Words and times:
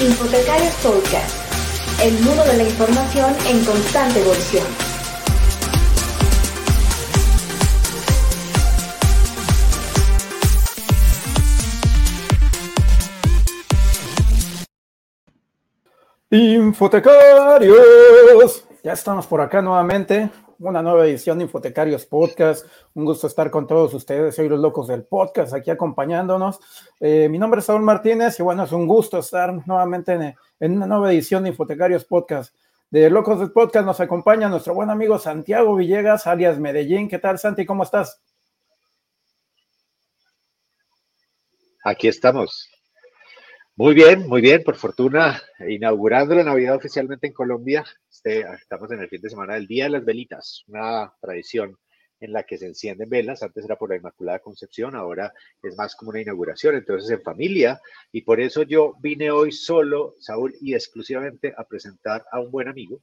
Infotecarios 0.00 0.74
Podcast, 0.82 1.36
el 2.02 2.14
mundo 2.20 2.42
de 2.44 2.56
la 2.56 2.64
información 2.64 3.32
en 3.46 3.64
constante 3.64 4.20
evolución. 4.20 4.66
Infotecarios, 16.30 18.64
ya 18.82 18.92
estamos 18.92 19.28
por 19.28 19.40
acá 19.40 19.62
nuevamente 19.62 20.28
una 20.58 20.82
nueva 20.82 21.06
edición 21.06 21.38
de 21.38 21.44
Infotecarios 21.44 22.06
Podcast. 22.06 22.66
Un 22.94 23.04
gusto 23.04 23.26
estar 23.26 23.50
con 23.50 23.66
todos 23.66 23.94
ustedes. 23.94 24.34
Soy 24.34 24.48
los 24.48 24.60
locos 24.60 24.88
del 24.88 25.04
podcast 25.04 25.54
aquí 25.54 25.70
acompañándonos. 25.70 26.60
Eh, 27.00 27.28
mi 27.28 27.38
nombre 27.38 27.60
es 27.60 27.66
Saúl 27.66 27.82
Martínez 27.82 28.38
y 28.38 28.42
bueno, 28.42 28.64
es 28.64 28.72
un 28.72 28.86
gusto 28.86 29.18
estar 29.18 29.66
nuevamente 29.66 30.36
en, 30.60 30.76
una 30.76 30.86
nueva 30.86 31.12
edición 31.12 31.42
de 31.44 31.50
Infotecarios 31.50 32.04
Podcast. 32.04 32.54
De 32.90 33.10
Locos 33.10 33.40
del 33.40 33.50
Podcast 33.50 33.86
nos 33.86 34.00
acompaña 34.00 34.48
nuestro 34.48 34.74
buen 34.74 34.90
amigo 34.90 35.18
Santiago 35.18 35.74
Villegas, 35.74 36.26
alias 36.26 36.58
Medellín. 36.58 37.08
¿Qué 37.08 37.18
tal, 37.18 37.38
Santi? 37.38 37.66
¿Cómo 37.66 37.82
estás? 37.82 38.20
Aquí 41.84 42.08
estamos. 42.08 42.73
Muy 43.76 43.92
bien, 43.92 44.28
muy 44.28 44.40
bien, 44.40 44.62
por 44.62 44.76
fortuna, 44.76 45.42
inaugurando 45.68 46.36
la 46.36 46.44
Navidad 46.44 46.76
oficialmente 46.76 47.26
en 47.26 47.32
Colombia. 47.32 47.84
Este, 48.08 48.44
estamos 48.52 48.88
en 48.92 49.00
el 49.00 49.08
fin 49.08 49.20
de 49.20 49.30
semana 49.30 49.54
del 49.54 49.66
Día 49.66 49.84
de 49.84 49.90
las 49.90 50.04
Velitas, 50.04 50.62
una 50.68 51.12
tradición 51.20 51.76
en 52.20 52.32
la 52.32 52.44
que 52.44 52.56
se 52.56 52.66
encienden 52.66 53.08
velas. 53.08 53.42
Antes 53.42 53.64
era 53.64 53.74
por 53.74 53.90
la 53.90 53.96
Inmaculada 53.96 54.38
Concepción, 54.38 54.94
ahora 54.94 55.32
es 55.60 55.76
más 55.76 55.96
como 55.96 56.10
una 56.10 56.20
inauguración, 56.20 56.76
entonces 56.76 57.10
en 57.10 57.22
familia. 57.22 57.80
Y 58.12 58.22
por 58.22 58.40
eso 58.40 58.62
yo 58.62 58.94
vine 59.00 59.32
hoy 59.32 59.50
solo, 59.50 60.14
Saúl, 60.20 60.54
y 60.60 60.74
exclusivamente 60.74 61.52
a 61.56 61.64
presentar 61.64 62.24
a 62.30 62.38
un 62.38 62.52
buen 62.52 62.68
amigo, 62.68 63.00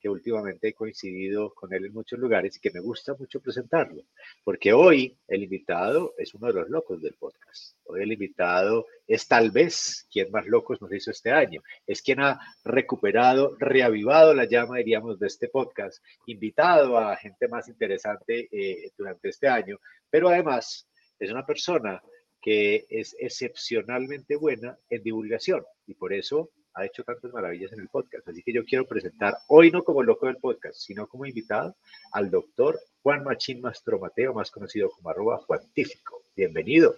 que 0.00 0.08
últimamente 0.08 0.68
he 0.68 0.72
coincidido 0.72 1.52
con 1.54 1.72
él 1.74 1.86
en 1.86 1.92
muchos 1.92 2.18
lugares 2.18 2.56
y 2.56 2.60
que 2.60 2.70
me 2.70 2.80
gusta 2.80 3.14
mucho 3.14 3.40
presentarlo, 3.40 4.02
porque 4.42 4.72
hoy 4.72 5.16
el 5.28 5.42
invitado 5.42 6.14
es 6.16 6.34
uno 6.34 6.46
de 6.48 6.54
los 6.54 6.70
locos 6.70 7.00
del 7.02 7.14
podcast. 7.14 7.76
Hoy 7.84 8.02
el 8.02 8.12
invitado 8.12 8.86
es 9.06 9.28
tal 9.28 9.50
vez 9.50 10.06
quien 10.10 10.30
más 10.30 10.46
locos 10.46 10.80
nos 10.80 10.92
hizo 10.92 11.10
este 11.10 11.30
año. 11.30 11.62
Es 11.86 12.02
quien 12.02 12.20
ha 12.20 12.40
recuperado, 12.64 13.56
reavivado 13.58 14.34
la 14.34 14.46
llama, 14.46 14.78
diríamos, 14.78 15.18
de 15.18 15.26
este 15.26 15.48
podcast, 15.48 16.02
invitado 16.26 16.98
a 16.98 17.16
gente 17.16 17.48
más 17.48 17.68
interesante 17.68 18.48
eh, 18.50 18.92
durante 18.96 19.28
este 19.28 19.48
año, 19.48 19.78
pero 20.08 20.28
además 20.28 20.88
es 21.18 21.30
una 21.30 21.44
persona 21.44 22.02
que 22.40 22.86
es 22.88 23.14
excepcionalmente 23.18 24.36
buena 24.36 24.78
en 24.88 25.02
divulgación 25.02 25.62
y 25.86 25.94
por 25.94 26.14
eso 26.14 26.50
ha 26.74 26.84
hecho 26.84 27.02
tantas 27.04 27.32
maravillas 27.32 27.72
en 27.72 27.80
el 27.80 27.88
podcast. 27.88 28.28
Así 28.28 28.42
que 28.42 28.52
yo 28.52 28.64
quiero 28.64 28.86
presentar, 28.86 29.36
hoy 29.48 29.70
no 29.70 29.82
como 29.82 30.02
loco 30.02 30.26
del 30.26 30.36
podcast, 30.36 30.76
sino 30.76 31.06
como 31.06 31.26
invitado 31.26 31.76
al 32.12 32.30
doctor 32.30 32.78
Juan 33.02 33.24
Machín 33.24 33.60
Mastromateo, 33.60 34.34
más 34.34 34.50
conocido 34.50 34.90
como 34.90 35.10
arroba 35.10 35.38
Juantífico. 35.38 36.22
Bienvenido. 36.36 36.96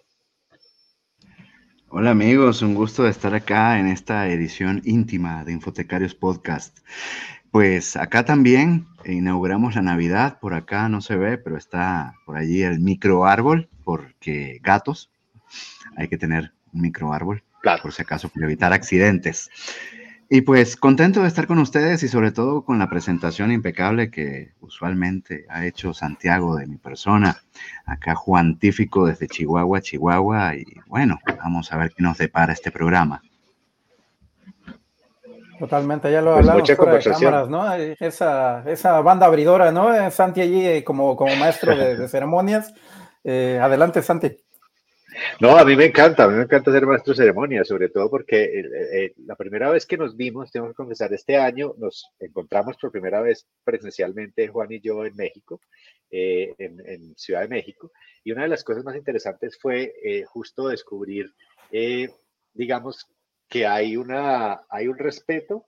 Hola 1.89 2.11
amigos, 2.11 2.63
un 2.63 2.75
gusto 2.75 3.03
de 3.05 3.11
estar 3.11 3.35
acá 3.35 3.79
en 3.79 3.87
esta 3.87 4.29
edición 4.29 4.81
íntima 4.85 5.45
de 5.45 5.53
Infotecarios 5.53 6.15
Podcast. 6.15 6.79
Pues 7.51 7.97
acá 7.97 8.25
también 8.25 8.87
inauguramos 9.05 9.75
la 9.75 9.83
Navidad, 9.83 10.39
por 10.41 10.55
acá 10.55 10.89
no 10.89 11.03
se 11.03 11.17
ve, 11.17 11.37
pero 11.37 11.59
está 11.59 12.15
por 12.25 12.39
allí 12.39 12.63
el 12.63 12.81
micro 12.81 13.27
árbol, 13.27 13.69
porque 13.85 14.59
gatos, 14.63 15.11
hay 15.97 16.09
que 16.09 16.17
tener 16.17 16.53
un 16.73 16.81
micro 16.81 17.13
árbol 17.13 17.43
por 17.83 17.93
si 17.93 18.03
acaso, 18.03 18.29
para 18.29 18.47
evitar 18.47 18.73
accidentes. 18.73 19.51
Y 20.29 20.41
pues 20.41 20.77
contento 20.77 21.21
de 21.21 21.29
estar 21.29 21.47
con 21.47 21.59
ustedes 21.59 22.03
y 22.03 22.09
sobre 22.09 22.33
todo 22.33 22.65
con 22.65 22.79
la 22.79 22.89
presentación 22.89 23.53
impecable 23.53 24.11
que 24.11 24.53
usualmente 24.61 25.45
ha 25.51 25.67
hecho 25.67 25.93
Santiago 25.93 26.57
de 26.57 26.67
mi 26.67 26.79
persona, 26.79 27.43
acá 27.85 28.15
Juan 28.15 28.59
Tífico 28.59 29.05
desde 29.07 29.27
Chihuahua, 29.27 29.83
Chihuahua, 29.83 30.57
y 30.57 30.65
bueno, 30.87 31.19
vamos 31.37 31.71
a 31.71 31.77
ver 31.77 31.93
qué 31.95 32.03
nos 32.03 32.17
depara 32.17 32.55
este 32.55 32.71
programa. 32.71 33.21
Totalmente, 35.59 36.11
ya 36.11 36.23
lo 36.23 36.35
pues 36.35 36.49
hablamos 36.49 36.73
fuera 36.73 36.93
de 36.95 37.05
cámaras, 37.05 37.49
¿no? 37.49 37.75
Esa, 37.75 38.65
esa 38.67 39.01
banda 39.03 39.27
abridora, 39.27 39.71
¿no? 39.71 40.11
Santi 40.11 40.41
allí 40.41 40.67
eh, 40.67 40.83
como, 40.83 41.15
como 41.15 41.37
maestro 41.37 41.77
de, 41.77 42.09
ceremonias. 42.09 42.73
Eh, 43.23 43.61
adelante, 43.63 44.03
Santi. 44.03 44.37
No, 45.41 45.57
a 45.57 45.65
mí 45.65 45.77
me 45.77 45.87
encanta, 45.87 46.25
a 46.25 46.29
mí 46.29 46.37
me 46.37 46.43
encanta 46.43 46.73
ser 46.73 46.87
maestro 46.87 47.13
de 47.13 47.19
ceremonia, 47.19 47.65
sobre 47.65 47.89
todo 47.89 48.09
porque 48.11 48.45
eh, 48.45 48.65
eh, 48.93 49.13
la 49.27 49.37
primera 49.37 49.71
vez 49.71 49.87
que 49.87 49.97
nos 49.97 50.17
vimos, 50.17 50.51
tengo 50.51 50.69
que 50.69 50.75
confesar, 50.75 51.13
este 51.13 51.37
año 51.37 51.75
nos 51.79 52.11
encontramos 52.19 52.77
por 52.77 52.91
primera 52.91 53.21
vez 53.21 53.47
presencialmente 53.65 54.49
Juan 54.49 54.73
y 54.73 54.81
yo 54.81 55.05
en 55.05 55.17
México, 55.17 55.61
eh, 56.11 56.55
en, 56.59 57.15
Ciudad 57.17 57.43
de 57.43 57.49
México, 57.49 57.93
y 58.25 58.33
una 58.33 58.43
de 58.43 58.49
las 58.49 58.65
cosas 58.65 58.85
más 58.85 58.97
interesantes 58.97 59.59
fue 59.61 59.93
justo 60.27 60.69
descubrir, 60.69 61.33
digamos, 62.55 63.07
que 63.49 63.67
hay, 63.67 63.97
una, 63.97 64.63
hay 64.69 64.89
un 64.89 64.99
respeto, 64.99 65.67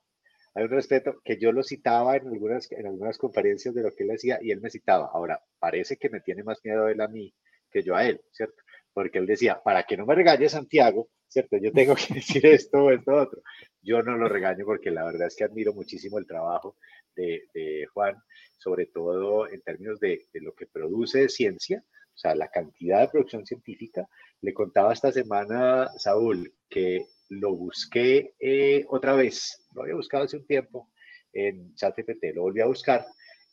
hay 0.55 0.65
un 0.65 0.71
respeto 0.71 1.21
que 1.25 1.39
yo 1.39 1.53
lo 1.53 1.63
citaba 1.63 2.17
en 2.17 2.29
algunas, 2.29 2.71
en 2.73 2.87
algunas 2.87 3.19
conferencias 3.19 3.75
de 3.75 3.83
lo 3.83 3.95
que 3.95 4.05
él 4.05 4.11
decía 4.11 4.39
y 4.41 4.53
él 4.53 4.61
me 4.61 4.71
citaba. 4.71 5.11
Ahora, 5.13 5.43
parece 5.59 5.97
que 5.97 6.09
me 6.09 6.21
tiene 6.21 6.45
más 6.45 6.61
miedo 6.65 6.89
él 6.89 7.01
a 7.01 7.09
mí 7.09 7.35
que 7.71 7.83
yo 7.83 7.97
a 7.97 8.07
él, 8.07 8.23
¿cierto? 8.31 8.64
Porque 8.95 9.19
él 9.19 9.27
decía, 9.27 9.61
para 9.63 9.83
que 9.83 9.97
no 9.97 10.07
me 10.07 10.15
regañe 10.15 10.49
Santiago, 10.49 11.09
¿cierto? 11.29 11.57
Yo 11.59 11.73
tengo 11.73 11.95
que 11.97 12.15
decir 12.15 12.47
esto 12.47 12.91
esto 12.91 13.15
otro. 13.15 13.43
Yo 13.83 14.03
no 14.03 14.17
lo 14.17 14.29
regaño 14.29 14.65
porque 14.65 14.91
la 14.91 15.05
verdad 15.05 15.27
es 15.27 15.37
que 15.37 15.45
admiro 15.45 15.75
muchísimo 15.75 16.19
el 16.19 16.27
trabajo 16.27 16.77
de, 17.17 17.87
Juan, 17.93 18.17
sobre 18.57 18.87
todo 18.87 19.49
en 19.49 19.61
términos 19.63 20.01
de, 20.01 20.27
lo 20.35 20.55
que 20.55 20.67
produce 20.67 21.29
ciencia, 21.29 21.85
o 21.87 22.17
sea, 22.17 22.35
la 22.35 22.49
cantidad 22.49 23.01
de 23.01 23.09
producción 23.09 23.45
científica. 23.45 24.09
Le 24.41 24.55
contaba 24.55 24.93
esta 24.93 25.13
semana, 25.13 25.89
Saúl, 25.99 26.55
que 26.69 27.05
lo 27.29 27.57
busqué 27.57 28.35
eh, 28.39 28.85
otra 28.89 29.15
vez, 29.15 29.67
lo 29.75 29.83
había 29.83 29.95
buscado 29.95 30.25
hace 30.25 30.37
un 30.37 30.47
tiempo 30.47 30.91
en 31.33 31.75
ChatGPT, 31.75 32.35
lo 32.35 32.43
volví 32.43 32.61
a 32.61 32.67
buscar 32.67 33.05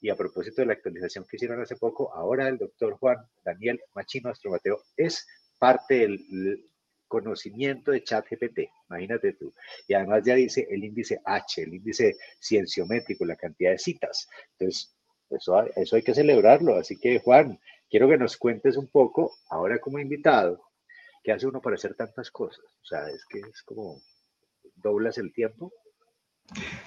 y 0.01 0.09
a 0.09 0.15
propósito 0.15 0.61
de 0.61 0.67
la 0.67 0.73
actualización 0.73 1.25
que 1.29 1.37
hicieron 1.37 1.61
hace 1.61 1.75
poco, 1.75 2.13
ahora 2.13 2.47
el 2.47 2.57
doctor 2.57 2.93
Juan 2.97 3.17
Daniel 3.45 3.79
Machino 3.93 4.29
Astromateo 4.29 4.81
es 4.97 5.27
parte 5.59 5.99
del 5.99 6.65
conocimiento 7.07 7.91
de 7.91 8.03
ChatGPT, 8.03 8.59
imagínate 8.89 9.33
tú. 9.33 9.53
Y 9.87 9.93
además 9.93 10.23
ya 10.25 10.33
dice 10.33 10.67
el 10.71 10.83
índice 10.83 11.21
H, 11.23 11.61
el 11.61 11.75
índice 11.75 12.15
cienciométrico, 12.39 13.25
la 13.25 13.35
cantidad 13.35 13.71
de 13.71 13.77
citas. 13.77 14.27
Entonces, 14.57 14.95
eso, 15.29 15.63
eso 15.75 15.95
hay 15.95 16.01
que 16.01 16.15
celebrarlo. 16.15 16.77
Así 16.77 16.97
que, 16.97 17.19
Juan, 17.19 17.59
quiero 17.89 18.09
que 18.09 18.17
nos 18.17 18.37
cuentes 18.37 18.77
un 18.77 18.87
poco, 18.87 19.37
ahora 19.49 19.79
como 19.79 19.99
invitado, 19.99 20.63
qué 21.23 21.31
hace 21.31 21.45
uno 21.45 21.61
para 21.61 21.75
hacer 21.75 21.93
tantas 21.95 22.31
cosas. 22.31 22.65
O 22.65 22.85
sea, 22.85 23.07
es 23.09 23.23
que 23.25 23.39
es 23.39 23.61
como 23.63 24.01
doblas 24.75 25.17
el 25.17 25.31
tiempo 25.33 25.71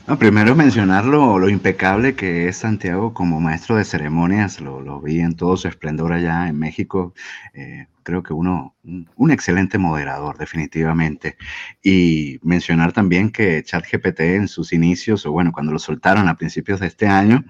no, 0.06 0.18
primero 0.18 0.54
mencionar 0.54 1.06
lo, 1.06 1.48
impecable 1.48 2.14
que 2.14 2.46
es 2.48 2.58
Santiago 2.58 3.14
como 3.14 3.40
maestro 3.40 3.76
de 3.76 3.84
ceremonias, 3.84 4.60
lo, 4.60 5.00
vi 5.00 5.20
en 5.20 5.34
todo 5.34 5.56
su 5.56 5.66
esplendor 5.66 6.12
allá 6.12 6.46
en 6.48 6.58
México. 6.58 7.14
Eh, 7.54 7.86
creo 8.02 8.22
que 8.22 8.34
uno, 8.34 8.76
un, 8.82 9.30
excelente 9.30 9.78
moderador, 9.78 10.36
definitivamente. 10.36 11.38
Y 11.82 12.38
mencionar 12.42 12.92
también 12.92 13.30
que 13.30 13.62
ChatGPT 13.62 14.20
en 14.20 14.48
sus 14.48 14.74
inicios, 14.74 15.24
o 15.24 15.32
bueno, 15.32 15.52
cuando 15.52 15.72
lo 15.72 15.78
soltaron 15.78 16.28
a 16.28 16.36
principios 16.36 16.80
de 16.80 16.88
este 16.88 17.06
año, 17.06 17.42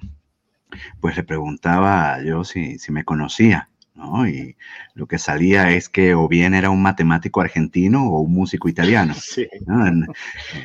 pues 1.00 1.16
le 1.16 1.24
preguntaba 1.24 2.22
yo 2.22 2.44
si, 2.44 2.78
si 2.78 2.92
me 2.92 3.04
conocía. 3.04 3.68
¿No? 3.94 4.28
Y 4.28 4.56
lo 4.94 5.06
que 5.06 5.18
salía 5.18 5.70
es 5.70 5.88
que 5.88 6.14
o 6.14 6.28
bien 6.28 6.54
era 6.54 6.70
un 6.70 6.82
matemático 6.82 7.40
argentino 7.40 8.08
o 8.08 8.20
un 8.20 8.32
músico 8.32 8.68
italiano, 8.68 9.14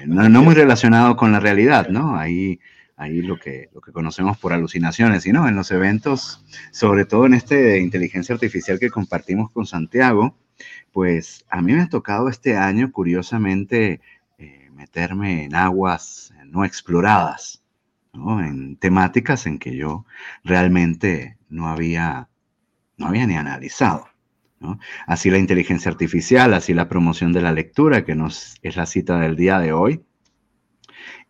¿no? 0.06 0.42
muy 0.42 0.56
relacionado 0.56 1.16
con 1.16 1.32
la 1.32 1.40
realidad, 1.40 1.90
¿no? 1.90 2.18
Ahí, 2.18 2.60
ahí 2.98 3.22
lo, 3.22 3.40
que, 3.40 3.70
lo 3.74 3.82
que 3.82 3.92
conocemos 3.92 4.38
por 4.38 4.54
alucinaciones, 4.54 5.26
y 5.26 5.32
no, 5.32 5.48
en 5.48 5.56
los 5.56 5.72
eventos, 5.72 6.44
sobre 6.72 7.06
todo 7.06 7.26
en 7.26 7.34
este 7.36 7.56
de 7.56 7.80
inteligencia 7.80 8.34
artificial 8.34 8.80
que 8.80 8.90
compartimos 8.90 9.52
con 9.52 9.66
Santiago, 9.66 10.36
pues 10.92 11.46
a 11.50 11.62
mí 11.62 11.74
me 11.74 11.82
ha 11.82 11.90
tocado 11.90 12.30
este 12.30 12.58
año, 12.58 12.92
curiosamente, 12.92 14.02
eh, 14.38 14.70
meterme 14.74 15.46
en 15.46 15.56
aguas 15.56 16.34
no 16.46 16.66
exploradas, 16.66 17.62
¿no? 18.14 18.44
en 18.44 18.76
temáticas 18.76 19.46
en 19.46 19.60
que 19.60 19.76
yo 19.76 20.06
realmente 20.44 21.38
no 21.50 21.68
había 21.68 22.28
no 23.00 23.08
había 23.08 23.26
ni 23.26 23.36
analizado. 23.36 24.08
Así 25.08 25.30
la 25.30 25.38
inteligencia 25.38 25.90
artificial, 25.90 26.54
así 26.54 26.74
la 26.74 26.90
promoción 26.90 27.32
de 27.34 27.42
la 27.42 27.54
lectura, 27.54 28.04
que 28.04 28.14
nos, 28.14 28.58
es 28.62 28.76
la 28.76 28.86
cita 28.86 29.20
del 29.20 29.36
día 29.36 29.60
de 29.60 29.72
hoy. 29.72 30.04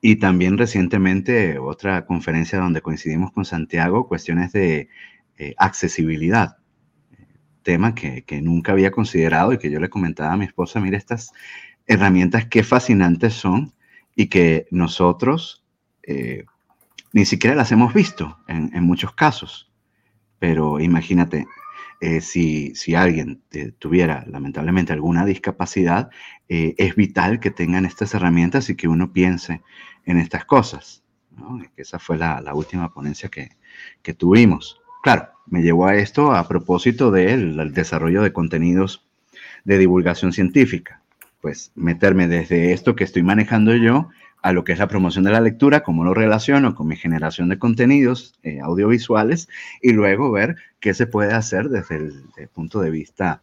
Y 0.01 0.15
también 0.15 0.57
recientemente 0.57 1.59
otra 1.59 2.05
conferencia 2.05 2.59
donde 2.59 2.81
coincidimos 2.81 3.31
con 3.31 3.45
Santiago, 3.45 4.07
cuestiones 4.07 4.51
de 4.51 4.89
eh, 5.37 5.53
accesibilidad, 5.57 6.57
tema 7.63 7.93
que, 7.93 8.23
que, 8.23 8.41
nunca 8.41 8.71
había 8.71 8.91
considerado 8.91 9.53
y 9.53 9.57
que 9.57 9.69
yo 9.69 9.79
le 9.79 9.89
comentaba 9.89 10.33
a 10.33 10.37
mi 10.37 10.45
esposa, 10.45 10.79
mira 10.79 10.97
estas 10.97 11.31
herramientas 11.85 12.45
qué 12.45 12.63
fascinantes 12.63 13.33
son 13.33 13.73
y 14.15 14.27
que 14.27 14.67
nosotros 14.71 15.65
eh, 16.03 16.45
ni 17.13 17.25
siquiera 17.25 17.55
las 17.55 17.71
hemos 17.71 17.93
visto 17.93 18.37
en, 18.47 18.83
muchos 18.83 19.13
casos. 19.13 19.71
Pero 20.39 20.79
imagínate, 20.79 21.47
eh, 22.01 22.21
si, 22.21 22.73
si, 22.75 22.95
alguien 22.95 23.41
tuviera 23.79 24.25
lamentablemente 24.27 24.93
alguna 24.93 25.25
discapacidad, 25.25 26.09
es 26.47 26.95
vital 26.95 27.39
que 27.39 27.51
tengan 27.51 27.85
estas 27.85 28.13
herramientas 28.15 28.69
y 28.69 28.75
que 28.75 28.87
uno 28.87 29.13
piense 29.13 29.61
en 30.05 30.17
estas 30.17 30.45
cosas. 30.45 31.03
Esa 31.77 31.99
fue 31.99 32.17
la, 32.17 32.41
la 32.41 32.53
última 32.53 32.93
ponencia 32.93 33.29
que, 33.29 33.49
que, 34.01 34.13
tuvimos. 34.13 34.81
Claro, 35.03 35.29
me 35.45 35.61
llevó 35.61 35.87
a 35.87 35.95
esto 35.95 36.33
a 36.33 36.47
propósito 36.47 37.11
del 37.11 37.73
desarrollo 37.73 38.21
de 38.21 38.33
contenidos 38.33 39.07
de 39.63 39.77
divulgación 39.77 40.33
científica. 40.33 41.01
Pues 41.41 41.71
meterme 41.75 42.27
desde 42.27 42.73
esto 42.73 42.95
que 42.95 43.05
estoy 43.05 43.23
manejando 43.23 43.73
yo 43.75 44.09
a 44.41 44.53
lo 44.53 44.63
que 44.63 44.71
es 44.71 44.79
la 44.79 44.87
promoción 44.87 45.23
de 45.23 45.31
la 45.31 45.41
lectura, 45.41 45.81
cómo 45.81 46.03
lo 46.03 46.13
relaciono 46.13 46.75
con 46.75 46.87
mi 46.87 46.95
generación 46.95 47.49
de 47.49 47.59
contenidos 47.59 48.39
eh, 48.43 48.59
audiovisuales 48.61 49.49
y 49.81 49.91
luego 49.91 50.31
ver 50.31 50.55
qué 50.79 50.93
se 50.93 51.07
puede 51.07 51.33
hacer 51.33 51.69
desde 51.69 51.97
el, 51.97 52.23
punto 52.53 52.79
de 52.79 52.89
vista 52.89 53.41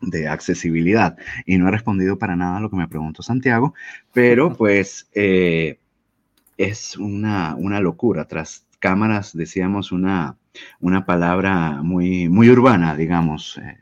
de 0.00 0.28
accesibilidad. 0.28 1.16
Y 1.46 1.58
no 1.58 1.68
he 1.68 1.70
respondido 1.70 2.18
para 2.18 2.36
nada 2.36 2.56
a 2.56 2.60
lo 2.60 2.70
que 2.70 2.76
me 2.76 2.88
preguntó 2.88 3.22
Santiago, 3.22 3.74
pero 4.12 4.54
pues 4.54 5.08
eh, 5.14 5.78
es 6.56 6.96
una, 6.96 7.54
una 7.56 7.80
locura. 7.80 8.26
Tras 8.26 8.66
cámaras, 8.78 9.36
decíamos 9.36 9.92
una, 9.92 10.36
una 10.80 11.06
palabra 11.06 11.82
muy, 11.82 12.28
muy 12.28 12.50
urbana, 12.50 12.96
digamos, 12.96 13.58
eh, 13.58 13.78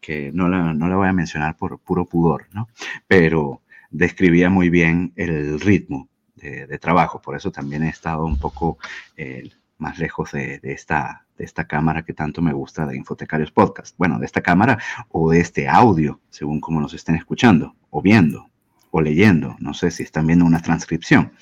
que 0.00 0.32
no 0.32 0.48
la, 0.48 0.74
no 0.74 0.88
la, 0.88 0.96
voy 0.96 1.08
a 1.08 1.12
mencionar 1.12 1.56
por 1.56 1.78
puro 1.78 2.06
pudor, 2.06 2.46
¿no? 2.52 2.68
Pero 3.06 3.61
describía 3.92 4.50
muy 4.50 4.70
bien 4.70 5.12
el 5.16 5.60
ritmo 5.60 6.08
de, 6.36 6.78
trabajo, 6.78 7.22
por 7.22 7.36
eso 7.36 7.52
también 7.52 7.84
he 7.84 7.88
estado 7.88 8.24
un 8.24 8.36
poco 8.36 8.78
eh, 9.16 9.48
más 9.78 10.00
lejos 10.00 10.32
de, 10.32 10.58
esta, 10.64 11.24
de 11.38 11.44
esta 11.44 11.68
cámara 11.68 12.02
que 12.02 12.14
tanto 12.14 12.42
me 12.42 12.52
gusta 12.52 12.84
de 12.84 12.96
Infotecarios 12.96 13.52
Podcast. 13.52 13.96
Bueno, 13.96 14.18
de 14.18 14.26
esta 14.26 14.40
cámara 14.40 14.78
o 15.10 15.30
de 15.30 15.38
este 15.38 15.68
audio, 15.68 16.20
según 16.30 16.60
como 16.60 16.80
nos 16.80 16.94
estén 16.94 17.14
escuchando 17.14 17.76
o 17.90 18.02
viendo 18.02 18.50
o 18.90 19.00
leyendo. 19.00 19.54
No 19.60 19.72
sé 19.72 19.92
si 19.92 20.02
están 20.02 20.26
viendo 20.26 20.44
una 20.44 20.60
transcripción. 20.60 21.32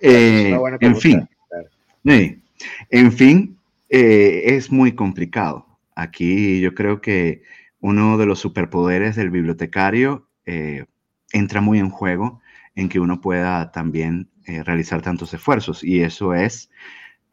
Eh, 0.00 0.58
en 0.80 0.96
fin, 0.96 1.28
en 2.90 3.12
fin, 3.12 3.58
es 3.88 4.72
muy 4.72 4.92
complicado. 4.92 5.66
Aquí 5.94 6.60
yo 6.60 6.74
creo 6.74 7.00
que 7.00 7.42
uno 7.80 8.16
de 8.16 8.26
los 8.26 8.38
superpoderes 8.38 9.16
del 9.16 9.30
bibliotecario 9.30 10.28
eh, 10.46 10.86
entra 11.32 11.60
muy 11.60 11.78
en 11.78 11.90
juego 11.90 12.40
en 12.74 12.88
que 12.88 13.00
uno 13.00 13.20
pueda 13.20 13.70
también 13.72 14.30
eh, 14.46 14.62
realizar 14.62 15.02
tantos 15.02 15.34
esfuerzos 15.34 15.84
y 15.84 16.02
eso 16.02 16.34
es 16.34 16.70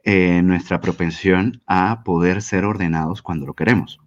eh, 0.04 0.42
nuestra 0.42 0.82
propensión 0.82 1.62
a 1.66 2.04
poder 2.04 2.42
ser 2.42 2.66
ordenados 2.66 3.22
cuando 3.22 3.46
lo 3.46 3.54
queremos. 3.54 4.00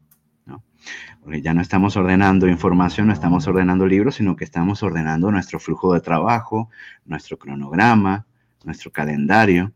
Porque 1.22 1.40
ya 1.40 1.54
no 1.54 1.60
estamos 1.60 1.96
ordenando 1.96 2.48
información, 2.48 3.06
no 3.06 3.12
estamos 3.12 3.46
ordenando 3.46 3.86
libros, 3.86 4.16
sino 4.16 4.34
que 4.34 4.42
estamos 4.42 4.82
ordenando 4.82 5.30
nuestro 5.30 5.60
flujo 5.60 5.94
de 5.94 6.00
trabajo, 6.00 6.68
nuestro 7.04 7.38
cronograma, 7.38 8.26
nuestro 8.64 8.90
calendario 8.90 9.72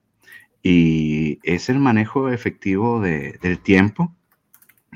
y 0.69 1.39
es 1.45 1.69
el 1.69 1.79
manejo 1.79 2.29
efectivo 2.29 3.01
del 3.01 3.61
tiempo, 3.61 4.13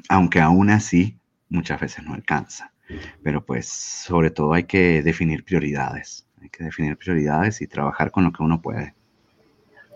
aunque 0.08 0.40
aún 0.40 0.70
así 0.70 1.17
muchas 1.49 1.81
veces 1.81 2.05
no 2.05 2.14
alcanza. 2.14 2.72
Pero 3.23 3.45
pues 3.45 3.67
sobre 3.69 4.31
todo 4.31 4.53
hay 4.53 4.65
que 4.65 5.03
definir 5.03 5.45
prioridades, 5.45 6.27
hay 6.41 6.49
que 6.49 6.65
definir 6.65 6.97
prioridades 6.97 7.61
y 7.61 7.67
trabajar 7.67 8.11
con 8.11 8.25
lo 8.25 8.33
que 8.33 8.43
uno 8.43 8.61
puede. 8.61 8.95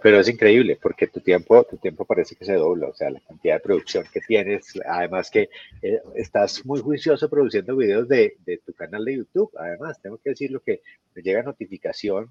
Pero 0.04 0.20
es 0.20 0.28
increíble 0.28 0.78
porque 0.82 1.06
tu 1.06 1.20
tiempo, 1.20 1.64
tu 1.64 1.78
tiempo 1.78 2.04
parece 2.04 2.36
que 2.36 2.44
se 2.44 2.52
dobla, 2.52 2.88
o 2.88 2.94
sea, 2.94 3.08
la 3.08 3.20
cantidad 3.20 3.54
de 3.54 3.60
producción 3.60 4.04
que 4.12 4.20
tienes, 4.20 4.78
además 4.86 5.30
que 5.30 5.48
eh, 5.80 5.98
estás 6.14 6.66
muy 6.66 6.80
juicioso 6.80 7.30
produciendo 7.30 7.74
videos 7.74 8.06
de, 8.06 8.36
de, 8.44 8.58
tu 8.58 8.74
canal 8.74 9.02
de 9.02 9.16
YouTube, 9.16 9.50
además, 9.56 9.98
tengo 10.02 10.18
que 10.18 10.28
decir 10.28 10.50
lo 10.50 10.60
que 10.60 10.82
me 11.14 11.22
llega 11.22 11.42
notificación 11.42 12.30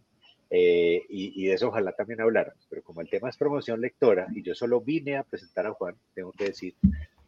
eh, 0.52 1.02
y, 1.10 1.34
y, 1.44 1.48
de 1.48 1.56
eso 1.56 1.70
ojalá 1.70 1.94
también 1.94 2.22
habláramos, 2.22 2.64
pero 2.70 2.84
como 2.84 3.02
el 3.02 3.10
tema 3.10 3.30
es 3.30 3.38
promoción 3.38 3.82
lectora 3.82 4.28
y 4.36 4.44
yo 4.44 4.54
solo 4.54 4.80
vine 4.80 5.18
a 5.18 5.24
presentar 5.24 5.66
a 5.66 5.72
Juan, 5.72 5.96
tengo 6.14 6.32
que 6.32 6.46
decir 6.46 6.76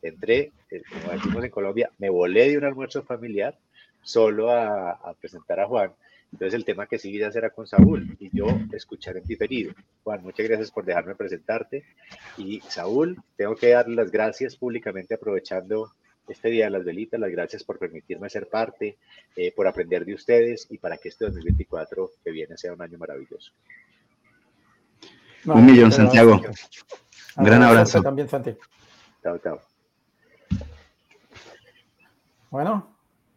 entré, 0.07 0.51
eh, 0.71 0.81
como 0.89 1.13
decimos 1.13 1.43
en 1.43 1.49
Colombia, 1.49 1.89
me 1.97 2.09
volé 2.09 2.49
de 2.49 2.57
un 2.57 2.65
almuerzo 2.65 3.03
familiar 3.03 3.57
solo 4.01 4.51
a, 4.51 5.13
presentar 5.19 5.59
a 5.59 5.67
Juan. 5.67 5.91
Entonces 6.31 6.53
el 6.53 6.65
tema 6.65 6.87
que 6.87 6.99
sigue 6.99 7.19
ya 7.19 7.31
será 7.31 7.49
con 7.49 7.65
Saúl 7.65 8.15
y 8.19 8.29
yo 8.35 8.45
escuchar 8.73 9.17
en 9.17 9.23
diferido. 9.23 9.73
Juan, 10.03 10.21
muchas 10.21 10.47
gracias 10.47 10.71
por 10.71 10.85
dejarme 10.85 11.15
presentarte. 11.15 11.83
Y 12.37 12.61
Saúl, 12.61 13.17
tengo 13.37 13.55
que 13.55 13.69
darle 13.69 13.95
las 13.95 14.11
gracias 14.11 14.55
públicamente 14.55 15.15
aprovechando 15.15 15.91
este 16.27 16.49
Día 16.49 16.65
de 16.65 16.71
las 16.71 16.83
Velitas, 16.83 17.19
las 17.19 17.31
gracias 17.31 17.63
por 17.63 17.77
permitirme 17.77 18.29
ser 18.29 18.47
parte, 18.47 18.97
eh, 19.35 19.51
por 19.55 19.67
aprender 19.67 20.05
de 20.05 20.15
ustedes 20.15 20.67
y 20.69 20.77
para 20.77 20.97
que 20.97 21.09
este 21.09 21.25
2024 21.25 22.11
que 22.23 22.31
viene 22.31 22.57
sea 22.57 22.73
un 22.73 22.81
año 22.81 22.97
maravilloso. 22.97 23.51
un 25.45 25.65
millón, 25.65 25.91
Santiago. 25.91 26.41
Un 27.37 27.43
gran 27.43 27.61
abrazo. 27.63 28.01
También, 28.01 28.27
Santi. 28.27 28.55
Chao, 29.21 29.37
chao. 29.39 29.74
Bueno, 32.55 32.87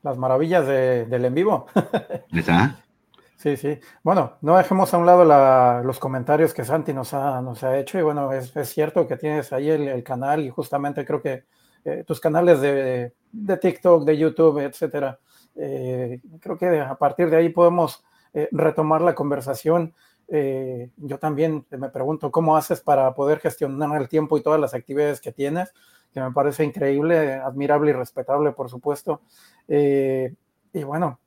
las 0.05 0.17
maravillas 0.17 0.65
del 0.65 1.25
en 1.25 1.35
vivo. 1.35 1.67
¿Está? 2.33 2.77
Sí, 3.35 3.57
sí. 3.57 3.81
Bueno, 4.05 4.35
no 4.43 4.57
dejemos 4.57 4.95
a 4.95 4.99
un 4.99 5.07
lado 5.07 5.83
los 5.83 5.99
comentarios 5.99 6.55
que 6.55 6.65
Santi 6.65 6.93
nos 6.93 7.13
ha, 7.15 7.43
nos 7.43 7.65
ha 7.65 7.77
hecho. 7.79 7.99
Y 7.99 8.03
bueno, 8.03 8.33
es, 8.33 8.53
cierto 8.69 9.09
que 9.09 9.17
tienes 9.17 9.53
ahí 9.53 9.71
el, 9.71 10.05
canal 10.05 10.45
y 10.45 10.51
justamente 10.51 11.05
creo 11.05 11.21
que 11.21 11.47
eh, 11.85 12.05
tus 12.07 12.21
canales 12.21 12.61
de, 12.61 13.13
TikTok, 13.61 14.05
de 14.05 14.17
YouTube, 14.17 14.61
etcétera. 14.61 15.19
Eh, 15.57 16.21
creo 16.39 16.57
que 16.57 16.79
a 16.79 16.95
partir 16.95 17.29
de 17.29 17.39
ahí 17.39 17.49
podemos 17.49 18.05
eh, 18.33 18.49
retomar 18.53 19.01
la 19.01 19.17
conversación. 19.17 19.93
yo 20.97 21.19
también 21.19 21.67
me 21.71 21.89
pregunto 21.89 22.31
cómo 22.31 22.57
haces 22.57 22.81
para 22.83 23.13
poder 23.15 23.41
gestionar 23.41 24.01
el 24.01 24.09
tiempo 24.09 24.39
y 24.39 24.43
todas 24.45 24.61
las 24.61 24.75
actividades 24.75 25.21
que 25.21 25.33
tienes 25.33 25.73
que 26.13 26.21
me 26.21 26.33
parece 26.33 26.65
increíble, 26.65 27.35
admirable 27.35 27.91
y 27.91 27.95
respetable, 27.95 28.53
por 28.53 28.69
supuesto. 28.69 29.21
Eh, 29.67 30.35
y 30.73 30.83
bueno, 30.83 31.21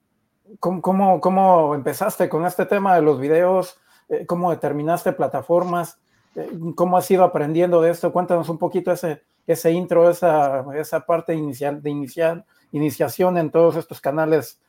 ¿cómo, 0.59 1.19
¿cómo, 1.21 1.75
empezaste 1.75 2.29
con 2.29 2.45
este 2.45 2.65
tema 2.65 2.95
de 2.95 3.01
los 3.01 3.19
videos? 3.19 3.79
Eh, 4.09 4.25
¿Cómo 4.25 4.51
determinaste 4.51 5.13
plataformas? 5.13 5.99
Eh, 6.35 6.49
¿Cómo 6.75 6.97
has 6.97 7.09
ido 7.11 7.23
aprendiendo 7.23 7.81
de 7.81 7.91
esto? 7.91 8.11
Cuéntanos 8.11 8.49
un 8.49 8.57
poquito 8.57 8.91
ese, 8.91 9.23
ese 9.45 9.71
intro, 9.71 10.09
esa, 10.09 10.65
esa 10.75 11.05
parte 11.05 11.33
inicial, 11.35 11.81
de 11.81 11.89
inicial, 11.89 12.45
iniciación 12.71 13.37
en 13.37 13.51
todos 13.51 13.75
estos 13.75 14.01
canales 14.01 14.59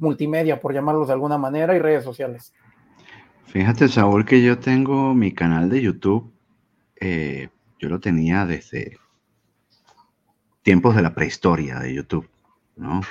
multimedia, 0.00 0.58
por 0.58 0.72
llamarlos 0.72 1.08
de 1.08 1.12
alguna 1.12 1.36
manera, 1.36 1.76
y 1.76 1.78
redes 1.78 2.04
sociales. 2.04 2.54
Fíjate, 3.44 3.86
Saúl, 3.86 4.24
que 4.24 4.40
yo 4.40 4.58
tengo 4.58 5.12
mi 5.12 5.34
canal 5.34 5.68
de 5.68 5.82
YouTube. 5.82 6.32
yo 6.98 7.88
lo 7.90 8.00
tenía 8.00 8.46
desde 8.46 8.96
tiempos 10.62 10.96
de 10.96 11.02
la 11.02 11.14
prehistoria 11.14 11.78
de 11.78 11.94
YouTube, 11.94 12.28
¿no? 12.76 13.02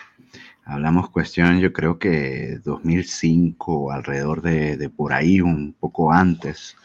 Hablamos 0.64 1.10
cuestión, 1.10 1.60
yo 1.60 1.74
creo 1.74 2.00
que 2.00 2.60
2005, 2.64 3.92
alrededor 3.92 4.42
de, 4.42 4.90
por 4.90 5.12
ahí, 5.12 5.42
un 5.42 5.74
poco 5.74 6.14
antes. 6.14 6.78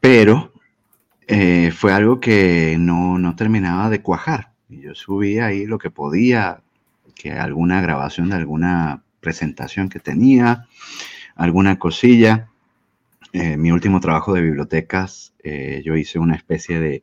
Pero 0.00 0.52
eh, 1.26 1.72
fue 1.74 1.92
algo 1.92 2.20
que 2.20 2.76
no, 2.78 3.18
no 3.18 3.34
terminaba 3.34 3.90
de 3.90 4.02
cuajar. 4.02 4.52
Yo 4.68 4.94
subía 4.94 5.46
ahí 5.46 5.66
lo 5.66 5.78
que 5.78 5.90
podía, 5.90 6.60
que 7.14 7.32
alguna 7.32 7.80
grabación 7.80 8.30
de 8.30 8.36
alguna 8.36 9.02
presentación 9.20 9.88
que 9.88 9.98
tenía, 9.98 10.66
alguna 11.34 11.78
cosilla. 11.78 12.50
Eh, 13.32 13.56
mi 13.58 13.70
último 13.70 14.00
trabajo 14.00 14.32
de 14.32 14.40
bibliotecas, 14.40 15.34
eh, 15.44 15.82
yo 15.84 15.96
hice 15.96 16.18
una 16.18 16.34
especie 16.34 16.80
de, 16.80 17.02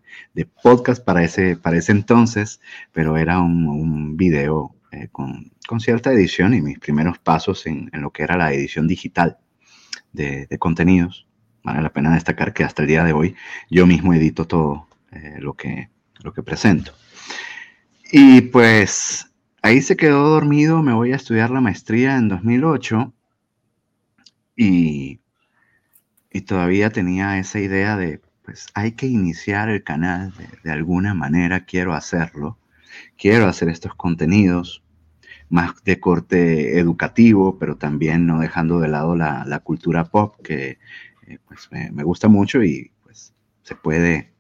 podcast 0.64 1.04
para 1.04 1.24
ese, 1.24 1.56
para 1.56 1.78
ese 1.78 1.92
entonces, 1.92 2.60
pero 2.92 3.18
era 3.18 3.40
un, 3.40 4.18
video 4.18 4.76
eh, 4.92 5.10
con, 5.12 5.52
cierta 5.80 6.12
edición 6.12 6.54
y 6.54 6.62
mis 6.62 6.80
primeros 6.80 7.20
pasos 7.20 7.68
en, 7.68 7.90
lo 7.94 8.12
que 8.12 8.24
era 8.24 8.38
la 8.38 8.54
edición 8.54 8.88
digital 8.88 9.38
de, 10.14 10.48
contenidos. 10.58 11.28
Vale 11.64 11.82
la 11.82 11.94
pena 11.94 12.14
destacar 12.14 12.54
que 12.54 12.64
hasta 12.64 12.82
el 12.82 12.88
día 12.88 13.04
de 13.04 13.14
hoy 13.14 13.36
yo 13.70 13.88
mismo 13.88 14.14
edito 14.14 14.46
todo 14.46 14.88
lo, 15.40 15.54
que, 15.54 15.90
lo 16.22 16.34
que 16.34 16.44
presento. 16.44 16.94
Y 18.12 18.42
pues 18.42 19.32
ahí 19.62 19.82
se 19.82 19.98
quedó 19.98 20.30
dormido, 20.30 20.84
me 20.84 20.94
voy 20.94 21.12
a 21.12 21.16
estudiar 21.16 21.50
la 21.50 21.62
maestría 21.62 22.18
en 22.18 22.30
2008 22.30 23.14
y 24.56 25.20
y 26.36 26.42
todavía 26.42 26.90
tenía 26.90 27.38
esa 27.40 27.62
idea 27.62 27.96
de, 27.96 28.20
pues 28.44 28.68
hay 28.74 28.92
que 28.92 29.08
iniciar 29.08 29.70
el 29.70 29.86
canal 29.86 30.34
de, 30.64 30.70
alguna 30.70 31.14
manera, 31.14 31.64
quiero 31.64 31.94
hacerlo, 31.94 32.58
quiero 33.18 33.48
hacer 33.48 33.70
estos 33.70 33.96
contenidos, 33.96 34.84
más 35.48 35.82
de 35.86 35.98
corte 36.02 36.78
educativo, 36.78 37.58
pero 37.58 37.78
también 37.78 38.28
no 38.28 38.38
dejando 38.40 38.82
de 38.82 38.90
lado 38.90 39.16
la, 39.16 39.62
cultura 39.64 40.04
pop, 40.04 40.36
que 40.44 40.78
eh, 41.26 41.38
pues, 41.48 41.70
me, 41.72 42.04
gusta 42.04 42.28
mucho 42.28 42.62
y 42.62 42.92
pues 43.02 43.34
se 43.64 43.76
puede, 43.76 44.34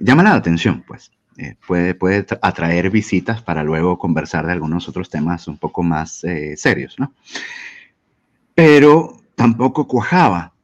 llama 0.00 0.24
la 0.24 0.34
atención, 0.34 0.82
pues. 0.84 1.12
Eh, 1.38 1.54
puede, 1.64 1.94
puede 1.94 2.26
atraer 2.42 2.90
visitas 2.90 3.40
para 3.40 3.62
luego 3.62 3.98
conversar 3.98 4.46
de 4.46 4.52
algunos 4.52 4.88
otros 4.88 5.10
temas 5.10 5.46
un 5.46 5.58
poco 5.58 5.84
más 5.84 6.24
eh, 6.24 6.56
serios, 6.56 6.98
¿no? 6.98 7.14
Pero 8.52 9.20
tampoco 9.36 9.86
cuajaba. 9.86 10.55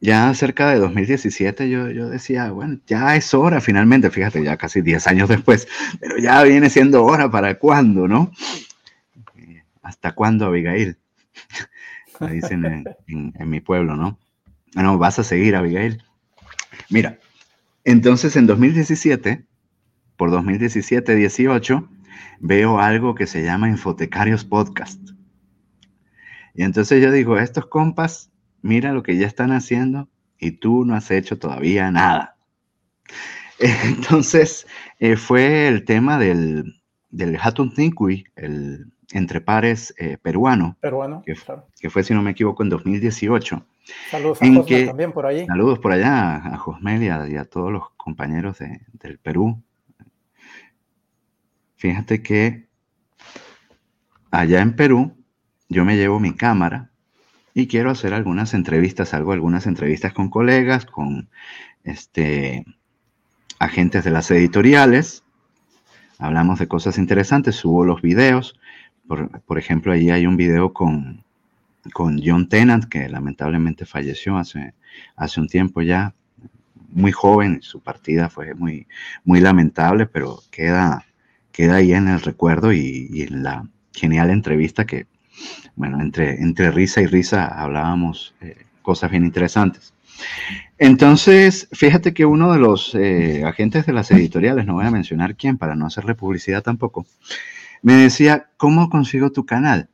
Ya 0.00 0.32
cerca 0.34 0.70
de 0.70 0.78
2017 0.78 1.68
yo, 1.68 1.90
yo 1.90 2.08
decía, 2.08 2.52
bueno, 2.52 2.78
ya 2.86 3.16
es 3.16 3.34
hora 3.34 3.60
finalmente, 3.60 4.10
fíjate, 4.10 4.44
ya 4.44 4.56
casi 4.56 4.80
10 4.80 5.06
años 5.08 5.28
después, 5.28 5.66
pero 5.98 6.18
ya 6.18 6.42
viene 6.44 6.70
siendo 6.70 7.04
hora 7.04 7.30
para 7.30 7.58
cuándo, 7.58 8.06
¿no? 8.06 8.30
¿Hasta 9.82 10.12
cuándo, 10.12 10.46
Abigail? 10.46 10.98
Me 12.20 12.32
dicen 12.32 12.84
en, 13.06 13.50
mi 13.50 13.60
pueblo, 13.60 13.96
¿no? 13.96 14.18
Bueno, 14.74 14.98
vas 14.98 15.18
a 15.18 15.24
seguir, 15.24 15.56
Abigail. 15.56 16.02
Mira, 16.90 17.18
entonces 17.84 18.36
en 18.36 18.46
2017, 18.46 19.46
por 20.16 20.30
2017-18, 20.30 21.88
veo 22.40 22.78
algo 22.80 23.14
que 23.14 23.26
se 23.26 23.42
llama 23.42 23.68
Infotecarios 23.68 24.44
Podcast. 24.44 25.00
Y 26.54 26.64
entonces 26.64 27.02
yo 27.02 27.10
digo, 27.10 27.38
estos 27.38 27.66
compas, 27.66 28.30
mira 28.62 28.92
lo 28.92 29.02
que 29.02 29.16
ya 29.16 29.26
están 29.26 29.52
haciendo 29.52 30.08
y 30.38 30.52
tú 30.52 30.84
no 30.84 30.94
has 30.94 31.10
hecho 31.10 31.38
todavía 31.38 31.90
nada. 31.90 32.36
Entonces 33.58 34.66
eh, 34.98 35.16
fue 35.16 35.68
el 35.68 35.84
tema 35.84 36.18
del, 36.18 36.80
del 37.10 37.38
Hatun 37.40 37.74
Tinkui, 37.74 38.24
el 38.36 38.86
entre 39.12 39.40
pares 39.40 39.94
eh, 39.98 40.18
peruano, 40.20 40.76
peruano 40.80 41.22
que, 41.24 41.34
que, 41.80 41.90
fue, 41.90 42.04
si 42.04 42.12
no 42.12 42.22
me 42.22 42.32
equivoco, 42.32 42.62
en 42.62 42.68
2018. 42.68 43.66
Saludos 44.10 44.42
a 44.42 44.46
Josmel 44.46 44.86
también 44.86 45.12
por 45.12 45.26
ahí. 45.26 45.46
Saludos 45.46 45.78
por 45.78 45.92
allá 45.92 46.36
a 46.36 46.56
Josmel 46.58 47.02
y 47.02 47.36
a, 47.36 47.44
todos 47.46 47.72
los 47.72 47.90
compañeros 47.96 48.58
del 48.58 49.18
Perú. 49.18 49.62
Fíjate 51.76 52.22
que 52.22 52.68
allá 54.30 54.60
en 54.60 54.76
Perú 54.76 55.16
yo 55.68 55.84
me 55.84 55.96
llevo 55.96 56.20
mi 56.20 56.34
cámara 56.34 56.90
y 57.54 57.66
quiero 57.66 57.90
hacer 57.90 58.14
algunas 58.14 58.54
entrevistas, 58.54 59.14
hago 59.14 59.32
algunas 59.32 59.66
entrevistas 59.66 60.12
con 60.12 60.30
colegas, 60.30 60.86
con 60.86 61.28
este, 61.84 62.64
agentes 63.58 64.04
de 64.04 64.10
las 64.10 64.30
editoriales, 64.30 65.24
hablamos 66.18 66.58
de 66.58 66.68
cosas 66.68 66.98
interesantes, 66.98 67.56
subo 67.56 67.84
los 67.84 68.02
videos, 68.02 68.58
por, 69.06 69.58
ejemplo, 69.58 69.92
ahí 69.92 70.10
hay 70.10 70.26
un 70.26 70.36
video 70.36 70.74
con, 70.74 71.24
con 71.94 72.20
John 72.22 72.48
Tennant, 72.48 72.84
que 72.84 73.08
lamentablemente 73.08 73.86
falleció 73.86 74.36
hace, 74.36 74.74
hace 75.16 75.40
un 75.40 75.48
tiempo 75.48 75.80
ya, 75.80 76.14
muy 76.90 77.12
joven, 77.12 77.60
su 77.62 77.80
partida 77.80 78.28
fue 78.28 78.54
muy, 78.54 78.86
muy 79.24 79.40
lamentable, 79.40 80.06
pero 80.06 80.40
queda, 80.50 81.04
queda 81.52 81.76
ahí 81.76 81.92
en 81.92 82.08
el 82.08 82.20
recuerdo 82.20 82.72
y, 82.72 83.22
en 83.28 83.42
la 83.42 83.68
genial 83.92 84.30
entrevista 84.30 84.86
que, 84.86 85.06
bueno, 85.76 86.00
entre, 86.00 86.42
entre 86.42 86.70
risa 86.70 87.00
y 87.00 87.06
risa 87.06 87.46
hablábamos 87.46 88.34
eh, 88.40 88.56
cosas 88.82 89.10
bien 89.10 89.24
interesantes. 89.24 89.94
Entonces, 90.78 91.68
fíjate 91.72 92.14
que 92.14 92.24
uno 92.24 92.52
de 92.52 92.58
los 92.58 92.94
eh, 92.94 93.44
agentes 93.44 93.86
de 93.86 93.92
las 93.92 94.10
editoriales, 94.10 94.66
no 94.66 94.74
voy 94.74 94.86
a 94.86 94.90
mencionar 94.90 95.36
quién 95.36 95.58
para 95.58 95.74
no 95.74 95.86
hacerle 95.86 96.14
publicidad 96.14 96.62
tampoco, 96.62 97.06
me 97.82 97.94
decía, 97.94 98.48
¿cómo 98.56 98.90
consigo 98.90 99.30
tu 99.30 99.46
canal? 99.46 99.88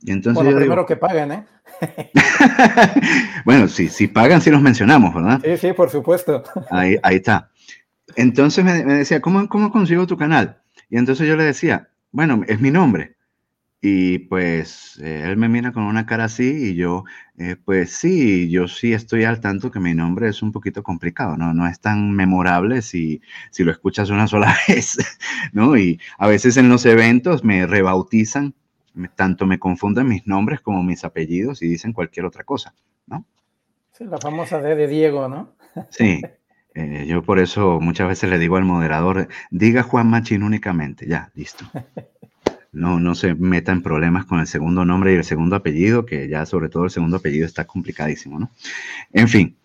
Y 0.00 0.12
entonces 0.12 0.42
bueno, 0.42 0.58
primero 0.58 0.86
que 0.86 0.96
paguen, 0.96 1.32
¿eh? 1.32 1.44
bueno, 3.44 3.68
sí, 3.68 3.88
si 3.88 4.06
pagan, 4.06 4.40
sí 4.40 4.50
los 4.50 4.62
mencionamos, 4.62 5.14
¿verdad? 5.14 5.40
Sí, 5.44 5.56
sí, 5.56 5.72
por 5.72 5.90
supuesto. 5.90 6.42
ahí, 6.70 6.96
ahí 7.02 7.16
está. 7.16 7.50
Entonces 8.16 8.64
me, 8.64 8.84
decía, 8.84 9.20
¿cómo, 9.20 9.48
¿cómo 9.48 9.70
consigo 9.70 10.06
tu 10.06 10.16
canal? 10.16 10.58
Y 10.88 10.96
entonces 10.96 11.28
yo 11.28 11.36
le 11.36 11.44
decía, 11.44 11.88
bueno, 12.10 12.42
es 12.46 12.60
mi 12.60 12.70
nombre. 12.70 13.16
Y 13.80 14.18
pues 14.18 14.98
eh, 15.00 15.22
él 15.24 15.36
me 15.36 15.48
mira 15.48 15.70
con 15.72 15.84
una 15.84 16.04
cara 16.04 16.24
así 16.24 16.70
y 16.70 16.74
yo, 16.74 17.04
eh, 17.36 17.54
pues 17.64 17.92
sí, 17.92 18.50
yo 18.50 18.66
sí 18.66 18.92
estoy 18.92 19.22
al 19.22 19.40
tanto 19.40 19.70
que 19.70 19.78
mi 19.78 19.94
nombre 19.94 20.28
es 20.28 20.42
un 20.42 20.50
poquito 20.50 20.82
complicado, 20.82 21.36
¿no? 21.36 21.54
No 21.54 21.68
es 21.68 21.78
tan 21.80 22.10
memorable 22.10 22.82
si, 22.82 23.20
si 23.52 23.62
lo 23.62 23.70
escuchas 23.70 24.10
una 24.10 24.26
sola 24.26 24.56
vez, 24.68 24.98
¿no? 25.52 25.76
Y 25.76 26.00
a 26.18 26.26
veces 26.26 26.56
en 26.56 26.68
los 26.68 26.86
eventos 26.86 27.44
me 27.44 27.66
rebautizan, 27.66 28.54
tanto 29.14 29.46
me 29.46 29.60
confunden 29.60 30.08
mis 30.08 30.26
nombres 30.26 30.60
como 30.60 30.82
mis 30.82 31.04
apellidos 31.04 31.62
y 31.62 31.68
dicen 31.68 31.92
cualquier 31.92 32.26
otra 32.26 32.42
cosa, 32.42 32.74
¿no? 33.06 33.24
Sí, 33.92 34.04
la 34.06 34.18
famosa 34.18 34.60
D 34.60 34.74
de 34.74 34.88
Diego, 34.88 35.28
¿no? 35.28 35.54
Sí. 35.90 36.20
Eh, 36.74 37.06
yo 37.08 37.24
por 37.24 37.40
eso 37.40 37.80
muchas 37.80 38.06
veces 38.06 38.30
le 38.30 38.38
digo 38.38 38.56
al 38.56 38.62
moderador, 38.62 39.26
diga 39.50 39.82
Juan 39.82 40.08
Machín 40.08 40.44
únicamente, 40.44 41.08
ya, 41.08 41.32
listo. 41.34 41.64
no, 42.72 43.00
no 43.00 43.14
se 43.14 43.34
meta 43.34 43.72
en 43.72 43.82
problemas 43.82 44.26
con 44.26 44.40
el 44.40 44.46
segundo 44.46 44.84
nombre 44.84 45.12
y 45.12 45.16
el 45.16 45.24
segundo 45.24 45.56
apellido, 45.56 46.04
que 46.04 46.28
ya 46.28 46.44
sobre 46.46 46.68
todo 46.68 46.84
el 46.84 46.90
segundo 46.90 47.16
apellido 47.16 47.46
está 47.46 47.66
complicadísimo, 47.66 48.38
¿no? 48.38 48.50
En 49.12 49.28
fin. 49.28 49.56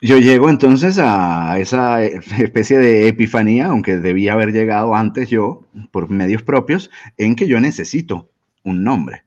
Yo 0.00 0.18
llego 0.18 0.50
entonces 0.50 0.98
a 0.98 1.58
esa 1.58 2.04
especie 2.04 2.78
de 2.78 3.08
epifanía, 3.08 3.66
aunque 3.66 3.96
debía 3.96 4.34
haber 4.34 4.52
llegado 4.52 4.94
antes 4.94 5.30
yo, 5.30 5.64
por 5.90 6.10
medios 6.10 6.42
propios, 6.42 6.90
en 7.16 7.34
que 7.34 7.48
yo 7.48 7.60
necesito 7.60 8.30
un 8.62 8.84
nombre. 8.84 9.24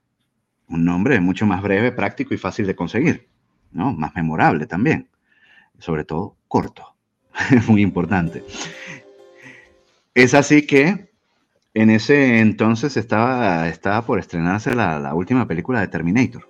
Un 0.67 0.85
nombre 0.85 1.19
mucho 1.19 1.47
más 1.47 1.63
breve, 1.63 1.91
práctico 1.91 2.33
y 2.33 2.37
fácil 2.37 2.67
de 2.67 2.75
conseguir, 2.75 3.27
¿no? 3.71 3.93
Más 3.93 4.13
memorable 4.15 4.67
también. 4.67 5.07
Sobre 5.79 6.03
todo 6.03 6.35
corto. 6.47 6.95
Es 7.51 7.67
muy 7.69 7.81
importante. 7.81 8.43
Es 10.13 10.33
así 10.33 10.67
que 10.67 11.08
en 11.73 11.89
ese 11.89 12.39
entonces 12.39 12.97
estaba, 12.97 13.67
estaba 13.69 14.05
por 14.05 14.19
estrenarse 14.19 14.75
la, 14.75 15.13
última 15.13 15.47
película 15.47 15.79
de 15.81 15.87
Terminator. 15.87 16.49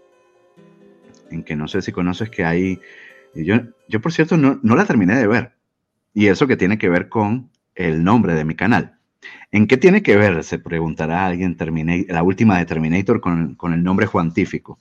En 1.29 1.43
que 1.43 1.55
no 1.55 1.67
sé 1.67 1.81
si 1.81 1.91
conoces 1.91 2.29
que 2.29 2.45
hay. 2.45 2.79
Yo, 3.35 3.57
yo 3.87 4.01
por 4.01 4.11
cierto, 4.11 4.37
no, 4.37 4.59
la 4.63 4.85
terminé 4.85 5.15
de 5.15 5.27
ver. 5.27 5.53
Y 6.13 6.27
eso 6.27 6.47
que 6.47 6.57
tiene 6.57 6.77
que 6.77 6.89
ver 6.89 7.09
con 7.09 7.51
el 7.75 8.03
nombre 8.03 8.33
de 8.33 8.45
mi 8.45 8.55
canal. 8.55 8.97
¿En 9.51 9.67
qué 9.67 9.77
tiene 9.77 10.01
que 10.01 10.15
ver? 10.15 10.43
Se 10.43 10.57
preguntará 10.57 11.25
alguien 11.25 11.57
la 12.07 12.23
última 12.23 12.57
de 12.57 12.65
Terminator 12.65 13.19
con, 13.21 13.57
el 13.73 13.83
nombre 13.83 14.05
Juantífico. 14.05 14.79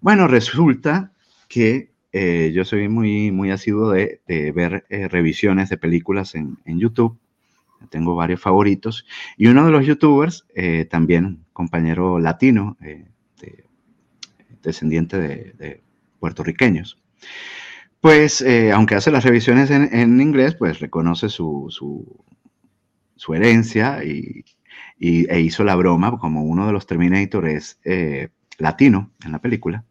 Bueno, 0.00 0.28
resulta 0.28 1.12
que 1.48 1.92
eh, 2.12 2.52
yo 2.54 2.64
soy 2.64 2.88
muy, 2.88 3.32
muy 3.32 3.50
asiduo 3.50 3.90
de, 3.90 4.20
ver 4.54 4.84
eh, 4.88 5.08
revisiones 5.08 5.68
de 5.68 5.78
películas 5.78 6.34
en, 6.34 6.58
en 6.64 6.78
YouTube 6.78 7.18
tengo 7.90 8.14
varios 8.14 8.40
favoritos. 8.40 9.06
Y 9.36 9.46
uno 9.46 9.64
de 9.64 9.72
los 9.72 9.86
youtubers, 9.86 10.46
eh, 10.54 10.86
también 10.90 11.44
compañero 11.52 12.18
latino, 12.18 12.76
eh, 12.82 13.06
descendiente 14.62 15.18
de, 15.18 15.82
puertorriqueños, 16.18 16.98
pues 18.00 18.40
eh, 18.42 18.72
aunque 18.72 18.96
hace 18.96 19.10
las 19.10 19.24
revisiones 19.24 19.70
en, 19.70 20.20
inglés, 20.20 20.54
pues 20.56 20.80
reconoce 20.80 21.28
su, 21.28 21.68
su, 21.70 23.34
herencia 23.34 24.02
y, 24.04 24.44
e 24.98 25.40
hizo 25.40 25.62
la 25.64 25.76
broma, 25.76 26.18
como 26.18 26.42
uno 26.42 26.66
de 26.66 26.72
los 26.72 26.86
Terminator 26.86 27.48
es 27.48 27.78
latino 28.58 29.12
en 29.24 29.32
la 29.32 29.38
película. 29.38 29.84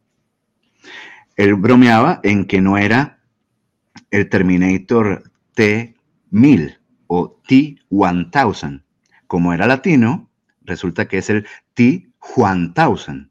Él 1.38 1.56
bromeaba 1.56 2.20
en 2.24 2.46
que 2.46 2.62
no 2.62 2.78
era 2.78 3.20
el 4.12 4.30
Terminator 4.30 5.24
T-1000, 5.54 6.77
o 7.08 7.40
T1000. 7.48 8.84
Como 9.28 9.54
era 9.54 9.68
latino, 9.68 10.30
resulta 10.64 11.08
que 11.08 11.18
es 11.18 11.30
el 11.30 11.48
T1000. 11.76 13.30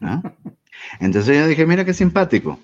¿no? 0.00 0.22
Entonces 1.00 1.36
yo 1.36 1.46
dije, 1.46 1.66
mira 1.66 1.84
qué 1.84 1.94
simpático. 1.94 2.58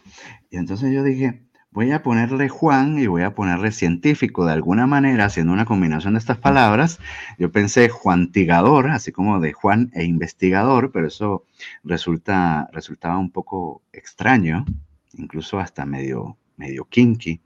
Y 0.50 0.56
entonces 0.56 0.92
yo 0.92 1.02
dije, 1.02 1.42
voy 1.70 1.92
a 1.92 2.02
ponerle 2.02 2.48
Juan 2.48 2.98
y 2.98 3.06
voy 3.06 3.22
a 3.22 3.34
ponerle 3.34 3.70
científico 3.70 4.46
de 4.46 4.52
alguna 4.52 4.86
manera, 4.86 5.26
haciendo 5.26 5.52
una 5.52 5.66
combinación 5.66 6.14
de 6.14 6.20
estas 6.20 6.38
palabras. 6.38 6.98
Yo 7.38 7.52
pensé 7.52 7.88
Juantigador, 7.88 8.90
así 8.90 9.12
como 9.12 9.40
de 9.40 9.52
Juan 9.52 9.90
e 9.94 10.04
investigador, 10.04 10.90
pero 10.90 11.06
eso 11.06 11.44
resulta, 11.84 12.68
resultaba 12.72 13.18
un 13.18 13.30
poco 13.30 13.82
extraño, 13.92 14.64
incluso 15.12 15.58
hasta 15.60 15.84
medio, 15.84 16.36
medio 16.56 16.86
kinky, 16.86 17.40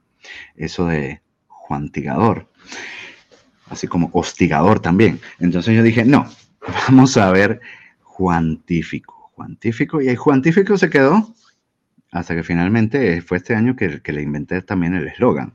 eso 0.55 0.87
de 0.87 1.21
Juantigador 1.47 2.49
así 3.69 3.87
como 3.87 4.09
hostigador 4.13 4.79
también. 4.79 5.19
Entonces 5.39 5.75
yo 5.75 5.83
dije, 5.83 6.05
no, 6.05 6.27
vamos 6.87 7.17
a 7.17 7.31
ver 7.31 7.61
Juantífico, 8.01 9.31
Juantífico, 9.35 10.01
y 10.01 10.09
el 10.09 10.17
Juantífico 10.17 10.77
se 10.77 10.89
quedó 10.89 11.33
hasta 12.11 12.35
que 12.35 12.43
finalmente 12.43 13.21
fue 13.21 13.37
este 13.37 13.55
año 13.55 13.75
que, 13.75 14.01
le 14.05 14.21
inventé 14.21 14.61
también 14.61 14.93
el 14.93 15.07
eslogan, 15.07 15.53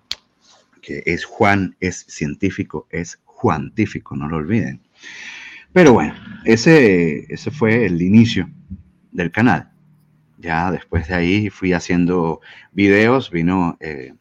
que 0.83 1.03
es 1.07 1.25
Juan, 1.25 1.77
es 1.79 2.05
científico, 2.09 2.88
es 2.91 3.21
Juantífico, 3.25 4.17
no 4.17 4.29
lo 4.29 4.38
olviden. 4.38 4.81
Pero 5.73 5.93
bueno, 5.93 6.15
ese, 6.45 7.33
ese 7.33 7.50
fue 7.53 7.87
el 7.87 8.03
inicio 8.03 8.50
del 9.12 9.31
canal. 9.31 9.71
Ya 10.38 10.73
después 10.73 11.07
de 11.09 11.15
ahí 11.15 11.50
fui 11.50 11.73
haciendo 11.73 12.41
videos, 12.73 13.31
vino 13.31 13.77
eh, 13.81 14.15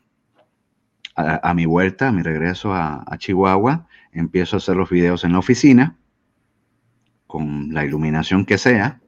a, 1.17 1.53
mi 1.55 1.65
vuelta, 1.65 2.09
a 2.09 2.11
mi 2.11 2.21
regreso 2.21 2.73
a, 2.73 3.03
Chihuahua, 3.17 3.87
empiezo 4.11 4.55
a 4.55 4.59
hacer 4.59 4.75
los 4.75 4.89
videos 4.89 5.23
en 5.23 5.33
la 5.33 5.39
oficina, 5.39 5.97
con 7.25 7.73
la 7.73 7.83
iluminación 7.83 8.45
que 8.45 8.57
sea, 8.57 9.01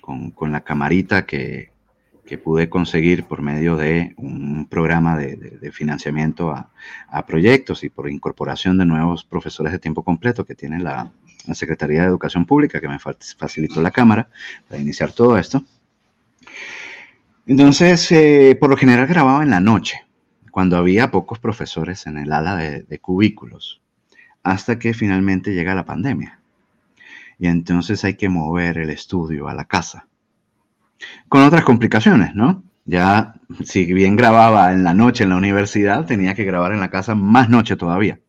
con, 0.00 0.52
la 0.52 0.60
camarita 0.60 1.26
que, 1.26 1.70
pude 2.42 2.70
conseguir 2.70 3.24
por 3.24 3.42
medio 3.42 3.76
de 3.76 4.14
un 4.16 4.66
programa 4.66 5.18
de, 5.18 5.70
financiamiento 5.70 6.50
a, 6.50 7.26
proyectos 7.26 7.84
y 7.84 7.90
por 7.90 8.08
incorporación 8.08 8.78
de 8.78 8.86
nuevos 8.86 9.22
profesores 9.24 9.70
de 9.70 9.78
tiempo 9.78 10.02
completo 10.02 10.46
que 10.46 10.54
tiene 10.54 10.78
la, 10.78 11.12
la 11.46 11.54
Secretaría 11.54 12.00
de 12.00 12.06
Educación 12.06 12.46
Pública, 12.46 12.80
que 12.80 12.88
me 12.88 12.98
facilitó 12.98 13.82
la 13.82 13.90
cámara 13.90 14.28
para 14.68 14.80
iniciar 14.80 15.12
todo 15.12 15.36
esto. 15.36 15.62
Entonces, 17.46 18.10
eh, 18.12 18.56
por 18.58 18.70
lo 18.70 18.76
general 18.76 19.06
grababa 19.06 19.42
en 19.42 19.50
la 19.50 19.60
noche, 19.60 20.00
cuando 20.52 20.76
había 20.76 21.10
pocos 21.10 21.38
profesores 21.38 22.06
en 22.06 22.18
el 22.18 22.30
ala 22.30 22.56
de, 22.56 22.98
cubículos, 23.00 23.80
hasta 24.42 24.78
que 24.78 24.92
finalmente 24.92 25.54
llega 25.54 25.74
la 25.74 25.86
pandemia. 25.86 26.38
Y 27.38 27.46
entonces 27.46 28.04
hay 28.04 28.14
que 28.14 28.28
mover 28.28 28.76
el 28.76 28.90
estudio 28.90 29.48
a 29.48 29.54
la 29.54 29.64
casa. 29.64 30.06
Con 31.28 31.42
otras 31.42 31.64
complicaciones, 31.64 32.34
¿no? 32.34 32.62
Ya, 32.84 33.34
si 33.64 33.92
bien 33.94 34.14
grababa 34.14 34.72
en 34.72 34.84
la 34.84 34.92
noche 34.92 35.24
en 35.24 35.30
la 35.30 35.36
universidad, 35.36 36.04
tenía 36.04 36.34
que 36.34 36.44
grabar 36.44 36.72
en 36.72 36.80
la 36.80 36.90
casa 36.90 37.14
más 37.14 37.48
noche 37.48 37.74
todavía. 37.74 38.20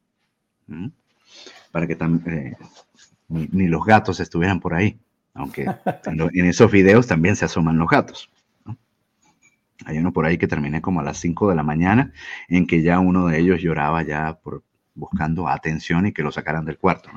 Para 1.72 1.88
que 1.88 1.94
eh, 1.94 2.56
ni, 3.28 3.68
los 3.68 3.84
gatos 3.84 4.22
estuvieran 4.22 4.62
por 4.62 4.76
ahí. 4.76 4.98
Aunque 5.34 5.66
en, 6.06 6.46
esos 6.46 6.72
videos 6.72 7.06
también 7.06 7.36
se 7.36 7.44
asoman 7.44 7.78
los 7.78 7.90
gatos. 7.90 8.30
Hay 9.86 9.98
uno 9.98 10.12
por 10.12 10.26
ahí 10.26 10.38
que 10.38 10.48
terminé 10.48 10.82
como 10.82 11.00
a 11.00 11.04
las 11.04 11.18
5 11.18 11.50
de 11.50 11.56
la 11.56 11.64
mañana, 11.64 12.12
en 12.48 12.68
que 12.68 12.82
ya 12.82 13.00
uno 13.00 13.28
de 13.28 13.40
ellos 13.40 13.62
lloraba 13.62 14.04
ya 14.04 14.40
por 14.42 14.64
buscando 14.96 15.48
atención 15.48 16.06
y 16.06 16.12
que 16.12 16.24
lo 16.24 16.32
sacaran 16.32 16.66
del 16.66 16.78
cuarto. 16.78 17.10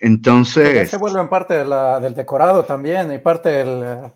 Entonces... 0.00 0.90
Se 0.90 0.96
vuelven 0.96 1.28
parte 1.28 1.54
del 1.54 2.14
decorado 2.14 2.64
también 2.64 3.12
y 3.12 3.18
parte 3.18 3.50
de, 3.50 4.10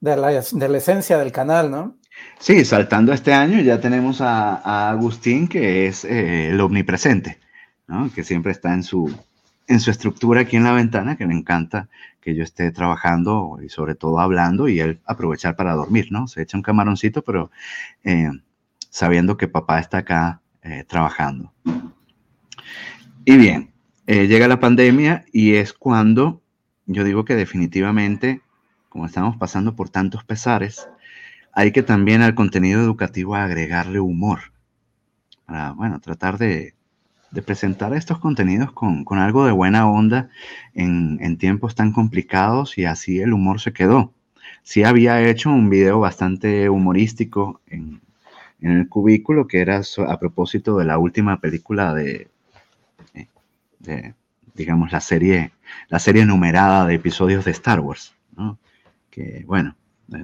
la, 0.00 0.32
esencia 0.76 1.18
del 1.18 1.32
canal, 1.32 1.70
¿no? 1.70 1.96
Sí, 2.38 2.64
saltando 2.64 3.12
este 3.12 3.32
año 3.32 3.60
ya 3.60 3.80
tenemos 3.80 4.20
a, 4.20 4.90
Agustín, 4.90 5.48
que 5.48 5.86
es 5.86 6.04
eh, 6.04 6.50
el 6.50 6.60
omnipresente, 6.60 7.38
¿no? 7.86 8.10
que 8.14 8.24
siempre 8.24 8.52
está 8.52 8.74
en 8.74 8.82
su, 8.82 9.10
en 9.66 9.80
su 9.80 9.90
estructura 9.90 10.42
aquí 10.42 10.56
en 10.56 10.64
la 10.64 10.72
ventana, 10.72 11.16
que 11.16 11.26
le 11.26 11.34
encanta 11.34 11.88
que 12.20 12.34
yo 12.34 12.44
esté 12.44 12.70
trabajando 12.70 13.58
y 13.62 13.68
sobre 13.68 13.94
todo 13.94 14.20
hablando 14.20 14.68
y 14.68 14.80
él 14.80 15.00
aprovechar 15.06 15.56
para 15.56 15.74
dormir, 15.74 16.08
¿no? 16.10 16.28
Se 16.28 16.42
echa 16.42 16.56
un 16.56 16.62
camaroncito, 16.62 17.22
pero 17.22 17.50
eh, 18.04 18.30
sabiendo 18.90 19.36
que 19.36 19.48
papá 19.48 19.78
está 19.80 19.98
acá 19.98 20.42
eh, 20.62 20.84
trabajando. 20.86 21.52
Y 23.24 23.36
bien, 23.36 23.70
eh, 24.06 24.26
llega 24.26 24.48
la 24.48 24.60
pandemia 24.60 25.24
y 25.32 25.54
es 25.54 25.72
cuando 25.72 26.42
yo 26.86 27.04
digo 27.04 27.24
que 27.24 27.36
definitivamente, 27.36 28.42
como 28.88 29.06
estamos 29.06 29.36
pasando 29.36 29.76
por 29.76 29.88
tantos 29.88 30.24
pesares, 30.24 30.88
hay 31.52 31.72
que 31.72 31.82
también 31.82 32.22
al 32.22 32.34
contenido 32.34 32.80
educativo 32.80 33.34
agregarle 33.34 34.00
humor. 34.00 34.40
Para, 35.46 35.72
bueno, 35.72 36.00
tratar 36.00 36.38
de, 36.38 36.74
de 37.30 37.42
presentar 37.42 37.94
estos 37.94 38.18
contenidos 38.18 38.72
con, 38.72 39.06
algo 39.18 39.46
de 39.46 39.52
buena 39.52 39.88
onda 39.88 40.30
en, 40.74 41.36
tiempos 41.38 41.74
tan 41.74 41.92
complicados 41.92 42.76
y 42.76 42.84
así 42.84 43.20
el 43.20 43.32
humor 43.32 43.60
se 43.60 43.72
quedó. 43.72 44.12
Sí 44.62 44.84
había 44.84 45.22
hecho 45.22 45.50
un 45.50 45.70
video 45.70 46.00
bastante 46.00 46.68
humorístico 46.68 47.60
en, 47.66 48.00
el 48.60 48.88
cubículo 48.88 49.46
que 49.46 49.60
era 49.60 49.80
a 50.06 50.18
propósito 50.18 50.76
de 50.76 50.84
la 50.84 50.98
última 50.98 51.40
película 51.40 51.94
de, 51.94 52.28
de, 53.78 54.14
digamos, 54.54 54.92
la 54.92 55.00
serie, 55.00 55.52
la 55.88 55.98
serie 55.98 56.26
numerada 56.26 56.86
de 56.86 56.94
episodios 56.94 57.46
de 57.46 57.52
Star 57.52 57.80
Wars, 57.80 58.14
Que, 59.08 59.44
bueno, 59.46 59.76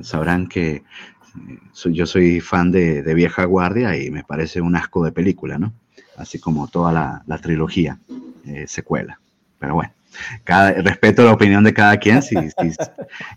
sabrán 0.02 0.48
que 0.48 0.74
eh, 0.74 1.92
yo 1.92 2.04
soy 2.04 2.40
fan 2.40 2.70
de, 2.70 3.02
de 3.02 3.14
Vieja 3.14 3.44
Guardia 3.44 3.96
y 3.96 4.10
me 4.10 4.22
parece 4.22 4.60
un 4.60 4.76
asco 4.76 5.02
de 5.02 5.12
película, 5.12 5.58
¿no? 5.58 5.72
Así 6.16 6.38
como 6.38 6.68
toda 6.68 6.92
la, 6.92 7.38
trilogía 7.38 7.98
eh, 8.46 8.66
secuela. 8.66 9.20
Pero 9.58 9.74
bueno, 9.74 9.92
cada, 10.44 10.72
respeto 10.72 11.24
la 11.24 11.32
opinión 11.32 11.64
de 11.64 11.74
cada 11.74 11.96
quien, 11.98 12.22
si, 12.22 12.34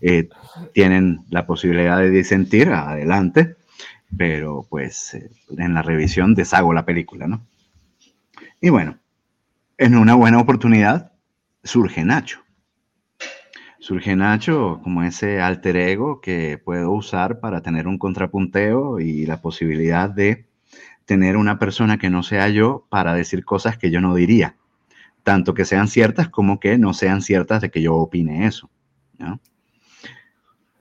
eh, 0.00 0.28
tienen 0.72 1.20
la 1.30 1.46
posibilidad 1.46 1.98
de 1.98 2.10
disentir, 2.10 2.70
adelante, 2.70 3.56
pero 4.16 4.66
pues 4.68 5.14
eh, 5.14 5.30
en 5.56 5.74
la 5.74 5.82
revisión 5.82 6.34
deshago 6.34 6.72
la 6.72 6.84
película, 6.84 7.26
¿no? 7.26 7.42
Y 8.60 8.68
bueno, 8.68 8.98
en 9.78 9.96
una 9.96 10.14
buena 10.14 10.38
oportunidad 10.38 11.12
surge 11.64 12.04
Nacho. 12.04 12.40
Surge 13.78 14.14
Nacho 14.14 14.80
como 14.84 15.02
ese 15.02 15.40
alter 15.40 15.76
ego 15.76 16.20
que 16.20 16.58
puedo 16.58 16.92
usar 16.92 17.40
para 17.40 17.62
tener 17.62 17.88
un 17.88 17.96
contrapunteo 17.96 19.00
y 19.00 19.24
la 19.24 19.40
posibilidad 19.40 20.10
de 20.10 20.49
tener 21.10 21.36
una 21.36 21.58
persona 21.58 21.98
que 21.98 22.08
no 22.08 22.22
sea 22.22 22.48
yo 22.50 22.86
para 22.88 23.14
decir 23.14 23.44
cosas 23.44 23.76
que 23.76 23.90
yo 23.90 24.00
no 24.00 24.14
diría, 24.14 24.54
tanto 25.24 25.54
que 25.54 25.64
sean 25.64 25.88
ciertas 25.88 26.28
como 26.28 26.60
que 26.60 26.78
no 26.78 26.94
sean 26.94 27.20
ciertas 27.20 27.60
de 27.62 27.72
que 27.72 27.82
yo 27.82 27.96
opine 27.96 28.46
eso. 28.46 28.70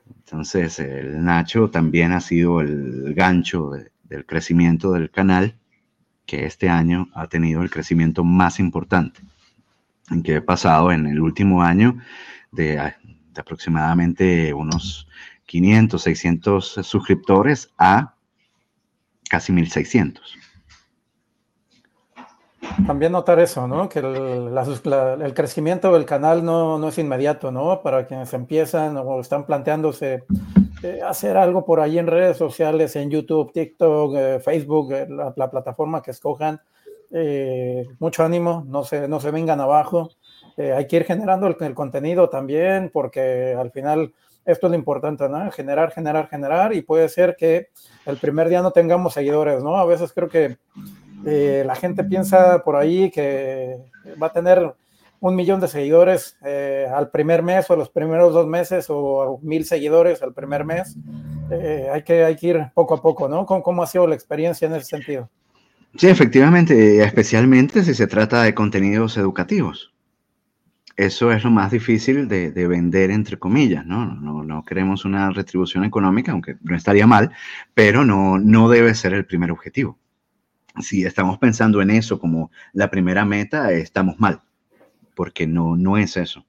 Entonces, 0.05 0.77
el 0.77 1.23
Nacho 1.25 1.71
también 1.71 2.11
ha 2.11 2.21
sido 2.21 2.61
el 2.61 3.15
gancho 3.15 3.71
del 4.03 4.27
crecimiento 4.27 4.91
del 4.91 5.09
canal, 5.09 5.57
que 6.27 6.45
este 6.45 6.69
año 6.69 7.09
ha 7.15 7.25
tenido 7.25 7.63
el 7.63 7.71
crecimiento 7.71 8.23
más 8.23 8.59
importante, 8.59 9.21
en 10.11 10.21
que 10.21 10.35
he 10.35 10.41
pasado 10.41 10.91
en 10.91 11.07
el 11.07 11.21
último 11.21 11.63
año 11.63 11.97
de, 12.51 12.75
de 12.75 13.41
aproximadamente 13.41 14.53
unos 14.53 15.07
500, 15.47 15.99
600 15.99 16.79
suscriptores 16.83 17.73
a 17.79 18.13
casi 19.29 19.53
1600. 19.53 20.37
También 22.85 23.11
notar 23.11 23.39
eso, 23.39 23.67
¿no? 23.67 23.89
Que 23.89 23.99
el, 23.99 25.33
crecimiento 25.33 25.93
del 25.93 26.05
canal 26.05 26.43
no, 26.43 26.87
es 26.87 26.97
inmediato, 26.97 27.51
¿no? 27.51 27.81
Para 27.81 28.05
quienes 28.05 28.33
empiezan 28.33 28.97
o 28.97 29.19
están 29.19 29.45
planteándose 29.45 30.23
eh, 30.83 30.99
hacer 31.05 31.37
algo 31.37 31.65
por 31.65 31.79
ahí 31.79 31.97
en 31.97 32.07
redes 32.07 32.37
sociales, 32.37 32.95
en 32.95 33.09
YouTube, 33.09 33.51
TikTok, 33.53 34.15
eh, 34.15 34.39
Facebook, 34.39 34.93
eh, 34.93 35.07
la, 35.09 35.49
plataforma 35.49 36.01
que 36.01 36.11
escojan, 36.11 36.61
mucho 37.99 38.23
ánimo, 38.23 38.63
no 38.67 38.83
se, 38.83 39.07
no 39.07 39.19
se 39.19 39.31
vengan 39.31 39.59
abajo. 39.59 40.11
hay 40.57 40.85
que 40.85 40.97
ir 40.97 41.05
generando 41.05 41.47
el, 41.47 41.55
el 41.59 41.73
contenido 41.73 42.29
también, 42.29 42.91
porque 42.93 43.55
al 43.57 43.71
final 43.71 44.13
esto 44.45 44.67
es 44.67 44.71
lo 44.71 44.77
importante, 44.77 45.27
¿no? 45.29 45.51
Generar, 45.51 45.91
generar, 45.91 46.27
generar 46.27 46.73
y 46.73 46.81
puede 46.81 47.09
ser 47.09 47.35
que 47.37 47.67
el 48.05 48.17
primer 48.17 48.49
día 48.49 48.61
no 48.61 48.71
tengamos 48.71 49.13
seguidores, 49.13 49.63
¿no? 49.63 49.77
A 49.77 49.85
veces 49.85 50.11
creo 50.13 50.29
que 50.29 50.57
eh, 51.25 51.63
la 51.65 51.75
gente 51.75 52.03
piensa 52.03 52.63
por 52.63 52.75
ahí 52.75 53.11
que 53.11 53.77
va 54.21 54.27
a 54.27 54.33
tener 54.33 54.73
un 55.19 55.35
millón 55.35 55.59
de 55.59 55.67
seguidores 55.67 56.37
eh, 56.45 56.87
al 56.93 57.11
primer 57.11 57.43
mes 57.43 57.69
o 57.69 57.75
los 57.75 57.89
primeros 57.89 58.33
dos 58.33 58.47
meses 58.47 58.85
o 58.89 59.39
mil 59.41 59.65
seguidores 59.65 60.21
al 60.23 60.33
primer 60.33 60.63
mes. 60.63 60.95
Eh, 61.51 61.89
hay, 61.91 62.03
que, 62.03 62.23
hay 62.23 62.37
ir 62.41 62.71
poco 62.73 62.95
a 62.95 63.01
poco, 63.01 63.27
¿no? 63.27 63.45
¿Cómo, 63.45 63.61
¿Cómo 63.61 63.83
ha 63.83 63.87
sido 63.87 64.07
la 64.07 64.15
experiencia 64.15 64.67
en 64.67 64.75
ese 64.75 64.85
sentido? 64.85 65.29
Sí, 65.97 66.07
efectivamente, 66.07 67.03
especialmente 67.03 67.83
si 67.83 67.93
se 67.93 68.07
trata 68.07 68.43
de 68.43 68.53
contenidos 68.53 69.17
educativos 69.17 69.91
eso 70.99 71.31
es 71.31 71.45
lo 71.45 71.49
más 71.49 71.71
difícil 71.71 72.27
de, 72.27 72.67
vender, 72.67 73.09
entre 73.09 73.39
comillas, 73.39 73.85
¿no? 73.85 74.15
¿no? 74.15 74.65
queremos 74.65 75.05
una 75.05 75.29
retribución 75.29 75.85
económica, 75.85 76.33
aunque 76.33 76.57
no 76.61 76.75
estaría 76.75 77.07
mal, 77.07 77.31
pero 77.73 78.03
no, 78.03 78.37
no 78.37 78.67
debe 78.67 78.93
ser 78.93 79.13
el 79.13 79.25
primer 79.25 79.49
objetivo. 79.49 79.97
Si 80.81 81.05
estamos 81.05 81.37
pensando 81.37 81.81
en 81.81 81.91
eso 81.91 82.19
como 82.19 82.51
la 82.73 82.91
primera 82.91 83.23
meta, 83.23 83.71
estamos 83.71 84.19
mal, 84.19 84.41
porque 85.15 85.47
no, 85.47 85.77
no 85.77 85.97
es 85.97 86.17
eso. 86.17 86.45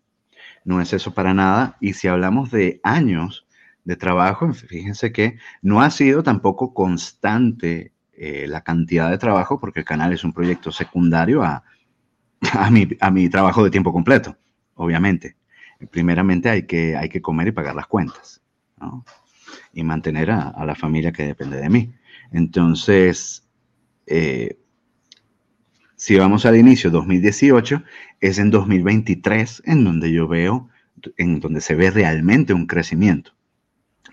No 0.64 0.80
es 0.80 0.92
eso 0.94 1.14
para 1.14 1.32
nada. 1.32 1.76
Y 1.80 1.92
si 1.92 2.08
hablamos 2.08 2.50
de 2.50 2.80
años 2.82 3.46
de 3.84 3.94
trabajo, 3.94 4.52
fíjense 4.52 5.12
que 5.12 5.38
no 5.62 5.80
ha 5.80 5.90
sido 5.90 6.24
tampoco 6.24 6.74
constante 6.74 7.92
eh, 8.14 8.46
la 8.48 8.62
cantidad 8.62 9.10
de 9.10 9.18
trabajo, 9.18 9.60
porque 9.60 9.78
el 9.78 9.86
canal 9.86 10.12
es 10.12 10.24
un 10.24 10.32
proyecto 10.32 10.72
secundario 10.72 11.44
a, 11.44 11.62
a 12.52 12.70
mi, 12.70 12.88
a 13.00 13.10
mi 13.10 13.28
trabajo 13.28 13.64
de 13.64 13.70
tiempo 13.70 13.92
completo, 13.92 14.36
obviamente. 14.74 15.36
Primeramente 15.90 16.50
hay 16.50 16.66
que, 16.66 16.96
hay 16.96 17.08
que 17.08 17.22
comer 17.22 17.48
y 17.48 17.52
pagar 17.52 17.74
las 17.74 17.86
cuentas. 17.86 18.42
Y 19.72 19.82
mantener 19.82 20.30
a, 20.30 20.64
la 20.64 20.74
familia 20.74 21.12
que 21.12 21.26
depende 21.26 21.58
de 21.58 21.68
mí. 21.68 21.94
Entonces, 22.32 23.46
eh, 24.06 24.58
Si 25.96 26.16
vamos 26.16 26.46
al 26.46 26.56
inicio 26.56 26.90
2018, 26.90 27.82
es 28.20 28.38
en 28.38 28.50
2023 28.50 29.62
en 29.66 29.84
donde 29.84 30.10
yo 30.12 30.28
veo, 30.28 30.68
en 31.18 31.40
donde 31.40 31.60
se 31.60 31.74
ve 31.74 31.90
realmente 31.90 32.54
un 32.54 32.66
crecimiento. 32.66 33.32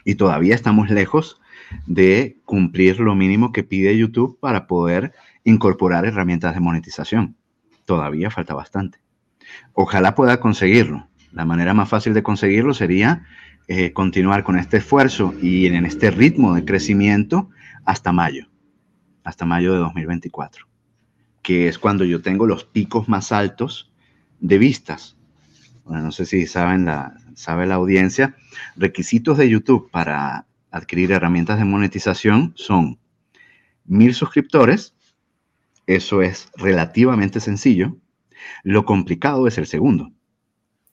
Y 0.03 0.15
todavía 0.15 0.55
estamos 0.55 0.89
lejos 0.89 1.39
de 1.85 2.39
cumplir 2.45 2.99
lo 2.99 3.15
mínimo 3.15 3.51
que 3.51 3.63
pide 3.63 3.97
YouTube 3.97 4.37
para 4.39 4.67
poder 4.67 5.13
incorporar 5.43 6.05
herramientas 6.05 6.53
de 6.53 6.59
monetización. 6.59 7.37
Todavía 7.87 8.29
falta 8.29 8.53
bastante. 8.53 8.99
Ojalá 9.71 10.13
pueda 10.13 10.41
conseguirlo. 10.41 11.07
La 11.31 11.45
manera 11.45 11.73
más 11.73 11.87
fácil 11.87 12.13
de 12.13 12.21
conseguirlo 12.21 12.73
sería 12.73 13.25
eh, 13.69 13.93
continuar 13.93 14.43
con 14.43 14.59
este 14.59 14.75
esfuerzo 14.75 15.33
y 15.41 15.67
en 15.67 15.85
este 15.85 16.11
ritmo 16.11 16.53
de 16.53 16.65
crecimiento 16.65 17.49
hasta 17.85 18.11
mayo, 18.11 18.45
hasta 19.23 19.45
mayo 19.45 19.71
de 19.71 19.79
2024, 19.79 20.67
que 21.41 21.69
es 21.69 21.79
cuando 21.79 22.03
yo 22.03 22.21
tengo 22.21 22.45
los 22.45 22.65
picos 22.65 23.07
más 23.07 23.31
altos 23.31 23.89
de 24.41 24.57
vistas. 24.57 25.15
No 25.85 26.11
sé 26.11 26.25
si 26.25 26.45
saben 26.45 26.83
la, 26.83 27.13
sabe 27.35 27.67
la 27.67 27.75
audiencia, 27.75 28.35
requisitos 28.75 29.37
de 29.37 29.47
YouTube 29.47 29.89
para 29.91 30.45
adquirir 30.71 31.13
herramientas 31.13 31.57
de 31.57 31.63
monetización 31.63 32.51
son 32.57 32.99
mil 33.85 34.13
suscriptores, 34.13 34.93
eso 35.87 36.21
es 36.21 36.49
relativamente 36.55 37.39
sencillo. 37.39 37.97
Lo 38.63 38.85
complicado 38.85 39.47
es 39.47 39.57
el 39.57 39.65
segundo. 39.65 40.11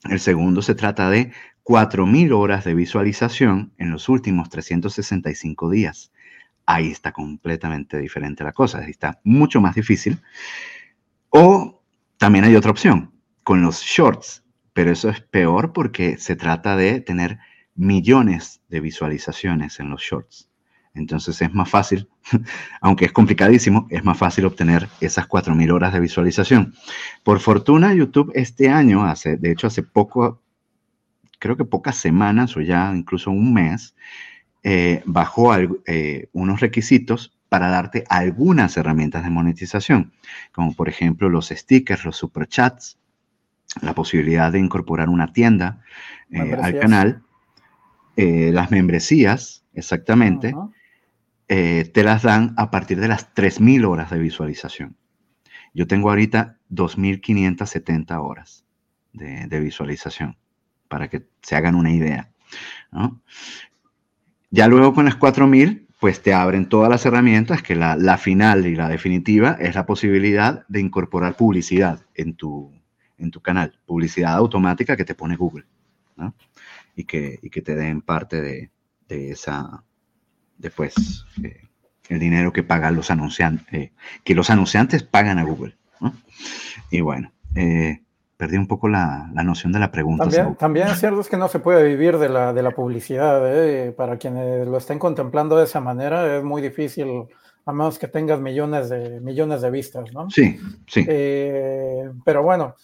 El 0.05 0.21
segundo 0.21 0.63
se 0.63 0.75
trata 0.75 1.11
de 1.11 1.33
4.000 1.65 2.33
horas 2.33 2.65
de 2.65 2.75
visualización 2.75 3.73
en 3.79 3.91
los 3.91 4.09
últimos 4.09 4.49
365 4.51 5.71
días. 5.71 6.13
Ahí 6.67 6.91
está 6.91 7.13
completamente 7.13 7.99
diferente 7.99 8.45
la 8.45 8.53
cosa, 8.53 8.79
ahí 8.79 8.91
está 8.91 9.21
mucho 9.25 9.61
más 9.61 9.75
difícil. 9.75 10.21
O 11.31 11.83
también 12.17 12.45
hay 12.45 12.55
otra 12.55 12.71
opción, 12.71 13.13
con 13.43 13.63
los 13.63 13.83
shorts, 13.83 14.45
pero 14.73 14.93
eso 14.93 15.09
es 15.09 15.21
peor 15.21 15.73
porque 15.73 16.19
se 16.19 16.37
trata 16.37 16.77
de 16.77 17.01
tener 17.01 17.39
millones 17.75 18.63
de 18.69 18.81
visualizaciones 18.81 19.81
en 19.81 19.91
los 19.91 20.03
shorts. 20.03 20.49
Entonces 20.95 21.43
es 21.43 21.53
más 21.53 21.69
fácil, 21.69 22.09
aunque 22.81 23.07
es 23.07 23.13
complicadísimo, 23.13 23.87
es 23.91 24.05
más 24.05 24.17
fácil 24.17 24.47
obtener 24.47 24.89
esas 25.01 25.29
4.000 25.29 25.73
horas 25.73 25.93
de 25.93 26.01
visualización. 26.01 26.75
Por 27.25 27.41
fortuna, 27.41 27.93
YouTube 27.93 28.31
este 28.35 28.69
año, 28.69 29.05
hace, 29.05 29.37
de 29.37 29.51
hecho 29.51 29.67
hace 29.67 29.83
poco, 29.83 30.41
creo 31.41 31.57
que 31.57 31.65
pocas 31.65 31.97
semanas 31.97 32.57
o 32.57 32.61
ya 32.61 32.93
incluso 32.95 33.33
un 33.33 33.53
mes, 33.53 33.95
eh, 34.63 35.03
bajó 35.05 35.55
eh, 35.57 36.29
unos 36.33 36.61
requisitos 36.61 37.37
para 37.49 37.69
darte 37.69 38.05
algunas 38.09 38.77
herramientas 38.77 39.25
de 39.25 39.31
monetización, 39.31 40.13
como 40.53 40.75
por 40.75 40.89
ejemplo 40.89 41.29
los 41.29 41.49
stickers, 41.49 42.05
los 42.05 42.17
superchats, 42.17 42.99
la 43.83 43.95
posibilidad 43.95 44.53
de 44.53 44.61
incorporar 44.61 45.09
una 45.09 45.33
tienda 45.33 45.83
eh, 46.31 46.57
al 46.61 46.79
canal, 46.79 47.23
las 48.17 48.71
membresías, 48.71 49.65
exactamente, 49.75 50.55
eh, 51.49 51.91
te 51.93 52.03
las 52.03 52.23
dan 52.23 52.55
a 52.57 52.71
partir 52.71 53.01
de 53.01 53.09
las 53.09 53.35
3.000 53.35 53.87
horas 53.87 54.11
de 54.11 54.19
visualización. 54.19 54.97
Yo 55.75 55.87
tengo 55.87 56.09
ahorita 56.09 56.59
2.570 56.71 58.23
horas 58.23 58.65
de, 59.13 59.61
visualización, 59.61 60.37
para 60.89 61.09
que 61.09 61.27
se 61.43 61.57
hagan 61.57 61.75
una 61.75 61.93
idea. 61.93 62.31
Ya 64.51 64.69
luego 64.69 64.95
con 64.95 65.05
las 65.05 65.19
4.000, 65.19 65.87
pues 66.01 66.23
te 66.23 66.33
abren 66.33 66.69
todas 66.69 66.91
las 66.91 67.05
herramientas, 67.07 67.63
que 67.63 67.75
la, 67.75 68.19
final 68.19 68.67
y 68.67 68.75
la 68.75 68.89
definitiva 68.89 69.57
es 69.61 69.75
la 69.75 69.87
posibilidad 69.87 70.65
de 70.69 70.81
incorporar 70.81 71.37
publicidad 71.37 72.01
en 72.15 72.35
tu, 72.35 72.73
en 73.19 73.31
tu 73.31 73.41
canal, 73.41 73.79
publicidad 73.85 74.35
automática 74.35 74.97
que 74.97 75.05
te 75.05 75.15
pone 75.15 75.37
Google, 75.37 75.65
y, 76.95 77.05
que, 77.05 77.39
y 77.43 77.51
que 77.51 77.63
te 77.63 77.75
den 77.75 78.01
parte 78.01 78.41
de, 78.41 78.71
de 79.09 79.31
esa, 79.33 79.83
después 80.59 81.25
eh, 81.43 81.63
el 82.09 82.19
dinero 82.19 82.53
que 82.53 82.63
pagan 82.63 82.97
los 82.97 83.11
anunciantes, 83.11 83.73
eh, 83.73 83.93
que 84.25 84.35
los 84.35 84.51
anunciantes 84.51 85.03
pagan 85.03 85.39
a 85.39 85.45
Google. 85.45 85.77
Y 86.91 87.01
bueno, 87.01 87.33
eh, 87.55 88.03
perdí 88.37 88.57
un 88.57 88.67
poco 88.67 88.89
la, 88.89 89.31
noción 89.33 89.73
de 89.73 89.79
la 89.79 89.91
pregunta. 89.91 90.55
También, 90.59 90.89
es 90.89 91.01
cierto 91.01 91.21
es 91.21 91.29
que 91.29 91.37
no 91.37 91.49
se 91.49 91.61
puede 91.61 91.83
vivir 91.85 92.19
de 92.19 92.29
la, 92.29 92.53
de 92.53 92.63
la 92.63 92.73
publicidad. 92.73 93.95
Para 93.95 94.19
quienes 94.19 94.67
lo 94.67 94.77
estén 94.77 94.99
contemplando 94.99 95.57
de 95.57 95.65
esa 95.65 95.81
manera, 95.81 96.37
es 96.37 96.45
muy 96.45 96.61
difícil, 96.61 97.25
a 97.65 97.73
menos 97.73 97.99
que 97.99 98.09
tengas 98.09 98.41
millones 98.41 98.91
de, 98.91 99.21
millones 99.21 99.63
de 99.63 99.71
vistas, 99.71 100.13
¿no? 100.13 100.29
Sí, 100.31 100.61
sí. 100.87 101.05
pero 101.07 102.43
bueno, 102.43 102.75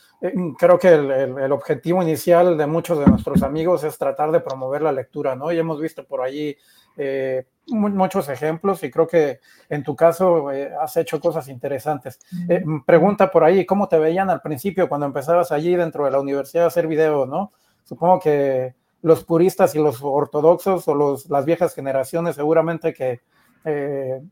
creo 0.59 0.79
que 0.79 0.89
el, 0.89 1.11
el, 1.11 1.53
objetivo 1.53 2.03
inicial 2.03 2.57
de 2.57 2.67
muchos 2.67 2.99
de 2.99 3.07
nuestros 3.07 3.43
amigos 3.43 3.85
es 3.85 3.99
tratar 3.99 4.33
de 4.33 4.41
promover 4.41 4.81
la 4.81 4.93
lectura, 4.93 5.37
¿no? 5.37 5.53
Y 5.53 5.59
hemos 5.59 5.79
visto 5.79 6.07
por 6.07 6.23
allí 6.23 6.57
eh, 6.97 7.47
muchos 7.71 8.29
ejemplos 8.29 8.83
y 8.83 8.91
creo 8.91 9.07
que 9.07 9.41
en 9.69 9.83
tu 9.83 9.97
caso 9.97 10.51
eh, 10.53 10.71
has 10.81 10.97
hecho 10.97 11.21
cosas 11.21 11.49
interesantes. 11.49 12.19
Eh, 12.49 12.63
pregunta 12.87 13.31
por 13.31 13.45
ahí, 13.45 13.65
¿cómo 13.65 13.89
te 13.89 13.99
veían 13.99 14.31
al 14.31 14.41
principio 14.41 14.89
cuando 14.89 15.07
empezabas 15.07 15.53
allí 15.53 15.75
dentro 15.77 16.05
de 16.05 16.11
la 16.11 16.21
universidad 16.21 16.65
a 16.65 16.69
hacer 16.69 16.87
videos, 16.87 17.29
no? 17.29 17.53
Supongo 17.85 18.21
que 18.21 18.75
los 19.03 19.25
puristas 19.25 19.75
y 19.75 19.79
los 19.79 20.03
ortodoxos 20.03 20.87
o 20.89 20.95
los, 20.95 21.31
las 21.31 21.45
viejas 21.45 21.75
generaciones 21.75 22.37
seguramente 22.37 22.93
que 22.93 23.21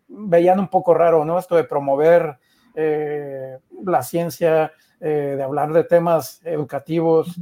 veían 0.09 0.59
un 0.59 0.68
poco 0.68 0.94
raro, 0.94 1.24
¿no? 1.24 1.38
Esto 1.38 1.57
de 1.57 1.64
promover 1.64 2.38
la 2.74 4.03
ciencia, 4.03 4.72
de 5.01 5.42
hablar 5.42 5.72
de 5.72 5.85
temas 5.85 6.40
educativos, 6.44 7.38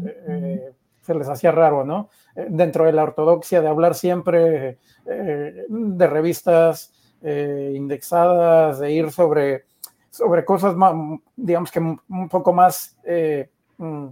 se 1.07 1.15
les 1.15 1.29
hacía 1.29 1.53
raro, 1.53 1.85
¿no? 1.85 2.11
dentro 2.49 2.85
de 2.85 2.93
la 2.93 3.03
ortodoxia 3.03 3.61
de 3.61 3.69
hablar 3.69 3.95
siempre 3.95 4.79
eh, 5.07 5.65
de 5.69 6.07
revistas 6.07 6.93
eh, 7.23 7.73
indexadas, 7.75 8.79
de 8.79 8.93
ir 8.93 9.11
sobre, 9.11 9.65
sobre 10.11 10.45
cosas, 10.45 10.77
más, 10.77 10.95
digamos 11.35 11.71
que 11.71 11.81
un 11.81 12.29
poco 12.29 12.53
más 12.53 12.97
eh, 13.05 13.49
mm, 13.79 14.07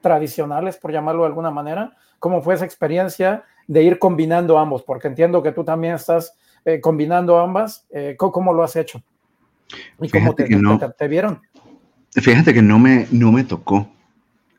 tradicionales, 0.00 0.76
por 0.78 0.92
llamarlo 0.92 1.22
de 1.22 1.28
alguna 1.28 1.50
manera. 1.50 1.96
¿Cómo 2.18 2.40
fue 2.40 2.54
esa 2.54 2.64
experiencia 2.64 3.44
de 3.66 3.82
ir 3.82 3.98
combinando 3.98 4.58
ambos? 4.58 4.82
Porque 4.82 5.08
entiendo 5.08 5.42
que 5.42 5.52
tú 5.52 5.64
también 5.64 5.94
estás 5.94 6.34
combinando 6.80 7.38
ambas. 7.38 7.86
¿cómo, 8.16 8.52
lo 8.52 8.64
has 8.64 8.74
hecho? 8.74 9.00
¿Y 10.00 10.08
cómo 10.08 10.34
te, 10.34 10.48
te, 10.98 11.08
vieron? 11.08 11.40
Fíjate 12.10 12.52
que 12.52 12.62
no 12.62 12.80
me, 12.80 13.06
no 13.12 13.30
me 13.30 13.44
tocó 13.44 13.88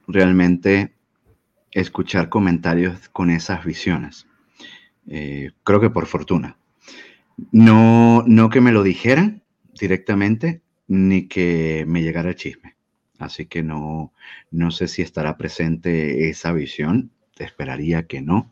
realmente 0.07 0.96
escuchar 1.71 2.29
comentarios 2.29 3.09
con 3.09 3.29
esas 3.29 3.63
visiones. 3.65 4.27
Eh, 5.07 5.51
creo 5.63 5.79
que 5.79 5.89
por 5.89 6.05
fortuna. 6.05 6.57
No, 7.51 8.23
no 8.25 8.49
que 8.49 8.61
me 8.61 8.71
lo 8.71 8.83
dijeran 8.83 9.43
directamente, 9.79 10.61
ni 10.87 11.27
que 11.27 11.85
me 11.87 12.01
llegara 12.01 12.29
el 12.29 12.35
chisme. 12.35 12.75
Así 13.19 13.45
que 13.45 13.63
no, 13.63 14.13
no 14.51 14.71
sé 14.71 14.87
si 14.87 15.01
estará 15.01 15.37
presente 15.37 16.29
esa 16.29 16.51
visión. 16.51 17.11
Esperaría 17.37 18.07
que 18.07 18.21
no, 18.21 18.51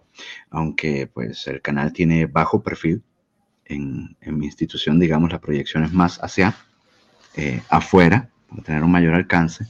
aunque 0.52 1.08
pues 1.08 1.48
el 1.48 1.62
canal 1.62 1.92
tiene 1.92 2.28
bajo 2.28 2.62
perfil 2.62 3.04
en, 3.66 4.16
mi 4.22 4.46
institución, 4.46 5.00
digamos, 5.00 5.32
la 5.32 5.42
proyección 5.42 5.84
es 5.84 5.92
más 5.92 6.20
hacia 6.24 6.56
eh, 7.36 7.62
afuera, 7.70 8.30
para 8.48 8.62
tener 8.62 8.84
un 8.84 8.92
mayor 8.92 9.16
alcance. 9.16 9.66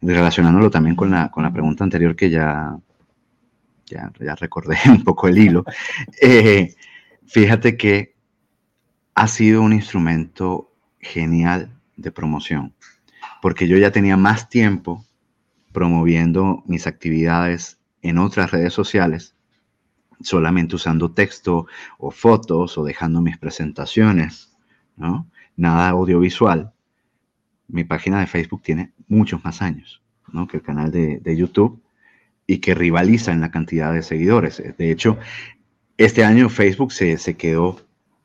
relacionándolo 0.00 0.70
también 0.70 0.94
con 0.94 1.10
la, 1.10 1.30
con 1.30 1.42
la 1.42 1.52
pregunta 1.52 1.82
anterior 1.82 2.14
que 2.14 2.30
ya 2.30 2.78
ya, 3.90 4.34
recordé 4.36 4.76
un 4.88 5.04
poco 5.04 5.28
el 5.28 5.38
hilo, 5.38 5.64
eh, 6.20 6.74
fíjate 7.26 7.76
que 7.76 8.14
ha 9.14 9.28
sido 9.28 9.62
un 9.62 9.72
instrumento 9.72 10.72
genial 10.98 11.76
de 11.96 12.12
promoción, 12.12 12.74
porque 13.42 13.68
yo 13.68 13.76
ya 13.76 13.90
tenía 13.90 14.16
más 14.16 14.48
tiempo 14.48 15.04
promoviendo 15.72 16.62
mis 16.66 16.86
actividades 16.86 17.78
en 18.02 18.18
otras 18.18 18.50
redes 18.50 18.72
sociales, 18.72 19.34
solamente 20.20 20.76
usando 20.76 21.12
texto 21.12 21.66
o 21.98 22.10
fotos 22.10 22.76
o 22.78 22.84
dejando 22.84 23.20
mis 23.20 23.38
presentaciones, 23.38 24.56
¿no? 24.96 25.26
Nada 25.56 25.90
audiovisual. 25.90 26.72
Mi 27.68 27.84
página 27.84 28.20
de 28.20 28.26
Facebook 28.26 28.62
tiene 28.62 28.92
muchos 29.08 29.42
más 29.44 29.62
años, 29.62 30.02
¿no? 30.32 30.46
Que 30.46 30.58
el 30.58 30.62
canal 30.62 30.90
de, 30.90 31.20
de 31.20 31.36
YouTube 31.36 31.80
y 32.50 32.58
que 32.58 32.74
rivaliza 32.74 33.30
en 33.30 33.40
la 33.40 33.52
cantidad 33.52 33.94
de 33.94 34.02
seguidores. 34.02 34.60
De 34.76 34.90
hecho, 34.90 35.18
este 35.96 36.24
año 36.24 36.48
Facebook 36.48 36.92
se, 36.92 37.36
quedó 37.36 37.80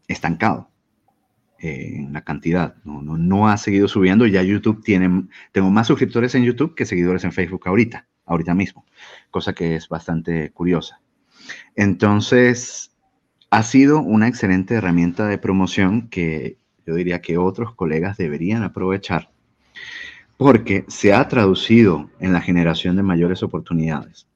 estancado 0.08 0.72
eh, 1.60 1.98
en 1.98 2.12
la 2.12 2.24
cantidad, 2.24 2.74
no, 2.86 3.04
no, 3.04 3.48
ha 3.48 3.58
seguido 3.58 3.88
subiendo, 3.88 4.26
ya 4.26 4.42
YouTube 4.42 4.84
tiene, 4.84 5.28
tengo 5.52 5.70
más 5.70 5.86
suscriptores 5.86 6.34
en 6.34 6.44
YouTube 6.44 6.74
que 6.74 6.88
seguidores 6.88 7.24
en 7.24 7.34
Facebook 7.34 7.68
ahorita, 7.68 8.08
ahorita 8.26 8.56
mismo, 8.56 8.84
cosa 9.30 9.54
que 9.54 9.76
es 9.76 9.90
bastante 9.90 10.50
curiosa. 10.50 11.02
Entonces, 11.76 12.96
ha 13.52 13.62
sido 13.62 14.02
una 14.02 14.28
excelente 14.28 14.74
herramienta 14.74 15.28
de 15.28 15.38
promoción 15.38 16.10
que 16.10 16.58
yo 16.88 16.96
diría 16.96 17.22
que 17.22 17.38
otros 17.38 17.76
colegas 17.76 18.18
deberían 18.18 18.64
aprovechar, 18.64 19.30
porque 20.38 20.86
se 20.88 21.14
ha 21.14 21.28
traducido 21.28 22.10
en 22.20 22.34
la 22.34 22.42
generación 22.42 22.96
de 22.96 23.04
mayores 23.04 23.44
oportunidades. 23.44 24.28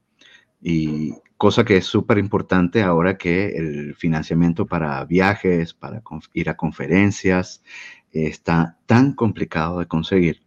Y 0.61 1.13
cosa 1.37 1.63
que 1.63 1.77
es 1.77 1.85
súper 1.85 2.17
importante 2.17 2.83
ahora 2.83 3.17
que 3.17 3.49
el 3.49 3.95
financiamiento 3.95 4.65
para 4.65 5.03
viajes, 5.05 5.73
para 5.73 6.01
ir 6.33 6.49
a 6.49 6.57
conferencias, 6.57 7.63
está 8.11 8.77
tan 8.85 9.13
complicado 9.13 9.79
de 9.79 9.87
conseguir. 9.87 10.41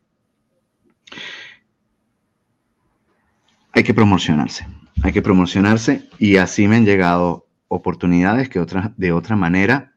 Hay 3.73 3.85
que 3.85 3.95
promocionarse, 3.95 4.67
hay 5.03 5.13
que 5.13 5.23
promocionarse 5.23 6.09
y 6.19 6.37
así 6.37 6.69
me 6.69 6.77
han 6.77 6.85
llegado 6.85 7.47
oportunidades 7.69 8.51
que 8.51 8.61
de 8.97 9.13
otra 9.13 9.37
manera 9.37 9.95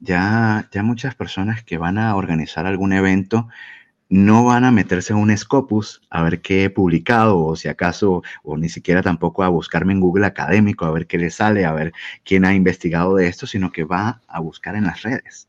ya, 0.00 0.68
ya 0.72 0.82
muchas 0.82 1.14
personas 1.14 1.62
que 1.62 1.78
van 1.78 1.98
a 1.98 2.16
organizar 2.16 2.66
algún 2.66 2.92
evento 2.92 3.48
no 4.08 4.44
van 4.44 4.64
a 4.64 4.70
meterse 4.70 5.12
en 5.12 5.18
un 5.18 5.36
Scopus 5.36 6.02
a 6.10 6.22
ver 6.22 6.40
qué 6.40 6.64
he 6.64 6.70
publicado 6.70 7.38
o 7.38 7.56
si 7.56 7.68
acaso, 7.68 8.22
o 8.42 8.56
ni 8.56 8.68
siquiera 8.68 9.02
tampoco 9.02 9.42
a 9.42 9.48
buscarme 9.48 9.92
en 9.92 10.00
Google 10.00 10.26
académico 10.26 10.84
a 10.84 10.92
ver 10.92 11.06
qué 11.06 11.18
le 11.18 11.30
sale, 11.30 11.64
a 11.64 11.72
ver 11.72 11.92
quién 12.24 12.44
ha 12.44 12.54
investigado 12.54 13.16
de 13.16 13.26
esto, 13.26 13.46
sino 13.46 13.72
que 13.72 13.84
va 13.84 14.22
a 14.28 14.40
buscar 14.40 14.76
en 14.76 14.84
las 14.84 15.02
redes. 15.02 15.48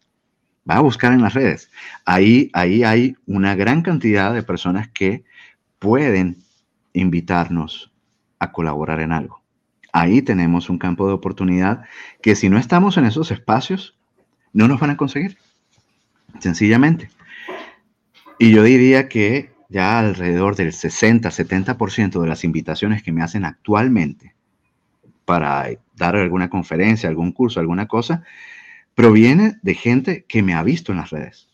Va 0.70 0.78
a 0.78 0.82
buscar 0.82 1.14
en 1.14 1.22
las 1.22 1.34
redes. 1.34 1.70
Ahí, 2.04 2.50
ahí 2.54 2.84
hay 2.84 3.16
una 3.26 3.56
gran 3.56 3.84
cantidad 3.84 4.34
de 4.34 4.44
personas 4.44 4.90
que 4.90 5.24
pueden 5.80 6.38
invitarnos 6.94 7.92
a 8.40 8.52
colaborar 8.52 9.00
en 9.00 9.14
algo. 9.14 9.42
Ahí 9.94 10.22
tenemos 10.22 10.70
un 10.70 10.78
campo 10.78 11.08
de 11.08 11.14
oportunidad 11.14 11.84
que 12.22 12.36
si 12.36 12.50
no 12.50 12.58
estamos 12.58 12.98
en 12.98 13.06
esos 13.06 13.32
espacios, 13.32 13.98
no 14.52 14.68
nos 14.68 14.80
van 14.80 14.90
a 14.90 14.98
conseguir. 14.98 15.38
Sencillamente. 16.40 17.10
Y 18.40 18.52
yo 18.52 18.64
diría 18.64 19.10
que 19.10 19.52
ya 19.70 20.00
alrededor 20.00 20.56
del 20.56 20.72
60-70% 20.72 22.22
de 22.22 22.28
las 22.28 22.44
invitaciones 22.44 23.04
que 23.04 23.12
me 23.12 23.24
hacen 23.24 23.46
actualmente 23.46 24.36
para 25.26 25.70
dar 25.96 26.16
alguna 26.16 26.50
conferencia, 26.50 27.10
algún 27.10 27.32
curso, 27.32 27.60
alguna 27.60 27.88
cosa, 27.88 28.24
proviene 28.96 29.58
de 29.62 29.74
gente 29.74 30.26
que 30.28 30.42
me 30.42 30.54
ha 30.54 30.64
visto 30.64 30.92
en 30.92 31.00
las 31.00 31.10
redes. 31.10 31.50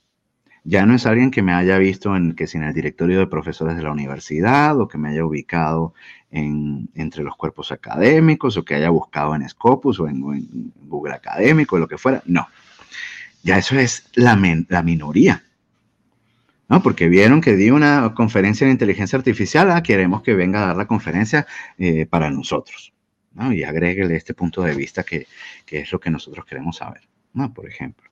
Ya 0.65 0.85
no 0.85 0.95
es 0.95 1.05
alguien 1.05 1.31
que 1.31 1.41
me 1.41 1.53
haya 1.53 1.77
visto 1.77 2.15
en 2.15 2.35
que 2.35 2.47
si 2.47 2.57
en 2.57 2.63
el 2.63 2.73
directorio 2.73 3.19
de 3.19 3.27
profesores 3.27 3.75
de 3.75 3.83
la 3.83 3.91
universidad 3.91 4.79
o 4.79 4.87
que 4.87 4.97
me 4.97 5.09
haya 5.09 5.25
ubicado 5.25 5.93
en, 6.31 6.89
entre 6.95 7.23
los 7.23 7.35
cuerpos 7.35 7.71
académicos 7.71 8.55
o 8.55 8.63
que 8.63 8.75
haya 8.75 8.89
buscado 8.89 9.35
en 9.35 9.47
Scopus 9.49 9.99
o 9.99 10.07
en, 10.07 10.21
Google 10.83 11.15
Académico 11.15 11.75
o 11.75 11.79
lo 11.79 11.87
que 11.87 11.97
fuera. 11.97 12.21
No. 12.25 12.47
Ya 13.41 13.57
eso 13.57 13.77
es 13.77 14.07
la, 14.13 14.39
la 14.69 14.83
minoría. 14.83 15.43
¿No? 16.69 16.81
Porque 16.81 17.07
vieron 17.07 17.41
que 17.41 17.55
di 17.55 17.71
una 17.71 18.13
conferencia 18.15 18.65
de 18.65 18.73
inteligencia 18.73 19.17
artificial, 19.17 19.71
ah, 19.71 19.83
queremos 19.83 20.21
que 20.21 20.33
venga 20.33 20.63
a 20.63 20.67
dar 20.67 20.77
la 20.77 20.87
conferencia 20.87 21.45
eh, 21.77 22.05
para 22.05 22.29
nosotros, 22.29 22.93
¿no? 23.33 23.51
Y 23.51 23.63
agréguele 23.63 24.15
este 24.15 24.33
punto 24.33 24.61
de 24.61 24.73
vista 24.73 25.03
que, 25.03 25.27
que, 25.65 25.81
es 25.81 25.91
lo 25.91 25.99
que 25.99 26.09
nosotros 26.09 26.45
queremos 26.45 26.77
saber, 26.77 27.01
¿no? 27.33 27.53
Por 27.53 27.67
ejemplo. 27.67 28.09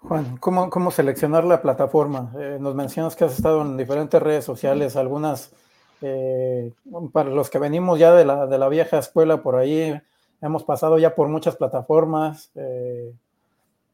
Juan, 0.00 0.36
¿cómo, 0.38 0.70
cómo 0.70 0.90
seleccionar 0.92 1.44
la 1.44 1.60
plataforma? 1.60 2.32
Eh, 2.38 2.58
nos 2.60 2.74
mencionas 2.74 3.16
que 3.16 3.24
has 3.24 3.34
estado 3.34 3.62
en 3.62 3.76
diferentes 3.76 4.22
redes 4.22 4.44
sociales, 4.44 4.94
algunas, 4.94 5.52
eh, 6.00 6.72
para 7.12 7.30
los 7.30 7.50
que 7.50 7.58
venimos 7.58 7.98
ya 7.98 8.12
de 8.12 8.24
la, 8.24 8.46
de 8.46 8.58
la, 8.58 8.68
vieja 8.68 8.98
escuela 8.98 9.42
por 9.42 9.56
ahí, 9.56 10.00
hemos 10.40 10.62
pasado 10.62 10.98
ya 10.98 11.16
por 11.16 11.28
muchas 11.28 11.56
plataformas. 11.56 12.52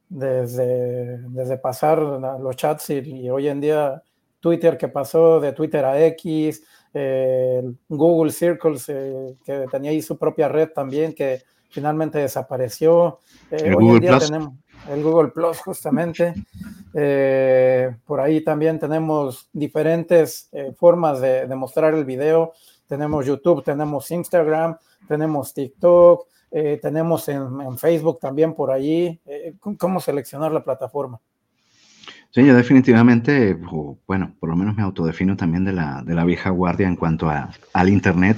Desde, 0.08 1.18
desde 1.28 1.58
pasar 1.58 1.98
los 1.98 2.56
chats 2.56 2.90
y, 2.90 3.28
hoy 3.30 3.48
en 3.48 3.60
día 3.60 4.02
Twitter 4.38 4.76
que 4.76 4.88
pasó 4.88 5.40
de 5.40 5.52
Twitter 5.52 5.84
a 5.84 5.98
X, 6.08 6.62
eh, 6.92 7.62
Google 7.88 8.30
Circles 8.30 8.88
eh, 8.88 9.36
que 9.44 9.66
tenía 9.70 9.90
ahí 9.90 10.02
su 10.02 10.18
propia 10.18 10.48
red 10.48 10.68
también 10.68 11.14
que 11.14 11.42
finalmente 11.70 12.18
desapareció. 12.18 13.20
Eh, 13.50 13.74
hoy 13.74 13.84
Google 13.84 13.96
en 13.96 14.00
día 14.02 14.10
Plus. 14.10 14.26
tenemos 14.26 14.54
el 14.92 15.02
Google 15.02 15.28
Plus 15.30 15.58
justamente. 15.60 16.34
por 18.04 18.20
ahí 18.20 18.44
también 18.44 18.78
tenemos 18.78 19.48
diferentes 19.52 20.50
formas 20.76 21.20
de, 21.20 21.46
de 21.46 21.54
mostrar 21.56 21.94
el 21.94 22.04
video. 22.04 22.52
Tenemos 22.86 23.24
YouTube, 23.24 23.64
tenemos 23.64 24.10
Instagram, 24.10 24.76
tenemos 25.08 25.54
TikTok, 25.54 26.26
eh, 26.56 26.78
tenemos 26.80 27.28
en, 27.28 27.76
Facebook 27.78 28.20
también 28.20 28.54
por 28.54 28.70
allí. 28.70 29.20
Eh, 29.26 29.54
¿Cómo 29.76 29.98
seleccionar 29.98 30.52
la 30.52 30.62
plataforma? 30.62 31.20
Sí, 32.30 32.46
yo 32.46 32.54
definitivamente, 32.54 33.58
bueno, 34.06 34.36
por 34.38 34.50
lo 34.50 34.54
menos 34.54 34.76
me 34.76 34.84
autodefino 34.84 35.36
también 35.36 35.64
de 35.64 35.72
la, 35.72 36.04
de 36.06 36.14
la 36.14 36.24
vieja 36.24 36.50
guardia 36.50 36.86
en 36.86 36.94
cuanto 36.94 37.28
a, 37.28 37.50
al 37.72 37.88
Internet. 37.88 38.36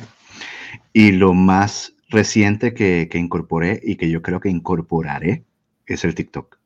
Y 0.95 1.13
lo 1.13 1.35
más 1.35 1.93
reciente 2.09 2.73
que, 2.73 3.09
que, 3.11 3.19
incorporé 3.19 3.81
y 3.83 3.97
que 3.97 4.09
yo 4.09 4.23
creo 4.23 4.41
que 4.41 4.49
incorporaré 4.49 5.45
es 5.85 6.03
el 6.07 6.15
TikTok. 6.15 6.57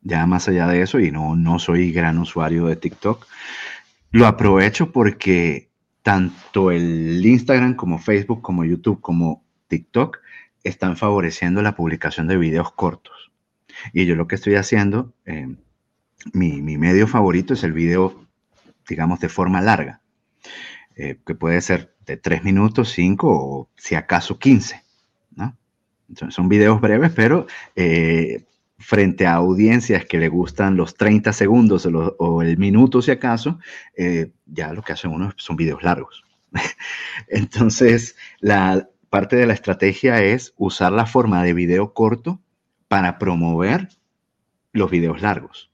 Ya 0.00 0.24
más 0.24 0.48
allá 0.48 0.66
de 0.66 0.80
eso, 0.80 0.98
y 0.98 1.10
no, 1.10 1.36
no 1.36 1.58
soy 1.58 1.92
gran 1.92 2.16
usuario 2.16 2.64
de 2.64 2.76
TikTok, 2.76 3.26
lo 4.12 4.26
aprovecho 4.26 4.92
porque 4.92 5.68
tanto 6.02 6.70
el 6.70 7.24
Instagram 7.24 7.74
como 7.74 7.98
Facebook, 7.98 8.40
como 8.40 8.64
YouTube, 8.64 9.02
como 9.02 9.44
TikTok 9.68 10.19
están 10.64 10.96
favoreciendo 10.96 11.62
la 11.62 11.74
publicación 11.74 12.26
de 12.26 12.36
videos 12.36 12.72
cortos. 12.72 13.30
Y 13.92 14.06
yo 14.06 14.14
lo 14.14 14.26
que 14.26 14.34
estoy 14.34 14.56
haciendo, 14.56 15.12
eh, 15.26 15.48
mi, 16.32 16.60
medio 16.60 17.06
favorito 17.06 17.54
es 17.54 17.64
el 17.64 17.72
video, 17.72 18.26
digamos, 18.88 19.20
de 19.20 19.28
forma 19.28 19.60
larga, 19.62 20.00
eh, 20.96 21.18
que 21.26 21.34
puede 21.34 21.60
ser 21.60 21.94
de 22.06 22.16
3 22.16 22.44
minutos, 22.44 22.90
5 22.90 23.28
o 23.28 23.68
si 23.76 23.94
acaso 23.94 24.38
15. 24.38 24.82
¿no? 25.36 25.56
son 26.30 26.48
videos 26.48 26.80
breves, 26.80 27.12
pero 27.12 27.46
eh, 27.76 28.44
frente 28.78 29.26
a 29.26 29.34
audiencias 29.34 30.04
que 30.04 30.18
le 30.18 30.28
gustan 30.28 30.76
los 30.76 30.94
30 30.94 31.32
segundos 31.32 31.86
o, 31.86 32.16
o 32.18 32.42
el 32.42 32.58
minuto, 32.58 33.00
si 33.00 33.12
acaso, 33.12 33.58
ya 34.46 34.72
lo 34.72 34.82
que 34.82 34.92
hacen 34.92 35.12
uno 35.12 35.32
son 35.36 35.56
videos 35.56 35.82
largos. 35.82 36.24
Entonces, 37.28 38.16
la, 38.40 38.88
parte 39.10 39.36
de 39.36 39.46
la 39.46 39.54
estrategia 39.54 40.22
es 40.22 40.54
usar 40.56 40.92
la 40.92 41.04
forma 41.04 41.42
de 41.42 41.52
video 41.52 41.92
corto 41.92 42.40
para 42.88 43.18
promover 43.18 43.88
los 44.72 44.90
videos 44.90 45.20
largos. 45.20 45.70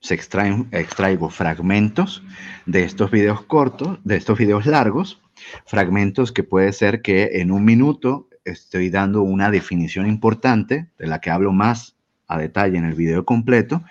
Se 0.00 0.14
extraen, 0.14 0.68
extraigo 0.70 1.28
fragmentos 1.28 2.22
de 2.64 2.84
estos 2.84 3.10
videos 3.10 3.42
cortos, 3.42 3.98
de 4.04 4.16
estos 4.16 4.38
videos 4.38 4.66
largos, 4.66 5.20
fragmentos 5.64 6.32
que 6.32 6.44
puede 6.44 6.72
ser 6.72 7.02
que 7.02 7.40
en 7.40 7.50
un 7.50 7.64
minuto 7.64 8.28
estoy 8.44 8.88
dando 8.90 9.22
una 9.22 9.50
definición 9.50 10.06
importante 10.06 10.88
de 10.96 11.06
la 11.08 11.20
que 11.20 11.30
hablo 11.30 11.52
más 11.52 11.96
a 12.28 12.38
detalle 12.38 12.78
en 12.78 12.84
el 12.84 12.94
video 12.94 13.24
completo. 13.24 13.82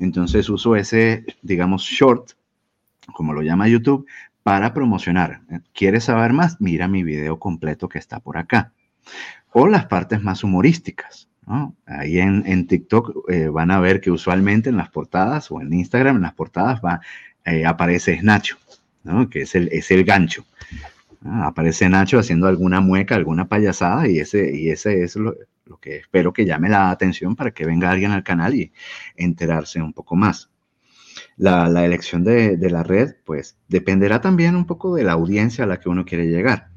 Entonces 0.00 0.48
uso 0.48 0.74
ese, 0.74 1.24
digamos, 1.42 1.82
short, 1.82 2.32
como 3.12 3.32
lo 3.32 3.42
llama 3.42 3.68
YouTube, 3.68 4.06
para 4.42 4.72
promocionar. 4.72 5.42
¿Quieres 5.74 6.04
saber 6.04 6.32
más? 6.32 6.60
Mira 6.60 6.88
mi 6.88 7.02
video 7.02 7.38
completo 7.38 7.88
que 7.88 7.98
está 7.98 8.20
por 8.20 8.38
acá. 8.38 8.72
O 9.52 9.66
las 9.66 9.86
partes 9.86 10.22
más 10.22 10.44
humorísticas. 10.44 11.28
Ahí 11.86 12.20
en, 12.20 12.66
TikTok 12.66 13.28
eh, 13.28 13.48
van 13.48 13.72
a 13.72 13.80
ver 13.80 14.00
que 14.00 14.12
usualmente 14.12 14.70
en 14.70 14.76
las 14.76 14.88
portadas 14.88 15.50
o 15.50 15.60
en 15.60 15.72
Instagram, 15.72 16.16
en 16.16 16.22
las 16.22 16.34
portadas 16.34 16.80
va, 16.80 17.00
eh, 17.44 17.66
aparece 17.66 18.22
Nacho, 18.22 18.56
que 19.30 19.42
es 19.42 19.54
el, 19.56 19.68
es 19.72 19.90
el 19.90 20.04
gancho. 20.04 20.44
Aparece 21.24 21.88
Nacho 21.88 22.20
haciendo 22.20 22.46
alguna 22.46 22.80
mueca, 22.80 23.16
alguna 23.16 23.48
payasada 23.48 24.06
y 24.08 24.20
ese, 24.20 24.56
y 24.56 24.70
ese 24.70 25.02
es 25.02 25.16
lo 25.16 25.34
que 25.80 25.96
espero 25.96 26.32
que 26.32 26.46
llame 26.46 26.68
la 26.68 26.90
atención 26.90 27.34
para 27.34 27.50
que 27.50 27.66
venga 27.66 27.90
alguien 27.90 28.12
al 28.12 28.22
canal 28.22 28.54
y 28.54 28.72
enterarse 29.16 29.82
un 29.82 29.92
poco 29.92 30.14
más 30.14 30.50
la, 31.40 31.84
elección 31.84 32.22
de, 32.22 32.58
la 32.70 32.82
red, 32.82 33.14
pues 33.24 33.56
dependerá 33.68 34.20
también 34.20 34.56
un 34.56 34.66
poco 34.66 34.94
de 34.94 35.04
la 35.04 35.12
audiencia 35.12 35.64
a 35.64 35.66
la 35.66 35.80
que 35.80 35.88
uno 35.88 36.04
quiere 36.04 36.26
llegar, 36.26 36.68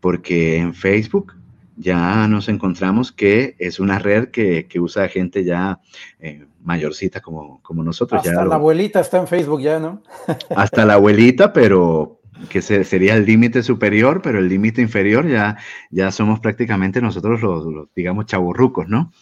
porque 0.00 0.56
en 0.56 0.74
Facebook 0.74 1.34
ya 1.76 2.28
nos 2.28 2.48
encontramos 2.48 3.10
que 3.10 3.56
es 3.58 3.80
una 3.80 3.98
red 3.98 4.28
que, 4.28 4.68
usa 4.78 5.08
gente 5.08 5.42
ya 5.42 5.80
eh, 6.20 6.46
mayorcita 6.62 7.20
como, 7.20 7.60
como 7.62 7.82
nosotros. 7.82 8.24
Hasta 8.24 8.44
la 8.44 8.54
abuelita 8.54 9.00
está 9.00 9.18
en 9.18 9.26
Facebook 9.26 9.60
ya, 9.60 9.80
¿no? 9.80 10.02
hasta 10.56 10.84
la 10.84 10.94
abuelita, 10.94 11.52
pero 11.52 12.20
que 12.48 12.62
sería 12.62 13.16
el 13.16 13.26
límite 13.26 13.62
superior, 13.64 14.20
pero 14.22 14.38
el 14.38 14.48
límite 14.48 14.80
inferior 14.80 15.26
ya, 15.26 15.56
ya 15.90 16.12
somos 16.12 16.38
prácticamente 16.38 17.00
nosotros 17.00 17.42
los, 17.42 17.64
los 17.64 17.88
digamos, 17.94 18.26
chaburrucos, 18.26 18.88
¿no? 18.88 19.12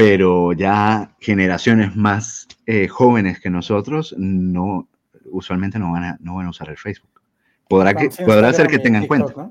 Pero 0.00 0.54
ya 0.54 1.14
generaciones 1.20 1.94
más 1.94 2.48
eh, 2.64 2.88
jóvenes 2.88 3.38
que 3.38 3.50
nosotros 3.50 4.14
no 4.16 4.88
usualmente 5.26 5.78
no 5.78 5.92
van 5.92 6.04
a, 6.04 6.18
no 6.20 6.36
van 6.36 6.46
a 6.46 6.50
usar 6.50 6.70
el 6.70 6.78
Facebook. 6.78 7.20
Podrá, 7.68 7.92
que, 7.92 8.08
podrá 8.24 8.50
ser 8.54 8.66
que 8.66 8.78
tengan 8.78 9.06
cuenta. 9.06 9.50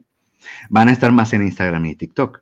Van 0.70 0.90
a 0.90 0.92
estar 0.92 1.12
más 1.12 1.32
en 1.34 1.44
Instagram 1.44 1.86
y 1.86 1.96
TikTok. 1.96 2.42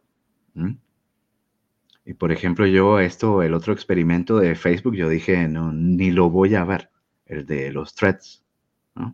Y 2.05 2.13
por 2.13 2.31
ejemplo, 2.31 2.65
yo 2.65 2.99
esto, 3.01 3.43
el 3.43 3.53
otro 3.53 3.73
experimento 3.73 4.39
de 4.39 4.55
Facebook, 4.55 4.95
yo 4.95 5.09
dije, 5.09 5.49
no, 5.49 5.73
ni 5.73 6.11
lo 6.11 6.29
voy 6.29 6.55
a 6.55 6.63
ver. 6.63 6.89
el 7.25 7.45
de 7.45 7.73
los 7.73 7.93
threads. 7.93 8.41
¿no? 8.95 9.13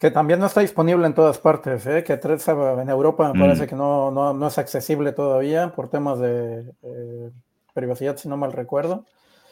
Que 0.00 0.10
también 0.10 0.40
no 0.40 0.46
está 0.46 0.62
disponible 0.62 1.06
en 1.06 1.12
todas 1.12 1.36
partes, 1.36 1.86
¿eh? 1.86 2.02
que 2.02 2.14
en 2.14 2.88
Europa 2.88 3.30
me 3.34 3.38
parece 3.38 3.64
mm. 3.64 3.66
que 3.66 3.76
no, 3.76 4.10
no, 4.10 4.32
no, 4.32 4.46
es 4.46 4.56
accesible 4.56 5.12
todavía 5.12 5.72
por 5.74 5.90
temas 5.90 6.18
de 6.18 6.64
eh, 6.82 7.30
privacidad, 7.74 8.16
si 8.16 8.26
no 8.26 8.38
mal 8.38 8.52
recuerdo. 8.52 9.04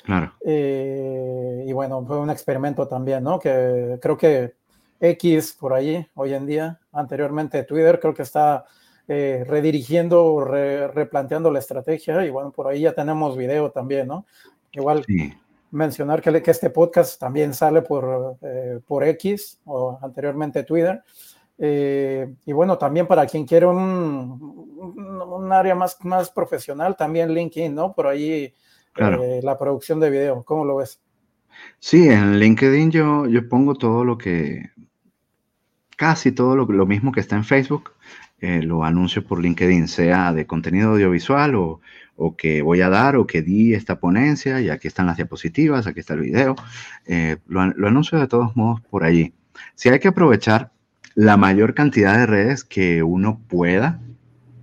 Claro. 0.04 0.32
Eh, 0.42 1.64
y 1.66 1.72
bueno, 1.74 2.02
fue 2.06 2.18
un 2.18 2.30
experimento 2.30 2.88
también, 2.88 3.24
¿no? 3.24 3.38
Que 3.38 3.98
creo 4.00 4.16
que 4.16 4.54
X 5.00 5.54
por 5.60 5.74
ahí, 5.74 6.06
hoy 6.14 6.32
en 6.32 6.46
día, 6.46 6.80
anteriormente 6.92 7.62
Twitter, 7.64 8.00
creo 8.00 8.14
que 8.14 8.22
está 8.22 8.64
eh, 9.06 9.44
redirigiendo, 9.46 10.46
replanteando 10.46 11.50
la 11.50 11.58
estrategia 11.58 12.24
y 12.24 12.30
bueno, 12.30 12.52
por 12.52 12.68
ahí 12.68 12.80
ya 12.80 12.94
tenemos 12.94 13.36
video 13.36 13.70
también, 13.70 14.08
¿no? 14.08 14.24
Igual 14.72 15.04
mencionar 15.70 16.22
que, 16.22 16.42
que, 16.42 16.50
este 16.50 16.70
podcast 16.70 17.20
también 17.20 17.54
sale 17.54 17.82
por, 17.82 18.36
eh, 18.42 18.80
por 18.86 19.04
X 19.04 19.58
o 19.64 19.98
anteriormente 20.02 20.64
Twitter. 20.64 21.02
y 21.58 22.52
bueno, 22.52 22.78
también 22.78 23.06
para 23.06 23.26
quien 23.26 23.44
quiere 23.44 23.66
un, 23.66 24.68
un, 24.78 25.52
área 25.52 25.74
más, 25.74 25.96
más 26.04 26.30
profesional, 26.30 26.96
también 26.96 27.32
LinkedIn, 27.32 27.74
¿no? 27.74 27.92
Por 27.92 28.06
ahí 28.06 28.54
eh, 28.98 29.40
la 29.42 29.58
producción 29.58 30.00
de 30.00 30.10
video. 30.10 30.42
¿Cómo 30.44 30.64
lo 30.64 30.76
ves? 30.76 31.00
Sí, 31.78 32.08
en 32.08 32.38
LinkedIn 32.38 32.90
yo, 32.90 33.26
yo 33.26 33.48
pongo 33.48 33.74
todo 33.74 34.04
lo 34.04 34.18
que, 34.18 34.70
casi 35.96 36.32
todo 36.32 36.56
lo, 36.56 36.66
lo 36.66 36.86
mismo 36.86 37.12
que 37.12 37.20
está 37.20 37.36
en 37.36 37.44
Facebook, 37.44 37.92
eh, 38.40 38.62
lo 38.62 38.84
anuncio 38.84 39.24
por 39.24 39.40
LinkedIn, 39.40 39.88
sea 39.88 40.32
de 40.32 40.46
contenido 40.46 40.90
audiovisual 40.90 41.54
o, 41.56 41.80
o, 42.16 42.36
que 42.36 42.62
voy 42.62 42.80
a 42.82 42.88
dar 42.88 43.16
o 43.16 43.26
que 43.26 43.42
di 43.42 43.74
esta 43.74 43.98
ponencia 43.98 44.60
y 44.60 44.70
aquí 44.70 44.88
están 44.88 45.06
las 45.06 45.16
diapositivas, 45.16 45.86
aquí 45.86 46.00
está 46.00 46.14
el 46.14 46.20
video. 46.20 46.56
Eh, 47.06 47.38
lo, 47.46 47.66
lo, 47.66 47.88
anuncio 47.88 48.18
de 48.18 48.28
todos 48.28 48.56
modos 48.56 48.80
por 48.82 49.04
allí. 49.04 49.32
Si 49.74 49.88
hay 49.88 49.98
que 49.98 50.08
aprovechar 50.08 50.70
la 51.14 51.36
mayor 51.36 51.74
cantidad 51.74 52.16
de 52.16 52.26
redes 52.26 52.64
que 52.64 53.02
uno 53.02 53.40
pueda 53.48 54.00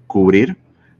cubrir, 0.07 0.57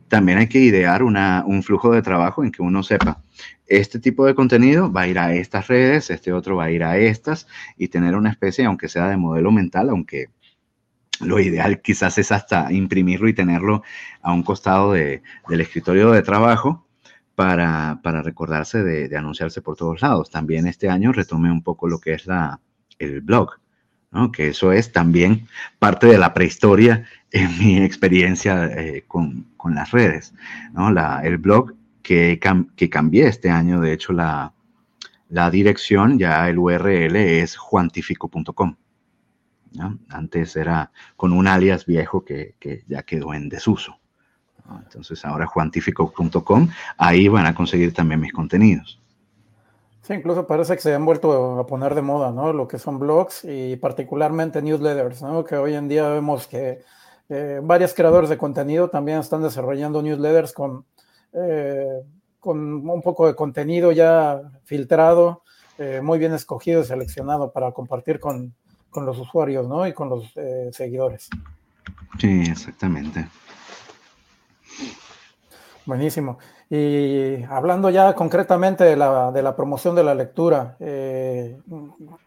también 0.08 0.38
hay 0.38 0.48
que 0.48 0.60
idear 0.60 1.04
una, 1.04 1.44
un 1.46 1.64
flujo 1.64 1.92
de 1.92 2.02
trabajo 2.02 2.44
en 2.44 2.52
que 2.52 2.62
uno 2.62 2.84
sepa 2.84 3.22
este 3.68 4.00
tipo 4.00 4.26
de 4.26 4.36
contenido 4.36 4.92
va 4.92 5.02
a 5.02 5.08
ir 5.08 5.20
a 5.20 5.34
estas 5.34 5.68
redes, 5.68 6.10
este 6.10 6.32
otro 6.32 6.56
va 6.56 6.66
a 6.66 6.72
ir 6.72 6.84
a 6.84 6.98
estas 6.98 7.48
y 7.78 7.88
tener 7.88 8.16
una 8.16 8.30
especie, 8.30 8.66
aunque 8.66 8.90
sea 8.90 9.08
de 9.08 9.18
modelo 9.18 9.52
mental, 9.52 9.90
aunque 9.90 10.28
lo 11.22 11.40
ideal 11.40 11.82
quizás 11.82 12.18
es 12.18 12.32
hasta 12.32 12.72
imprimirlo 12.72 13.28
y 13.28 13.34
tenerlo 13.34 13.84
a 14.22 14.34
un 14.34 14.44
costado 14.44 14.94
de, 14.94 15.22
del 15.48 15.62
escritorio 15.62 16.12
de 16.12 16.22
trabajo 16.22 16.86
para, 17.36 18.00
para 18.02 18.22
recordarse 18.22 18.84
de, 18.84 19.16
anunciarse 19.18 19.62
por 19.62 19.76
todos 19.76 20.02
lados. 20.02 20.30
También 20.30 20.68
este 20.68 20.90
año 20.90 21.12
retomé 21.12 21.52
un 21.52 21.62
poco 21.62 21.88
lo 21.88 22.00
que 22.00 22.14
es 22.14 22.26
la, 22.26 22.60
el 23.00 23.22
blog, 23.22 23.52
¿no? 24.12 24.32
que 24.32 24.50
eso 24.50 24.72
es 24.72 24.92
también 24.92 25.48
parte 25.80 26.08
de 26.08 26.18
la 26.18 26.34
prehistoria 26.34 27.06
en 27.32 27.58
mi 27.60 27.78
experiencia 27.78 28.66
eh, 28.66 29.04
con, 29.08 29.48
con, 29.58 29.76
las 29.76 29.92
redes. 29.92 30.34
¿no? 30.74 30.92
La, 30.92 31.22
el 31.24 31.38
blog 31.38 31.74
que, 32.02 32.40
que 32.76 32.90
cambié 32.90 33.28
este 33.28 33.50
año, 33.50 33.82
de 33.82 33.94
hecho, 33.94 34.14
la, 34.14 34.54
la 35.30 35.50
dirección, 35.50 36.18
ya 36.20 36.48
el 36.50 36.58
URL 36.60 37.16
es 37.16 37.58
juantifico.com. 37.58 38.76
Antes 40.10 40.56
era 40.56 40.92
con 41.16 41.34
un 41.34 41.48
alias 41.48 41.86
viejo 41.86 42.24
que, 42.24 42.56
que 42.60 42.84
ya 42.88 43.04
quedó 43.04 43.34
en 43.34 43.50
desuso. 43.50 43.98
Entonces 44.84 45.24
ahora 45.26 45.46
juantifico.com, 45.46 46.70
ahí 46.98 47.28
van 47.28 47.46
a 47.46 47.54
conseguir 47.54 47.94
también 47.94 48.20
mis 48.20 48.34
contenidos. 48.34 49.00
Sí, 50.02 50.14
incluso 50.14 50.46
parece 50.46 50.76
que 50.76 50.82
se 50.82 50.94
han 50.94 51.06
vuelto 51.06 51.60
a 51.60 51.66
poner 51.66 51.96
de 51.96 52.02
moda, 52.02 52.32
¿no? 52.32 52.54
Lo 52.54 52.68
que 52.68 52.78
son 52.78 53.00
blogs 53.00 53.44
y 53.44 53.76
particularmente 53.76 54.62
newsletters, 54.62 55.22
¿no? 55.22 55.44
Que 55.44 55.58
hoy 55.58 55.74
en 55.74 55.88
día 55.88 56.08
vemos 56.10 56.48
que 56.48 56.84
eh, 57.30 57.60
varios 57.64 57.94
creadores 57.94 58.30
de 58.30 58.38
contenido 58.38 58.90
también 58.90 59.20
están 59.20 59.42
desarrollando 59.42 60.02
newsletters 60.02 60.54
con 60.54 60.86
eh, 61.34 62.04
con 62.46 62.88
un 62.88 63.02
poco 63.02 63.26
de 63.26 63.36
contenido 63.36 63.92
ya 63.92 64.40
filtrado, 64.66 65.42
eh, 65.80 66.00
muy 66.02 66.20
bien 66.20 66.32
escogido 66.32 66.82
y 66.82 66.86
seleccionado 66.86 67.52
para 67.52 67.72
compartir 67.72 68.20
con, 68.20 68.54
con 68.96 69.06
los 69.06 69.20
usuarios 69.20 69.68
¿no? 69.68 69.86
y 69.86 69.92
con 69.92 70.08
los 70.08 70.32
eh, 70.38 70.70
seguidores. 70.72 71.30
Sí, 72.18 72.44
exactamente. 72.50 73.28
Buenísimo. 75.86 76.40
Y 76.70 77.44
hablando 77.44 77.90
ya 77.90 78.16
concretamente 78.16 78.86
de 78.86 78.96
la, 78.96 79.34
de 79.34 79.44
la 79.44 79.54
promoción 79.54 79.96
de 79.96 80.04
la 80.04 80.16
lectura, 80.16 80.78
eh, 80.80 81.60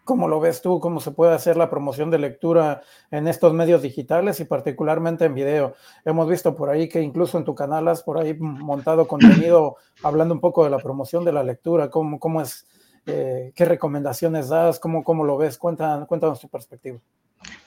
¿cómo 0.04 0.28
lo 0.28 0.40
ves 0.40 0.60
tú? 0.60 0.78
¿Cómo 0.78 1.00
se 1.00 1.10
puede 1.10 1.34
hacer 1.34 1.56
la 1.56 1.70
promoción 1.70 2.10
de 2.10 2.18
lectura 2.18 2.82
en 3.10 3.26
estos 3.26 3.54
medios 3.54 3.80
digitales 3.80 4.38
y 4.38 4.44
particularmente 4.44 5.24
en 5.24 5.34
video? 5.34 5.74
Hemos 6.04 6.28
visto 6.28 6.54
por 6.54 6.68
ahí 6.68 6.86
que 6.88 7.00
incluso 7.00 7.38
en 7.38 7.44
tu 7.44 7.54
canal 7.54 7.88
has 7.88 8.02
por 8.02 8.18
ahí 8.18 8.34
montado 8.38 9.08
contenido 9.08 9.76
hablando 10.04 10.34
un 10.34 10.40
poco 10.40 10.62
de 10.64 10.70
la 10.70 10.78
promoción 10.78 11.24
de 11.24 11.32
la 11.32 11.42
lectura. 11.42 11.88
¿Cómo, 11.88 12.20
cómo 12.20 12.42
es? 12.42 12.66
Eh, 13.10 13.52
¿Qué 13.54 13.64
recomendaciones 13.64 14.50
das? 14.50 14.78
¿Cómo, 14.78 15.02
cómo 15.02 15.24
lo 15.24 15.38
ves? 15.38 15.56
Cuéntanos, 15.56 16.06
cuéntanos 16.06 16.40
tu 16.40 16.48
perspectiva. 16.48 16.98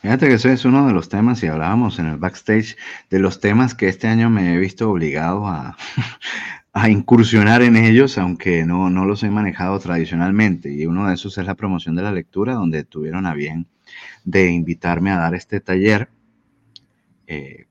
Fíjate 0.02 0.28
que 0.28 0.36
ese 0.36 0.54
es 0.54 0.66
uno 0.66 0.86
de 0.86 0.94
los 0.94 1.10
temas, 1.10 1.42
y 1.42 1.48
hablábamos 1.48 1.98
en 1.98 2.06
el 2.06 2.18
backstage, 2.18 2.78
de 3.10 3.20
los 3.20 3.40
temas 3.40 3.74
que 3.74 3.88
este 3.88 4.08
año 4.08 4.30
me 4.30 4.54
he 4.54 4.58
visto 4.60 4.92
obligado 4.92 5.48
a, 6.74 6.90
incursionar 6.90 7.64
en 7.64 7.76
ellos, 7.76 8.20
aunque 8.20 8.66
no, 8.66 8.92
no 8.92 9.06
los 9.06 9.24
he 9.24 9.32
manejado 9.32 9.80
tradicionalmente. 9.80 10.72
Y 10.72 10.86
uno 10.86 11.08
de 11.08 11.16
esos 11.16 11.36
es 11.40 11.46
la 11.48 11.56
promoción 11.56 11.96
de 11.96 12.04
la 12.04 12.12
lectura, 12.12 12.54
donde 12.54 12.84
tuvieron 12.84 13.26
a 13.26 13.34
bien 13.34 13.66
de 14.24 14.52
invitarme 14.52 15.10
a 15.10 15.18
dar 15.18 15.34
este 15.34 15.60
taller, 15.60 16.10
eh, 17.26 17.66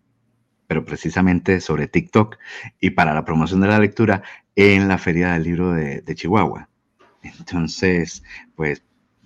pero 0.67 0.85
precisamente 0.85 1.61
sobre 1.61 1.87
TikTok 1.87 2.37
y 2.81 2.91
para 2.91 3.15
la 3.15 3.25
promoción 3.25 3.61
de 3.61 3.69
la 3.69 3.79
lectura 3.79 4.23
en 4.57 4.89
la 4.89 4.99
Feria 4.99 5.33
del 5.33 5.45
Libro 5.45 5.73
de 5.73 6.15
Chihuahua. 6.17 6.70
Entonces, 7.23 8.23
pues 8.57 8.83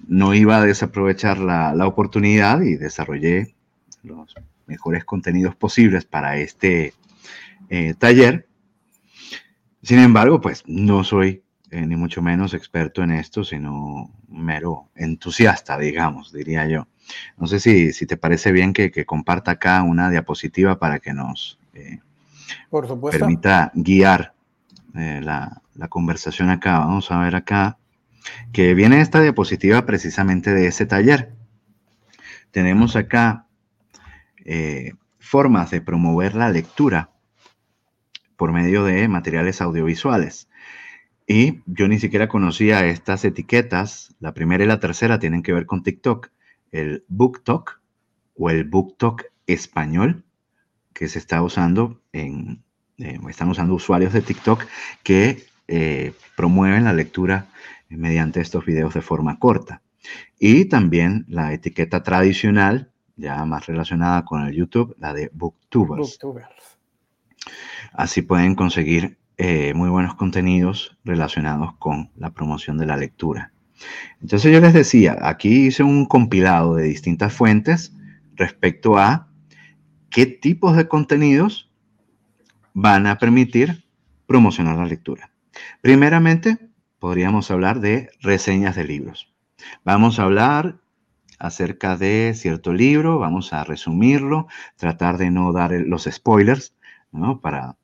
no 0.06 0.34
iba 0.34 0.56
a 0.56 0.64
desaprovechar 0.64 1.38
la, 1.38 1.74
la, 1.74 1.86
oportunidad 1.86 2.60
y 2.62 2.76
desarrollé 2.76 3.54
los 4.02 4.34
mejores 4.66 5.04
contenidos 5.04 5.54
posibles 5.54 6.04
para 6.04 6.36
este 6.36 6.92
eh, 7.70 7.94
taller 7.94 8.46
sin 9.84 9.98
embargo, 9.98 10.40
pues 10.40 10.64
no 10.66 11.04
soy 11.04 11.42
eh, 11.70 11.86
ni 11.86 11.94
mucho 11.94 12.22
menos 12.22 12.54
experto 12.54 13.02
en 13.02 13.10
esto, 13.10 13.44
sino 13.44 14.10
mero 14.28 14.88
entusiasta, 14.94 15.76
digamos, 15.76 16.32
diría 16.32 16.66
yo. 16.66 16.88
No 17.36 17.46
sé 17.46 17.60
si, 17.60 17.92
si 17.92 18.06
te 18.06 18.16
parece 18.16 18.50
bien 18.50 18.72
que, 18.72 18.90
que, 18.90 19.04
comparta 19.04 19.50
acá 19.50 19.82
una 19.82 20.08
diapositiva 20.08 20.78
para 20.78 21.00
que 21.00 21.12
nos 21.12 21.58
eh, 21.74 22.00
Por 22.70 22.98
permita 23.10 23.72
guiar 23.74 24.32
la, 24.94 25.60
la, 25.74 25.88
conversación 25.88 26.48
acá. 26.48 26.78
Vamos 26.78 27.10
a 27.10 27.18
ver 27.18 27.36
acá 27.36 27.76
que 28.52 28.74
viene 28.74 29.00
esta 29.00 29.20
diapositiva 29.20 29.86
precisamente 29.86 30.52
de 30.54 30.66
ese 30.66 30.86
taller. 30.86 31.32
Tenemos 32.50 32.96
acá 32.96 33.46
eh, 34.44 34.92
formas 35.18 35.70
de 35.70 35.80
promover 35.80 36.34
la 36.34 36.50
lectura 36.50 37.10
por 38.36 38.52
medio 38.52 38.84
de 38.84 39.08
materiales 39.08 39.60
audiovisuales. 39.60 40.48
Y 41.26 41.62
yo 41.66 41.88
ni 41.88 41.98
siquiera 41.98 42.28
conocía 42.28 42.86
estas 42.86 43.24
etiquetas. 43.24 44.14
La 44.20 44.34
primera 44.34 44.64
y 44.64 44.66
la 44.66 44.80
tercera 44.80 45.18
tienen 45.18 45.42
que 45.42 45.52
ver 45.52 45.66
con 45.66 45.82
TikTok. 45.82 46.30
El 46.70 47.04
BookTok 47.08 47.80
o 48.36 48.50
el 48.50 48.64
BookTok 48.64 49.22
español 49.46 50.24
que 50.92 51.08
se 51.08 51.18
está 51.18 51.42
usando 51.42 52.00
en, 52.12 52.62
eh, 52.98 53.18
están 53.28 53.48
usando 53.48 53.74
usuarios 53.74 54.12
de 54.12 54.22
TikTok 54.22 54.64
que 55.02 55.44
eh, 55.66 56.12
promueven 56.36 56.84
la 56.84 56.92
lectura 56.92 57.46
mediante 57.88 58.40
estos 58.40 58.64
videos 58.64 58.94
de 58.94 59.02
forma 59.02 59.38
corta. 59.38 59.82
Y 60.38 60.66
también 60.66 61.24
la 61.28 61.52
etiqueta 61.52 62.02
tradicional, 62.02 62.90
ya 63.16 63.44
más 63.44 63.66
relacionada 63.66 64.24
con 64.24 64.46
el 64.46 64.54
YouTube, 64.54 64.94
la 64.98 65.12
de 65.12 65.30
Booktubers. 65.32 66.18
Booktubers. 66.20 66.48
Así 67.92 68.22
pueden 68.22 68.54
conseguir 68.54 69.18
eh, 69.36 69.72
muy 69.74 69.88
buenos 69.88 70.14
contenidos 70.14 70.96
relacionados 71.04 71.74
con 71.78 72.10
la 72.16 72.30
promoción 72.30 72.78
de 72.78 72.86
la 72.86 72.96
lectura. 72.96 73.52
Entonces 74.20 74.52
yo 74.52 74.60
les 74.60 74.72
decía, 74.72 75.16
aquí 75.22 75.66
hice 75.66 75.82
un 75.82 76.06
compilado 76.06 76.76
de 76.76 76.84
distintas 76.84 77.32
fuentes 77.32 77.92
respecto 78.36 78.96
a 78.96 79.28
qué 80.10 80.26
tipos 80.26 80.76
de 80.76 80.88
contenidos 80.88 81.70
van 82.72 83.06
a 83.06 83.18
permitir 83.18 83.84
promocionar 84.26 84.76
la 84.76 84.86
lectura. 84.86 85.30
Primeramente, 85.80 86.58
podríamos 87.04 87.50
hablar 87.50 87.80
de 87.80 88.08
reseñas 88.22 88.76
de 88.76 88.84
libros. 88.84 89.30
Vamos 89.84 90.18
a 90.18 90.22
hablar 90.22 90.76
acerca 91.38 91.98
de 91.98 92.32
cierto 92.34 92.72
libro, 92.72 93.18
vamos 93.18 93.52
a 93.52 93.62
resumirlo, 93.62 94.46
tratar 94.76 95.18
de 95.18 95.30
no 95.30 95.52
dar 95.52 95.72
los 95.72 96.04
spoilers, 96.04 96.74
¿no? 97.12 97.42
Para 97.42 97.76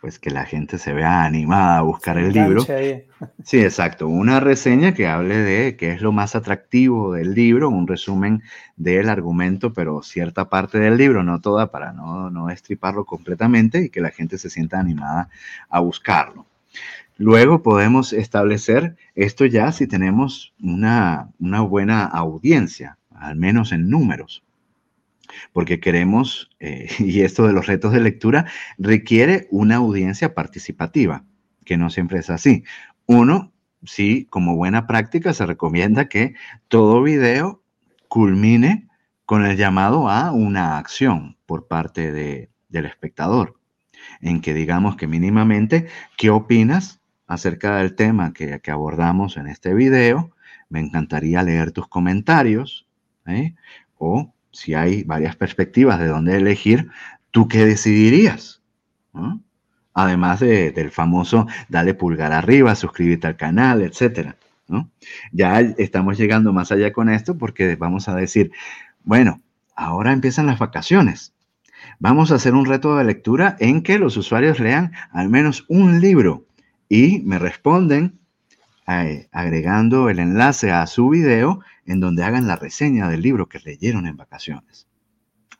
pues 0.00 0.18
que 0.18 0.32
la 0.32 0.44
gente 0.46 0.78
se 0.78 0.92
vea 0.92 1.22
animada 1.22 1.78
a 1.78 1.82
buscar 1.82 2.18
el 2.18 2.32
libro. 2.32 2.66
Sí, 3.44 3.60
exacto. 3.60 4.08
Una 4.08 4.40
reseña 4.40 4.94
que 4.94 5.06
hable 5.06 5.36
de 5.36 5.76
qué 5.76 5.92
es 5.92 6.02
lo 6.02 6.10
más 6.10 6.34
atractivo 6.34 7.12
del 7.12 7.34
libro, 7.34 7.68
un 7.68 7.86
resumen 7.86 8.42
del 8.74 9.08
argumento, 9.10 9.72
pero 9.72 10.02
cierta 10.02 10.48
parte 10.48 10.80
del 10.80 10.96
libro, 10.96 11.22
no 11.22 11.40
toda, 11.40 11.70
para 11.70 11.92
no, 11.92 12.30
no 12.30 12.50
estriparlo 12.50 13.04
completamente 13.04 13.84
y 13.84 13.90
que 13.90 14.00
la 14.00 14.10
gente 14.10 14.38
se 14.38 14.50
sienta 14.50 14.80
animada 14.80 15.28
a 15.68 15.78
buscarlo. 15.78 16.46
Luego 17.16 17.62
podemos 17.62 18.12
establecer 18.12 18.96
esto 19.14 19.44
ya 19.46 19.70
si 19.72 19.86
tenemos 19.86 20.54
una, 20.62 21.30
una 21.38 21.60
buena 21.60 22.04
audiencia, 22.04 22.98
al 23.14 23.36
menos 23.36 23.72
en 23.72 23.88
números 23.90 24.42
porque 25.52 25.80
queremos, 25.80 26.50
eh, 26.60 26.88
y 26.98 27.20
esto 27.22 27.46
de 27.46 27.52
los 27.52 27.66
retos 27.66 27.92
de 27.92 28.00
lectura 28.00 28.46
requiere 28.78 29.48
una 29.50 29.76
audiencia 29.76 30.34
participativa, 30.34 31.24
que 31.64 31.76
no 31.76 31.90
siempre 31.90 32.18
es 32.18 32.30
así. 32.30 32.64
Uno, 33.06 33.52
sí, 33.84 34.26
como 34.30 34.56
buena 34.56 34.86
práctica 34.86 35.32
se 35.32 35.46
recomienda 35.46 36.08
que 36.08 36.34
todo 36.68 37.02
video 37.02 37.62
culmine 38.08 38.88
con 39.24 39.44
el 39.44 39.56
llamado 39.56 40.08
a 40.08 40.32
una 40.32 40.78
acción 40.78 41.36
por 41.46 41.66
parte 41.66 42.12
del 42.12 42.84
espectador, 42.86 43.58
en 44.20 44.40
que 44.40 44.52
digamos 44.54 44.96
que 44.96 45.06
mínimamente, 45.06 45.86
¿qué 46.16 46.30
opinas 46.30 47.00
acerca 47.32 47.78
del 47.78 47.94
tema 47.94 48.32
que, 48.32 48.60
abordamos 48.70 49.36
en 49.36 49.46
este 49.46 49.72
video? 49.72 50.30
Me 50.68 50.80
encantaría 50.80 51.42
leer 51.42 51.72
tus 51.72 51.88
comentarios. 51.88 52.86
¿eh? 53.26 53.54
O 53.98 54.32
si 54.50 54.74
hay 54.74 55.02
varias 55.04 55.34
perspectivas 55.36 55.98
de 55.98 56.08
dónde 56.08 56.36
elegir, 56.36 56.90
¿tú 57.30 57.48
qué 57.48 57.64
decidirías? 57.64 58.60
Además 59.94 60.40
del 60.40 60.90
famoso 60.90 61.46
dale 61.68 61.94
pulgar 61.94 62.32
arriba, 62.32 62.74
suscríbete 62.74 63.26
al 63.26 63.36
canal, 63.36 63.82
etcétera. 63.82 64.36
Ya 65.32 65.60
estamos 65.60 66.18
llegando 66.18 66.52
más 66.52 66.70
allá 66.70 66.92
con 66.92 67.08
esto 67.08 67.36
porque 67.36 67.76
vamos 67.76 68.08
a 68.08 68.14
decir, 68.14 68.52
bueno, 69.04 69.40
ahora 69.74 70.12
empiezan 70.12 70.46
las 70.46 70.58
vacaciones. 70.58 71.32
Vamos 71.98 72.30
a 72.30 72.36
hacer 72.36 72.54
un 72.54 72.66
reto 72.66 72.96
de 72.96 73.04
lectura 73.04 73.56
en 73.58 73.82
que 73.82 73.98
los 73.98 74.16
usuarios 74.16 74.60
lean 74.60 74.92
al 75.12 75.28
menos 75.28 75.64
un 75.68 76.00
libro 76.00 76.46
y 76.92 77.20
me 77.20 77.38
responden 77.38 78.20
eh, 78.86 79.26
agregando 79.32 80.10
el 80.10 80.18
enlace 80.18 80.72
a 80.72 80.86
su 80.86 81.08
video 81.08 81.60
en 81.86 82.00
donde 82.00 82.22
hagan 82.22 82.46
la 82.46 82.56
reseña 82.56 83.08
del 83.08 83.22
libro 83.22 83.48
que 83.48 83.60
leyeron 83.60 84.06
en 84.06 84.18
vacaciones. 84.18 84.88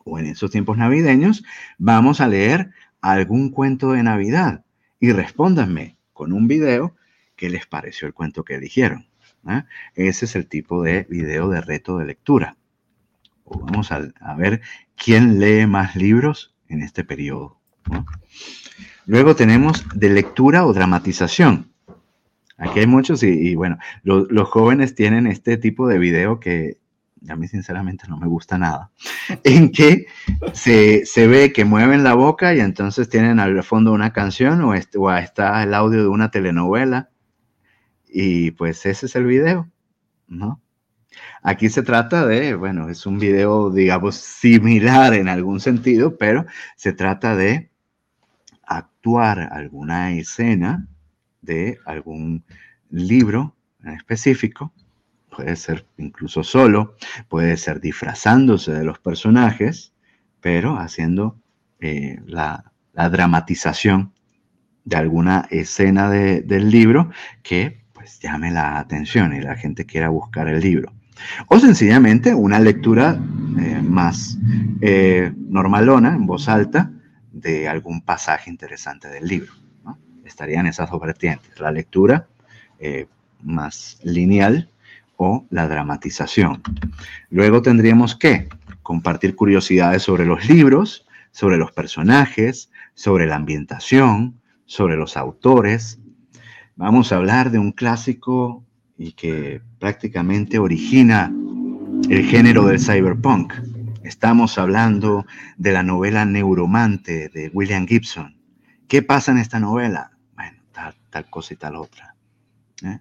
O 0.04 0.18
en 0.18 0.26
esos 0.26 0.50
tiempos 0.50 0.76
navideños, 0.76 1.42
vamos 1.78 2.20
a 2.20 2.28
leer 2.28 2.72
algún 3.00 3.48
cuento 3.48 3.92
de 3.92 4.02
Navidad 4.02 4.66
y 5.00 5.12
respóndanme 5.12 5.96
con 6.12 6.34
un 6.34 6.48
video 6.48 6.96
qué 7.34 7.48
les 7.48 7.64
pareció 7.64 8.06
el 8.06 8.12
cuento 8.12 8.44
que 8.44 8.56
eligieron. 8.56 9.08
¿eh? 9.48 9.62
Ese 9.94 10.26
es 10.26 10.36
el 10.36 10.46
tipo 10.46 10.82
de 10.82 11.06
video 11.08 11.48
de 11.48 11.62
reto 11.62 11.96
de 11.96 12.04
lectura. 12.04 12.58
vamos 13.46 13.90
a, 13.90 14.34
ver 14.36 14.60
quién 15.02 15.40
lee 15.40 15.66
más 15.66 15.96
libros 15.96 16.54
en 16.68 16.82
este 16.82 17.04
periodo. 17.04 17.58
Luego 19.06 19.34
tenemos 19.34 19.84
de 19.94 20.10
lectura 20.10 20.64
o 20.64 20.72
dramatización. 20.72 21.72
Aquí 22.56 22.80
hay 22.80 22.86
muchos 22.86 23.22
y, 23.22 23.54
bueno, 23.56 23.78
los 24.04 24.48
jóvenes 24.48 24.94
tienen 24.94 25.26
este 25.26 25.56
tipo 25.56 25.88
de 25.88 25.98
video 25.98 26.38
que 26.38 26.78
a 27.28 27.36
mí 27.36 27.48
sinceramente 27.48 28.06
no 28.08 28.16
me 28.16 28.26
gusta 28.26 28.58
nada, 28.58 28.90
en 29.44 29.70
que 29.72 30.06
se, 30.52 31.26
ve 31.26 31.52
que 31.52 31.64
mueven 31.64 32.04
la 32.04 32.14
boca 32.14 32.54
y 32.54 32.60
entonces 32.60 33.08
tienen 33.08 33.40
al 33.40 33.62
fondo 33.62 33.92
una 33.92 34.12
canción 34.12 34.60
o, 34.62 34.72
o 34.72 35.12
está 35.12 35.62
el 35.62 35.74
audio 35.74 36.02
de 36.02 36.08
una 36.08 36.30
telenovela 36.30 37.10
y 38.08 38.52
pues 38.52 38.84
ese 38.86 39.06
es 39.06 39.16
el 39.16 39.24
video, 39.24 39.68
¿no? 40.28 40.60
Aquí 41.42 41.68
se 41.68 41.82
trata 41.82 42.26
de, 42.26 42.54
bueno, 42.54 42.88
es 42.88 43.06
un 43.06 43.18
video, 43.18 43.70
digamos, 43.70 44.14
similar 44.16 45.12
en 45.14 45.28
algún 45.28 45.60
sentido, 45.60 46.16
pero 46.16 46.46
se 46.76 46.92
trata 46.92 47.36
de 47.36 47.71
actuar 49.02 49.48
alguna 49.52 50.12
escena 50.12 50.86
de 51.40 51.76
algún 51.86 52.44
libro 52.88 53.56
en 53.82 53.94
específico, 53.94 54.72
puede 55.28 55.56
ser 55.56 55.84
incluso 55.98 56.44
solo, 56.44 56.94
puede 57.28 57.56
ser 57.56 57.80
disfrazándose 57.80 58.70
de 58.70 58.84
los 58.84 59.00
personajes, 59.00 59.92
pero 60.40 60.78
haciendo 60.78 61.36
eh, 61.80 62.20
la, 62.26 62.70
dramatización 62.94 64.12
de 64.84 64.96
alguna 64.96 65.48
escena 65.50 66.08
del 66.08 66.70
libro 66.70 67.10
que 67.42 67.80
pues 67.94 68.20
llame 68.20 68.52
la 68.52 68.78
atención 68.78 69.34
y 69.34 69.40
la 69.40 69.56
gente 69.56 69.84
quiera 69.84 70.10
buscar 70.10 70.46
el 70.46 70.60
libro. 70.60 70.92
O 71.48 71.58
sencillamente 71.58 72.34
una 72.34 72.60
lectura 72.60 73.18
eh, 73.58 73.80
más 73.82 74.38
eh, 74.80 75.32
normalona, 75.48 76.14
en 76.14 76.26
voz 76.26 76.48
alta, 76.48 76.92
de 77.42 77.68
algún 77.68 78.00
pasaje 78.00 78.48
interesante 78.48 79.08
del 79.08 79.26
libro 79.26 79.52
estarían 80.24 80.66
esas 80.66 80.90
dos 80.90 81.00
vertientes, 81.00 81.58
la 81.60 81.70
lectura 81.70 82.26
eh, 82.78 83.06
más 83.42 83.98
lineal 84.02 84.68
o 85.16 85.44
la 85.50 85.68
dramatización. 85.68 86.62
Luego 87.30 87.62
tendríamos 87.62 88.16
que 88.16 88.48
compartir 88.82 89.36
curiosidades 89.36 90.02
sobre 90.02 90.24
los 90.24 90.48
libros, 90.48 91.06
sobre 91.30 91.56
los 91.56 91.72
personajes, 91.72 92.70
sobre 92.94 93.26
la 93.26 93.36
ambientación, 93.36 94.40
sobre 94.66 94.96
los 94.96 95.16
autores. 95.16 95.98
Vamos 96.76 97.12
a 97.12 97.16
hablar 97.16 97.50
de 97.50 97.58
un 97.58 97.72
clásico 97.72 98.64
y 98.98 99.12
que 99.12 99.60
prácticamente 99.78 100.58
origina 100.58 101.32
el 102.08 102.24
género 102.24 102.64
del 102.64 102.80
cyberpunk. 102.80 103.52
Estamos 104.04 104.58
hablando 104.58 105.26
de 105.56 105.72
la 105.72 105.82
novela 105.82 106.24
Neuromante 106.24 107.28
de 107.28 107.50
William 107.52 107.86
Gibson. 107.86 108.36
¿Qué 108.88 109.02
pasa 109.02 109.32
en 109.32 109.38
esta 109.38 109.60
novela? 109.60 110.12
tal, 111.10 111.28
cosa 111.30 111.54
y 111.54 111.56
tal 111.56 111.76
otra. 111.76 112.16
¿eh? 112.82 112.98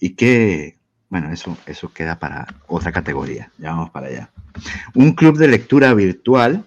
Y 0.00 0.10
que, 0.10 0.78
bueno, 1.08 1.30
eso, 1.30 1.56
eso 1.66 1.92
queda 1.92 2.18
para 2.18 2.46
otra 2.66 2.90
categoría. 2.90 3.52
Ya 3.58 3.70
vamos 3.70 3.90
para 3.90 4.08
allá. 4.08 4.30
Un 4.94 5.12
club 5.12 5.38
de 5.38 5.48
lectura 5.48 5.94
virtual, 5.94 6.64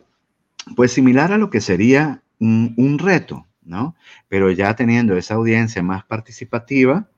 pues 0.76 0.94
similar 0.94 1.34
a 1.34 1.38
lo 1.38 1.50
que 1.50 1.60
sería 1.60 2.22
un, 2.40 3.00
reto, 3.00 3.48
¿no? 3.64 3.96
Pero 4.30 4.52
ya 4.52 4.76
teniendo 4.76 5.18
esa 5.18 5.34
audiencia 5.34 5.82
más 5.82 6.06
participativa, 6.06 7.10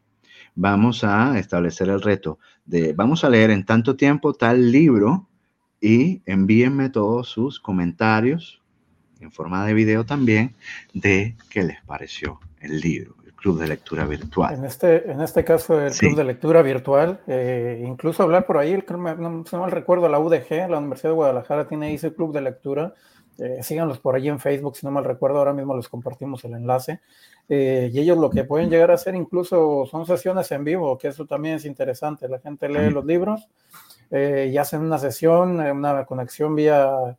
vamos 0.55 1.03
a 1.03 1.37
establecer 1.37 1.89
el 1.89 2.01
reto 2.01 2.39
de, 2.65 2.93
vamos 2.93 3.23
a 3.23 3.29
leer 3.29 3.51
en 3.51 3.65
tanto 3.65 3.95
tiempo 3.95 4.33
tal 4.33 4.71
libro 4.71 5.27
y 5.81 6.21
envíenme 6.25 6.89
todos 6.89 7.29
sus 7.29 7.59
comentarios 7.59 8.61
en 9.19 9.31
forma 9.31 9.65
de 9.65 9.73
video 9.73 10.05
también 10.05 10.55
de 10.93 11.35
qué 11.49 11.63
les 11.63 11.81
pareció 11.83 12.39
el 12.59 12.79
libro 12.79 13.17
club 13.37 13.59
de 13.59 13.67
lectura 13.67 14.05
virtual. 14.05 14.55
En 14.55 14.65
este, 14.65 15.09
en 15.09 15.21
este 15.21 15.45
caso, 15.45 15.79
el 15.79 15.93
club 15.93 16.17
de 16.17 16.23
lectura 16.25 16.61
virtual, 16.61 17.21
eh, 17.27 17.81
incluso 17.87 18.23
hablar 18.23 18.45
por 18.45 18.57
ahí, 18.57 18.83
no, 18.89 19.15
no 19.15 19.59
mal 19.59 19.71
recuerdo, 19.71 20.09
la 20.09 20.19
UDG, 20.19 20.69
la 20.69 20.79
Universidad 20.79 21.11
de 21.11 21.15
Guadalajara, 21.15 21.67
tiene 21.67 21.87
ahí 21.87 21.95
ese 21.95 22.13
club 22.13 22.33
de 22.33 22.41
lectura. 22.41 22.93
Eh, 23.39 23.61
síganlos 23.61 23.99
por 23.99 24.15
ahí 24.15 24.27
en 24.27 24.39
Facebook, 24.39 24.75
si 24.75 24.85
no 24.85 24.91
mal 24.91 25.05
recuerdo, 25.05 25.37
ahora 25.37 25.53
mismo 25.53 25.77
les 25.77 25.87
compartimos 25.87 26.43
el 26.43 26.55
enlace. 26.55 27.01
Eh, 27.47 27.91
y 27.93 27.99
ellos 27.99 28.17
lo 28.17 28.31
que 28.31 28.43
pueden 28.43 28.69
llegar 28.69 28.89
a 28.89 28.95
hacer 28.95 29.13
incluso 29.13 29.85
son 29.89 30.05
sesiones 30.07 30.51
en 30.51 30.63
vivo, 30.63 30.97
que 30.97 31.09
eso 31.09 31.25
también 31.25 31.55
es 31.55 31.65
interesante. 31.65 32.27
La 32.27 32.39
gente 32.39 32.67
lee 32.67 32.89
los 32.89 33.05
libros 33.05 33.47
y 34.11 34.57
hacen 34.57 34.81
una 34.81 34.97
sesión, 34.97 35.59
una 35.59 36.05
conexión 36.05 36.55
vía 36.55 37.17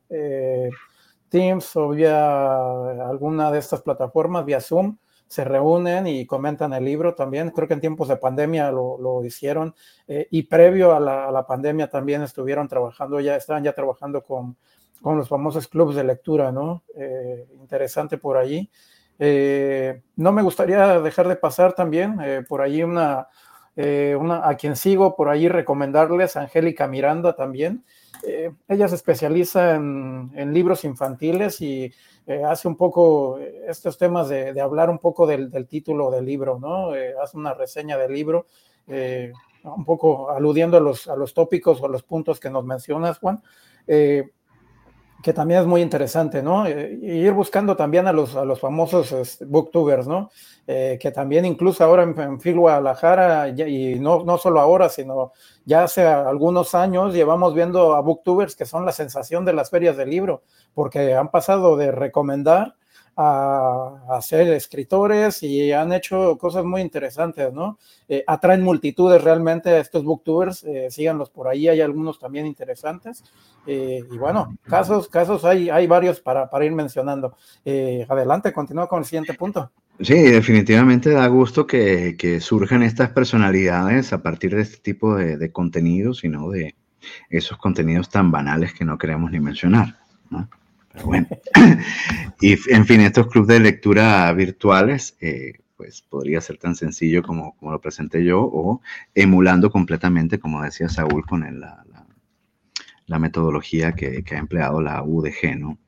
Teams 1.28 1.76
o 1.76 1.91
vía 1.91 3.09
alguna 3.09 3.51
de 3.51 3.59
estas 3.59 3.82
plataformas, 3.82 4.45
vía 4.45 4.61
Zoom 4.61 4.97
se 5.28 5.45
reúnen 5.45 6.07
y 6.07 6.26
comentan 6.26 6.72
el 6.72 6.84
libro 6.84 7.14
también. 7.14 7.51
Creo 7.51 7.68
que 7.68 7.74
en 7.74 7.80
tiempos 7.80 8.09
de 8.09 8.16
pandemia 8.16 8.72
lo, 8.72 9.24
hicieron 9.24 9.74
eh, 10.09 10.26
y 10.30 10.45
previo 10.45 10.95
a 10.95 11.01
la, 11.01 11.47
pandemia 11.47 11.89
también 11.89 12.22
estuvieron 12.22 12.66
trabajando, 12.66 13.20
ya 13.20 13.36
estaban 13.36 13.62
ya 13.62 13.74
trabajando 13.74 14.22
con, 14.22 14.57
con 15.03 15.18
los 15.18 15.28
famosos 15.28 15.68
clubes 15.68 15.97
de 15.97 16.05
lectura, 16.05 16.51
¿no? 16.51 16.82
Eh, 16.97 17.47
interesante 17.61 18.16
por 18.16 18.39
allí. 18.39 18.70
Eh, 19.18 20.03
no 20.16 20.32
me 20.32 20.43
gustaría 20.43 21.01
dejar 21.01 21.28
de 21.28 21.36
pasar 21.36 21.74
también 21.74 22.18
por 22.49 22.62
allí 22.62 22.82
una, 22.82 23.28
una, 23.79 24.49
a 24.49 24.57
quien 24.57 24.74
sigo 24.74 25.14
por 25.14 25.29
allí 25.29 25.49
recomendarles, 25.49 26.37
Angélica 26.37 26.89
Miranda 26.89 27.37
también. 27.37 27.85
ella 28.68 28.89
se 28.89 28.97
especializa 28.97 29.76
en, 29.76 30.53
libros 30.53 30.85
infantiles 30.85 31.61
y 31.61 31.93
eh, 32.29 32.45
hace 32.45 32.68
un 32.68 32.76
poco 32.76 33.39
eh, 33.39 33.64
estos 33.68 33.97
temas 33.97 34.29
de, 34.29 34.61
hablar 34.61 34.91
un 34.91 34.99
poco 34.99 35.26
del, 35.26 35.51
título 35.66 36.11
del 36.11 36.26
libro, 36.26 36.59
¿no? 36.59 36.95
Eh, 36.95 37.14
hace 37.22 37.39
una 37.39 37.55
reseña 37.55 37.97
del 37.97 38.12
libro, 38.12 38.47
un 39.64 39.85
poco 39.85 40.31
aludiendo 40.31 40.76
a 40.76 40.81
los, 40.81 41.09
a 41.09 41.16
los 41.16 41.33
tópicos 41.33 41.81
o 41.81 41.87
a 41.87 41.89
los 41.89 42.03
puntos 42.03 42.39
que 42.39 42.51
nos 42.51 42.64
mencionas, 42.64 43.18
Juan. 43.18 43.43
Que 45.23 45.33
también 45.33 45.61
es 45.61 45.66
muy 45.66 45.83
interesante, 45.83 46.43
¿no? 46.43 46.66
Eh, 46.66 46.99
ir 47.03 47.33
buscando 47.33 47.77
también 47.77 48.07
a 48.07 48.12
los, 48.12 48.37
a 48.37 48.45
los 48.45 48.61
famosos 48.61 49.11
este, 49.12 49.45
booktubers, 49.45 50.07
¿no? 50.07 50.31
Eh, 50.66 50.99
que 51.01 51.11
también 51.11 51.45
incluso 51.45 51.83
ahora 51.83 52.05
en, 52.05 52.19
en 52.21 52.41
Phil 52.41 52.59
Guadalajara, 52.59 53.49
y 53.49 53.99
no, 53.99 54.23
no 54.23 54.39
solo 54.39 54.61
ahora, 54.61 54.89
sino 54.89 55.33
ya 55.64 55.85
hace 55.85 56.07
algunos 56.07 56.75
años 56.75 57.14
llevamos 57.14 57.55
viendo 57.55 57.95
a 57.95 58.01
booktubers 58.01 58.55
que 58.55 58.66
son 58.66 58.87
la 58.87 58.93
sensación 58.93 59.45
de 59.45 59.55
las 59.55 59.71
ferias 59.71 59.97
del 59.97 60.11
libro, 60.11 60.43
porque 60.73 61.14
han 61.14 61.31
pasado 61.31 61.77
de 61.77 61.91
recomendar 61.91 62.75
a, 63.21 64.21
ser 64.23 64.49
escritores 64.49 65.43
y 65.43 65.73
han 65.73 65.93
hecho 65.93 66.39
cosas 66.39 66.64
muy 66.64 66.81
interesantes, 66.81 67.53
¿no? 67.53 67.79
Eh, 68.09 68.23
atraen 68.27 68.62
multitudes 68.62 69.23
realmente 69.23 69.71
a 69.71 69.81
estos 69.81 70.05
booktubers, 70.05 70.62
eh, 70.62 70.87
síganlos 70.91 71.29
por 71.29 71.49
ahí, 71.49 71.66
hay 71.66 71.81
algunos 71.81 72.21
también 72.21 72.47
interesantes. 72.47 73.25
Eh, 73.66 74.05
y 74.09 74.19
bueno, 74.19 74.57
casos, 74.62 75.09
casos 75.09 75.45
hay, 75.45 75.69
hay 75.69 75.89
varios 75.89 76.21
para, 76.21 76.49
para 76.49 76.64
ir 76.64 76.73
mencionando. 76.73 77.37
adelante, 78.09 78.53
continúa 78.53 78.89
con 78.89 79.01
el 79.01 79.05
siguiente 79.05 79.35
punto. 79.35 79.73
Sí, 80.01 80.14
definitivamente 80.14 81.11
da 81.11 81.27
gusto 81.27 81.66
que, 81.66 82.16
que, 82.16 82.41
surjan 82.41 82.85
estas 82.85 83.11
personalidades 83.11 84.12
a 84.12 84.23
partir 84.23 84.55
de 84.55 84.62
este 84.62 84.77
tipo 84.77 85.16
de, 85.16 85.37
de 85.37 85.51
contenidos 85.51 86.23
y 86.23 86.29
no 86.29 86.51
de 86.51 86.77
esos 87.31 87.59
contenidos 87.59 88.09
tan 88.09 88.31
banales 88.31 88.73
que 88.73 88.85
no 88.85 88.97
queremos 88.97 89.33
ni 89.33 89.41
mencionar. 89.41 89.99
¿no? 90.31 90.49
Bueno, 91.05 91.28
y 92.41 92.57
en 92.72 92.86
fin, 92.86 93.01
estos 93.01 93.28
clubes 93.28 93.49
de 93.49 93.61
lectura 93.61 94.32
virtuales, 94.32 95.16
eh, 95.20 95.55
pues 95.76 96.03
podría 96.03 96.41
ser 96.41 96.59
tan 96.59 96.74
sencillo 96.74 97.22
como, 97.22 97.57
como, 97.57 97.72
lo 97.72 97.80
presenté 97.80 98.24
yo 98.24 98.43
o 98.43 98.82
emulando 99.14 99.70
completamente, 99.70 100.39
como 100.39 100.62
decía 100.62 100.89
Saúl, 100.89 101.24
con 101.24 101.41
la, 101.61 101.84
la, 103.07 103.18
metodología 103.18 103.93
que, 103.93 104.22
que, 104.22 104.34
ha 104.34 104.39
empleado 104.39 104.80
la 104.80 105.03
UDG, 105.03 105.57
¿no? 105.57 105.78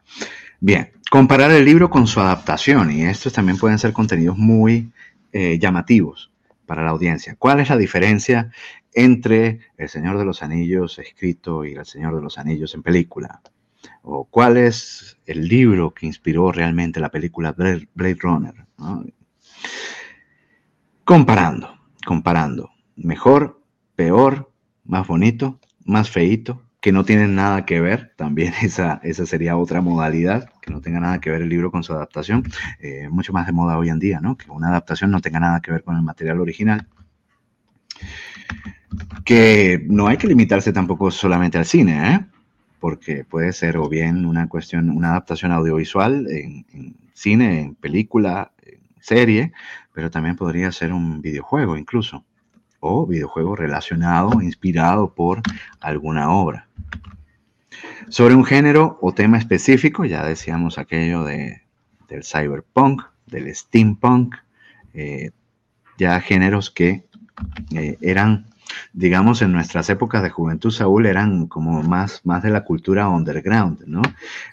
Bien, 0.60 0.90
comparar 1.10 1.50
el 1.50 1.64
libro 1.64 1.90
con 1.90 2.06
su 2.06 2.20
adaptación 2.20 2.92
y 2.92 3.04
estos 3.04 3.32
también 3.32 3.58
pueden 3.58 3.78
ser 3.78 3.92
contenidos 3.92 4.38
muy 4.38 4.92
eh, 5.32 5.58
llamativos 5.58 6.30
para 6.66 6.84
la 6.84 6.90
audiencia. 6.90 7.34
¿Cuál 7.38 7.60
es 7.60 7.68
la 7.68 7.76
diferencia 7.76 8.50
entre 8.92 9.60
El 9.76 9.88
Señor 9.88 10.18
de 10.18 10.24
los 10.24 10.42
Anillos 10.42 10.98
escrito 10.98 11.64
y 11.64 11.74
El 11.74 11.86
Señor 11.86 12.14
de 12.14 12.22
los 12.22 12.38
Anillos 12.38 12.74
en 12.74 12.82
película? 12.82 13.40
O 14.02 14.24
cuál 14.24 14.56
es 14.56 15.18
el 15.26 15.48
libro 15.48 15.92
que 15.92 16.06
inspiró 16.06 16.52
realmente 16.52 17.00
la 17.00 17.10
película 17.10 17.52
Blade 17.52 18.18
Runner. 18.20 18.54
Comparando, 21.04 21.78
comparando. 22.06 22.70
Mejor, 22.96 23.62
peor, 23.96 24.52
más 24.84 25.06
bonito, 25.06 25.60
más 25.84 26.10
feito, 26.10 26.62
que 26.80 26.92
no 26.92 27.04
tienen 27.04 27.34
nada 27.34 27.66
que 27.66 27.80
ver, 27.80 28.12
también 28.16 28.54
esa, 28.62 29.00
esa 29.02 29.26
sería 29.26 29.56
otra 29.56 29.80
modalidad, 29.80 30.48
que 30.62 30.72
no 30.72 30.80
tenga 30.80 31.00
nada 31.00 31.20
que 31.20 31.30
ver 31.30 31.42
el 31.42 31.48
libro 31.48 31.70
con 31.70 31.82
su 31.82 31.92
adaptación, 31.92 32.44
eh, 32.80 33.08
mucho 33.10 33.32
más 33.32 33.46
de 33.46 33.52
moda 33.52 33.78
hoy 33.78 33.90
en 33.90 33.98
día, 33.98 34.20
¿no? 34.20 34.36
Que 34.36 34.50
una 34.50 34.68
adaptación 34.68 35.10
no 35.10 35.20
tenga 35.20 35.40
nada 35.40 35.60
que 35.60 35.72
ver 35.72 35.84
con 35.84 35.96
el 35.96 36.02
material 36.02 36.40
original. 36.40 36.88
Que 39.24 39.84
no 39.88 40.08
hay 40.08 40.16
que 40.16 40.26
limitarse 40.26 40.72
tampoco 40.72 41.10
solamente 41.10 41.58
al 41.58 41.66
cine, 41.66 42.14
¿eh? 42.14 42.26
Porque 42.80 43.24
puede 43.24 43.52
ser 43.52 43.76
o 43.76 43.88
bien 43.88 44.24
una 44.24 44.48
cuestión, 44.48 44.90
una 44.90 45.10
adaptación 45.10 45.52
audiovisual 45.52 46.26
en, 46.30 46.96
cine, 47.12 47.60
en 47.60 47.74
película, 47.74 48.52
en 48.62 48.80
serie, 49.00 49.52
pero 49.92 50.10
también 50.10 50.36
podría 50.36 50.72
ser 50.72 50.92
un 50.92 51.20
videojuego 51.20 51.76
incluso, 51.76 52.24
o 52.80 53.06
videojuego 53.06 53.54
relacionado, 53.54 54.40
inspirado 54.42 55.14
por 55.14 55.42
alguna 55.80 56.30
obra. 56.30 56.66
Sobre 58.08 58.34
un 58.34 58.44
género 58.44 58.98
o 59.00 59.12
tema 59.12 59.38
específico, 59.38 60.04
ya 60.04 60.24
decíamos 60.24 60.78
aquello 60.78 61.24
de, 61.24 61.62
del 62.08 62.24
cyberpunk, 62.24 63.02
del 63.26 63.54
steampunk, 63.54 64.34
eh, 64.94 65.30
ya 65.98 66.20
géneros 66.20 66.70
que 66.70 67.04
eh, 67.72 67.98
eran 68.00 68.49
digamos, 68.92 69.42
en 69.42 69.52
nuestras 69.52 69.88
épocas 69.90 70.22
de 70.22 70.30
juventud, 70.30 70.70
Saúl, 70.70 71.06
eran 71.06 71.46
como 71.46 71.82
más, 71.82 72.20
más 72.24 72.42
de 72.42 72.50
la 72.50 72.64
cultura 72.64 73.08
underground, 73.08 73.82
¿no? 73.86 74.02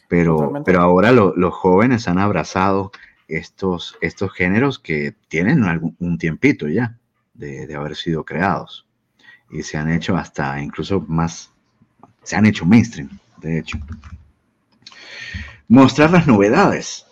Pero, 0.08 0.62
pero 0.66 0.82
ahora 0.82 1.12
los 1.12 1.54
jóvenes 1.54 2.08
han 2.08 2.20
abrazado 2.20 2.92
estos, 3.28 3.98
estos 4.02 4.32
géneros 4.34 4.80
que 4.80 5.16
tienen 5.28 5.64
algún, 5.64 5.96
un 6.00 6.18
tiempito 6.18 6.68
ya 6.68 6.98
de, 7.34 7.68
de 7.68 7.76
haber 7.76 7.96
sido 7.96 8.24
creados 8.24 8.88
y 9.50 9.64
se 9.64 9.78
han 9.78 9.92
hecho 9.92 10.16
hasta 10.16 10.62
incluso 10.62 11.04
más, 11.08 11.52
se 12.24 12.36
han 12.36 12.46
hecho 12.46 12.66
mainstream, 12.66 13.10
de 13.38 13.60
hecho. 13.60 13.78
Mostrar 15.68 16.12
las 16.12 16.28
novedades 16.28 17.06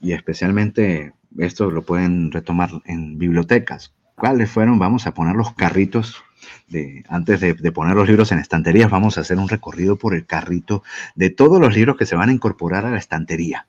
y 0.00 0.12
especialmente 0.12 1.12
esto 1.38 1.70
lo 1.70 1.82
pueden 1.82 2.30
retomar 2.30 2.70
en 2.84 3.18
bibliotecas, 3.18 3.92
cuáles 4.14 4.50
fueron, 4.50 4.78
vamos 4.78 5.06
a 5.06 5.14
poner 5.14 5.36
los 5.36 5.54
carritos 5.54 6.22
de, 6.68 7.04
antes 7.08 7.40
de, 7.40 7.72
poner 7.72 7.94
los 7.94 8.08
libros 8.08 8.32
en 8.32 8.38
estanterías, 8.38 8.90
vamos 8.90 9.18
a 9.18 9.22
hacer 9.22 9.38
un 9.38 9.48
recorrido 9.48 9.96
por 9.96 10.14
el 10.14 10.26
carrito 10.26 10.82
de 11.14 11.30
todos 11.30 11.60
los 11.60 11.74
libros 11.74 11.96
que 11.96 12.06
se 12.06 12.16
van 12.16 12.28
a 12.28 12.32
incorporar 12.32 12.86
a 12.86 12.90
la 12.90 12.98
estantería. 12.98 13.66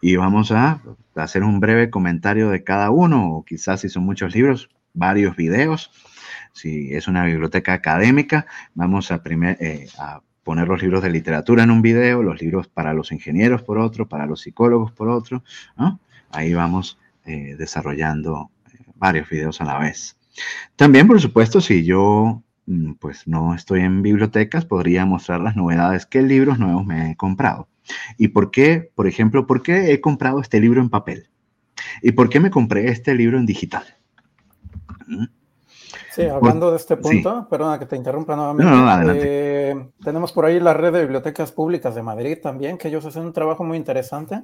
Y 0.00 0.16
vamos 0.16 0.50
a 0.50 0.80
hacer 1.14 1.44
un 1.44 1.60
breve 1.60 1.90
comentario 1.90 2.48
de 2.48 2.64
cada 2.64 2.90
uno, 2.90 3.32
o 3.32 3.44
quizás 3.44 3.80
si 3.80 3.88
son 3.88 4.04
muchos 4.04 4.34
libros, 4.34 4.70
varios 4.94 5.36
videos. 5.36 5.90
Si 6.52 6.94
es 6.94 7.06
una 7.06 7.24
biblioteca 7.24 7.74
académica, 7.74 8.46
vamos 8.74 9.12
a, 9.12 9.20
eh, 9.24 9.86
poner 10.42 10.68
los 10.68 10.82
libros 10.82 11.02
de 11.02 11.10
literatura 11.10 11.64
en 11.64 11.70
un 11.70 11.82
video, 11.82 12.22
los 12.22 12.40
libros 12.40 12.66
para 12.66 12.94
los 12.94 13.12
ingenieros 13.12 13.62
por 13.62 13.78
otro, 13.78 14.08
para 14.08 14.26
los 14.26 14.40
psicólogos 14.40 14.90
por 14.90 15.08
otro. 15.10 15.44
Ahí 16.32 16.54
vamos 16.54 16.98
eh, 17.26 17.56
desarrollando 17.58 18.50
varios 19.00 19.28
videos 19.28 19.60
a 19.60 19.64
la 19.64 19.78
vez. 19.78 20.16
También, 20.76 21.08
por 21.08 21.20
supuesto, 21.20 21.60
si 21.60 21.84
yo 21.84 22.42
mm, 22.66 22.92
pues 23.00 23.26
no 23.26 23.54
estoy 23.54 23.80
en 23.80 24.02
bibliotecas, 24.02 24.64
podría 24.64 25.04
mostrar 25.06 25.40
las 25.40 25.56
novedades, 25.56 26.06
qué 26.06 26.22
libros 26.22 26.58
nuevos 26.58 26.86
me 26.86 27.10
he 27.10 27.16
comprado. 27.16 27.66
Y 28.16 28.28
por 28.28 28.52
qué, 28.52 28.92
por 28.94 29.08
ejemplo, 29.08 29.46
por 29.46 29.62
qué 29.62 29.92
he 29.92 30.00
comprado 30.00 30.40
este 30.40 30.60
libro 30.60 30.80
en 30.80 30.90
papel. 30.90 31.28
Y 32.02 32.12
por 32.12 32.28
qué 32.28 32.38
me 32.38 32.50
compré 32.50 32.90
este 32.90 33.14
libro 33.14 33.38
en 33.38 33.46
digital. 33.46 33.82
¿Mm? 35.08 35.24
Sí, 36.12 36.22
hablando 36.22 36.70
de 36.70 36.76
este 36.76 36.96
punto, 36.96 37.46
perdona 37.48 37.78
que 37.78 37.86
te 37.86 37.96
interrumpa 37.96 38.36
nuevamente. 38.36 38.70
No, 38.70 39.02
no. 39.02 39.12
Eh, 39.14 39.90
tenemos 40.04 40.32
por 40.32 40.44
ahí 40.44 40.60
la 40.60 40.74
red 40.74 40.92
de 40.92 41.02
bibliotecas 41.02 41.52
públicas 41.52 41.94
de 41.94 42.02
Madrid 42.02 42.38
también, 42.42 42.78
que 42.78 42.88
ellos 42.88 43.04
hacen 43.06 43.22
un 43.22 43.32
trabajo 43.32 43.64
muy 43.64 43.76
interesante 43.76 44.42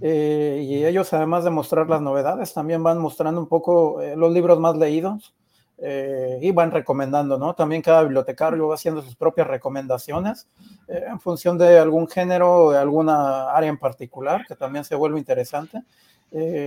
eh, 0.00 0.64
y 0.64 0.84
ellos, 0.84 1.12
además 1.12 1.44
de 1.44 1.50
mostrar 1.50 1.88
las 1.88 2.00
novedades, 2.00 2.54
también 2.54 2.82
van 2.82 2.98
mostrando 2.98 3.40
un 3.40 3.48
poco 3.48 4.00
eh, 4.00 4.16
los 4.16 4.32
libros 4.32 4.60
más 4.60 4.76
leídos 4.76 5.34
eh, 5.78 6.38
y 6.40 6.52
van 6.52 6.70
recomendando, 6.70 7.38
¿no? 7.38 7.54
También 7.54 7.82
cada 7.82 8.02
bibliotecario 8.02 8.68
va 8.68 8.74
haciendo 8.74 9.02
sus 9.02 9.16
propias 9.16 9.46
recomendaciones 9.46 10.48
en 10.88 11.20
función 11.20 11.58
de 11.58 11.78
algún 11.78 12.08
género 12.08 12.64
o 12.64 12.72
de 12.72 12.78
alguna 12.78 13.50
área 13.50 13.68
en 13.68 13.78
particular, 13.78 14.44
que 14.46 14.56
también 14.56 14.84
se 14.84 14.94
vuelve 14.94 15.18
interesante. 15.18 15.82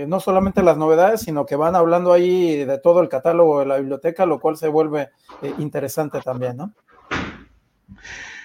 no 0.06 0.20
solamente 0.20 0.62
las 0.62 0.76
novedades, 0.76 1.20
sino 1.20 1.44
que 1.44 1.56
van 1.56 1.76
hablando 1.76 2.12
ahí 2.12 2.64
de 2.64 2.78
todo 2.78 3.00
el 3.00 3.08
catálogo 3.08 3.60
de 3.60 3.66
la 3.66 3.76
biblioteca, 3.78 4.26
lo 4.26 4.40
cual 4.40 4.56
se 4.56 4.68
vuelve 4.68 5.10
interesante 5.58 6.20
también, 6.20 6.56
¿no? 6.56 6.72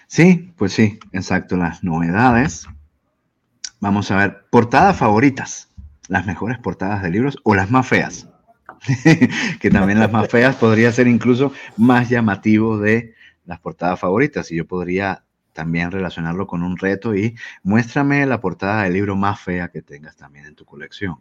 Sí, 0.08 0.54
pues 0.58 0.74
sí, 0.74 1.00
exacto, 1.14 1.58
las 1.58 1.84
novedades 1.84 2.68
Vamos 3.80 4.10
a 4.10 4.18
ver, 4.18 4.46
portadas 4.50 4.98
favoritas, 4.98 5.70
las 6.08 6.26
mejores 6.26 6.58
portadas 6.58 7.04
de 7.04 7.12
libros 7.12 7.38
o 7.44 7.54
las 7.54 7.70
más 7.70 7.88
feas. 7.88 8.28
que 9.60 9.70
también 9.70 10.00
las 10.00 10.12
más 10.12 10.30
feas 10.30 10.56
podría 10.56 10.92
ser 10.92 11.08
incluso 11.08 11.52
más 11.78 12.10
llamativo 12.10 12.78
de 12.78 13.14
las 13.46 13.60
portadas 13.60 14.00
favoritas. 14.00 14.52
Y 14.52 14.56
yo 14.56 14.68
podría 14.68 15.24
también 15.54 15.92
relacionarlo 15.92 16.48
con 16.48 16.64
un 16.64 16.78
reto 16.78 17.16
y 17.16 17.36
muéstrame 17.64 18.26
la 18.26 18.42
portada 18.42 18.84
del 18.84 18.94
libro 18.94 19.16
más 19.16 19.40
fea 19.40 19.70
que 19.70 19.82
tengas 19.82 20.16
también 20.16 20.46
en 20.46 20.56
tu 20.56 20.66
colección. 20.66 21.18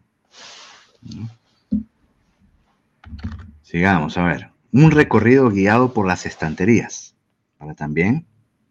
Sigamos, 3.62 4.16
a 4.16 4.24
ver. 4.24 4.50
Un 4.72 4.90
recorrido 4.90 5.50
guiado 5.50 5.92
por 5.92 6.06
las 6.06 6.26
estanterías 6.26 7.14
para 7.58 7.74
también 7.74 8.26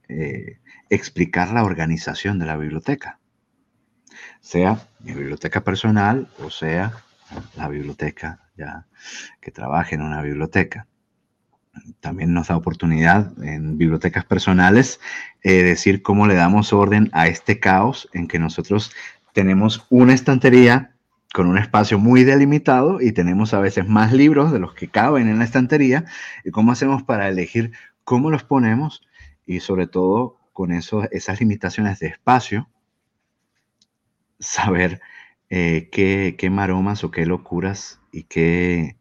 eh, 0.07 0.59
explicar 0.89 1.51
la 1.51 1.63
organización 1.63 2.38
de 2.38 2.45
la 2.45 2.57
biblioteca 2.57 3.19
sea 4.45 4.79
mi 4.99 5.13
biblioteca 5.13 5.61
personal 5.61 6.27
o 6.39 6.51
sea 6.51 6.93
la 7.57 7.67
biblioteca 7.67 8.39
ya 8.55 8.85
que 9.41 9.51
trabaje 9.51 9.95
en 9.95 10.01
una 10.01 10.21
biblioteca. 10.21 10.87
También 11.99 12.33
nos 12.33 12.47
da 12.47 12.55
oportunidad 12.55 13.33
en 13.43 13.77
bibliotecas 13.77 14.23
personales 14.23 15.01
eh, 15.41 15.63
decir 15.63 16.03
cómo 16.03 16.27
le 16.27 16.35
damos 16.35 16.71
orden 16.71 17.09
a 17.11 17.27
este 17.27 17.59
caos 17.59 18.07
en 18.13 18.27
que 18.27 18.39
nosotros 18.39 18.93
tenemos 19.33 19.85
una 19.89 20.13
estantería 20.13 20.95
con 21.33 21.47
un 21.47 21.57
espacio 21.57 21.99
muy 21.99 22.23
delimitado 22.23 23.01
y 23.01 23.11
tenemos 23.11 23.53
a 23.53 23.59
veces 23.59 23.87
más 23.89 24.13
libros 24.13 24.53
de 24.53 24.59
los 24.59 24.73
que 24.73 24.87
caben 24.87 25.27
en 25.27 25.39
la 25.39 25.45
estantería 25.45 26.05
y 26.45 26.51
cómo 26.51 26.71
hacemos 26.71 27.03
para 27.03 27.27
elegir 27.27 27.71
cómo 28.05 28.29
los 28.29 28.43
ponemos 28.43 29.01
y 29.45 29.59
sobre 29.59 29.87
todo 29.87 30.37
con 30.53 30.71
eso, 30.71 31.03
esas 31.11 31.41
limitaciones 31.41 31.99
de 31.99 32.07
espacio, 32.07 32.69
saber 34.39 35.01
eh, 35.49 35.89
qué, 35.91 36.36
qué 36.38 36.49
maromas 36.49 37.03
o 37.03 37.11
qué 37.11 37.25
locuras 37.25 37.99
y 38.11 38.23
qué, 38.23 38.95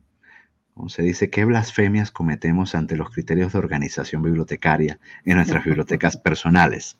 ¿cómo 0.74 0.88
se 0.88 1.02
dice? 1.02 1.30
¿Qué 1.30 1.44
blasfemias 1.44 2.10
cometemos 2.10 2.74
ante 2.74 2.96
los 2.96 3.10
criterios 3.10 3.52
de 3.52 3.58
organización 3.58 4.22
bibliotecaria 4.22 4.98
en 5.24 5.36
nuestras 5.36 5.64
bibliotecas 5.64 6.16
personales? 6.16 6.98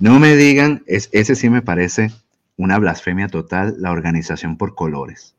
No 0.00 0.18
me 0.18 0.36
digan, 0.36 0.82
es, 0.86 1.08
ese 1.12 1.34
sí 1.34 1.50
me 1.50 1.62
parece 1.62 2.10
una 2.56 2.78
blasfemia 2.78 3.28
total, 3.28 3.76
la 3.78 3.90
organización 3.90 4.56
por 4.56 4.74
colores. 4.74 5.34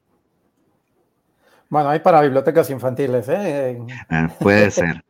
Bueno, 1.70 1.90
hay 1.90 2.00
para 2.00 2.22
bibliotecas 2.22 2.70
infantiles, 2.70 3.28
¿eh? 3.30 3.80
Ah, 4.10 4.30
puede 4.40 4.72
ser. 4.72 5.04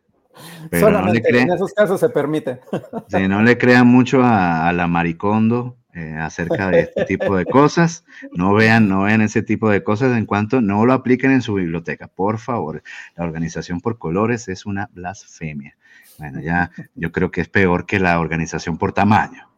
Pero 0.70 0.88
Solamente 0.88 1.42
en 1.42 1.52
esos 1.52 1.74
casos 1.74 2.00
se 2.00 2.10
permite. 2.10 2.60
Si 3.08 3.28
no 3.28 3.42
le 3.42 3.58
crean 3.58 3.88
mucho 3.88 4.22
a, 4.24 4.72
la 4.74 4.88
maricondo 4.88 5.77
eh, 5.98 6.16
acerca 6.16 6.70
de 6.70 6.82
este 6.82 7.06
tipo 7.06 7.36
de 7.36 7.46
cosas, 7.46 8.06
no 8.32 8.54
vean, 8.54 8.88
no 8.88 9.02
vean 9.02 9.22
ese 9.22 9.42
tipo 9.42 9.68
de 9.68 9.84
cosas 9.84 10.16
en 10.16 10.28
cuanto 10.28 10.62
no 10.62 10.86
lo 10.86 10.94
apliquen 10.94 11.32
en 11.32 11.42
su 11.42 11.56
biblioteca. 11.56 12.08
Por 12.08 12.38
favor, 12.38 12.84
la 13.16 13.24
organización 13.24 13.82
por 13.82 13.98
colores 13.98 14.48
es 14.48 14.68
una 14.68 14.92
blasfemia. 14.94 15.76
Bueno, 16.20 16.40
ya 16.40 16.70
yo 16.94 17.12
creo 17.12 17.32
que 17.32 17.42
es 17.42 17.50
peor 17.50 17.88
que 17.88 18.00
la 18.00 18.20
organización 18.20 18.78
por 18.78 18.94
tamaño. 18.94 19.50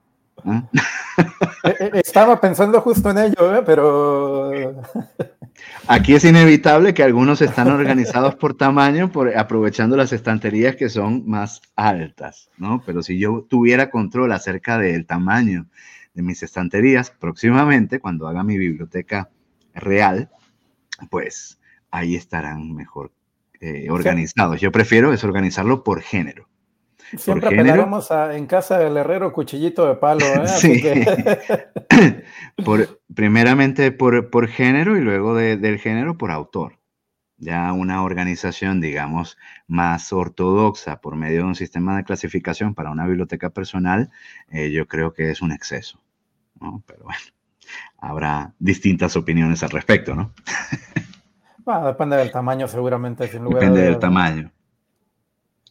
¿eh? 0.45 0.61
Eh, 1.65 1.91
estaba 1.95 2.39
pensando 2.39 2.79
justo 2.79 3.09
en 3.09 3.17
ello, 3.17 3.61
pero... 3.65 4.81
Aquí 5.89 6.13
es 6.13 6.23
inevitable 6.23 6.93
que 6.93 7.03
algunos 7.03 7.41
están 7.41 7.69
organizados 7.69 8.35
por 8.35 8.53
tamaño, 8.53 9.11
por, 9.11 9.37
aprovechando 9.37 9.97
las 9.97 10.13
estanterías 10.13 10.77
que 10.77 10.87
son 10.87 11.27
más 11.27 11.61
altas, 11.75 12.49
¿no? 12.57 12.81
Pero 12.85 13.03
si 13.03 13.19
yo 13.19 13.45
tuviera 13.49 13.89
control 13.89 14.31
acerca 14.31 14.77
del 14.77 15.05
tamaño 15.05 15.65
de 16.19 16.23
mis 16.23 16.43
estanterías, 16.43 17.11
próximamente, 17.11 18.01
cuando 18.01 18.27
haga 18.27 18.43
mi 18.43 18.57
biblioteca 18.57 19.29
real, 19.73 20.29
pues 21.09 21.61
ahí 21.91 22.15
estarán 22.15 22.73
mejor 22.73 23.11
organizados. 23.89 24.59
Yo 24.59 24.71
prefiero 24.71 25.11
desorganizarlo 25.11 25.83
por 25.83 26.01
género. 26.01 26.49
Siempre 27.17 27.47
apelaremos 27.47 28.11
a, 28.11 28.35
en 28.35 28.45
casa 28.45 28.77
del 28.77 28.97
herrero 28.97 29.31
cuchillito 29.31 29.87
de 29.87 29.95
palo. 29.95 30.25
¿eh? 30.25 30.47
sí. 30.47 30.83
por, 32.65 33.01
primeramente 33.13 33.91
por, 33.91 34.29
por, 34.29 34.47
género 34.47 34.97
y 34.97 35.01
luego 35.01 35.35
del 35.35 35.79
género 35.79 36.17
por 36.17 36.31
autor. 36.31 36.77
Ya 37.37 37.71
una 37.71 38.03
organización, 38.03 38.81
digamos, 38.81 39.37
más 39.65 40.11
ortodoxa 40.11 40.99
por 40.99 41.15
medio 41.15 41.37
de 41.37 41.45
un 41.45 41.55
sistema 41.55 41.95
de 41.95 42.03
clasificación 42.03 42.75
para 42.75 42.91
una 42.91 43.07
biblioteca 43.07 43.49
personal, 43.49 44.11
eh, 44.49 44.71
yo 44.71 44.87
creo 44.87 45.13
que 45.13 45.31
es 45.31 45.41
un 45.41 45.53
exceso. 45.53 46.01
¿No? 46.61 46.83
Pero 46.85 47.03
bueno, 47.03 47.19
habrá 47.97 48.53
distintas 48.59 49.15
opiniones 49.15 49.63
al 49.63 49.69
respecto, 49.69 50.15
¿no? 50.15 50.33
depende 51.85 52.17
del 52.17 52.31
tamaño, 52.31 52.67
seguramente. 52.67 53.27
Sin 53.27 53.43
lugar 53.43 53.61
depende 53.61 53.81
del 53.81 53.99
tamaño 53.99 54.51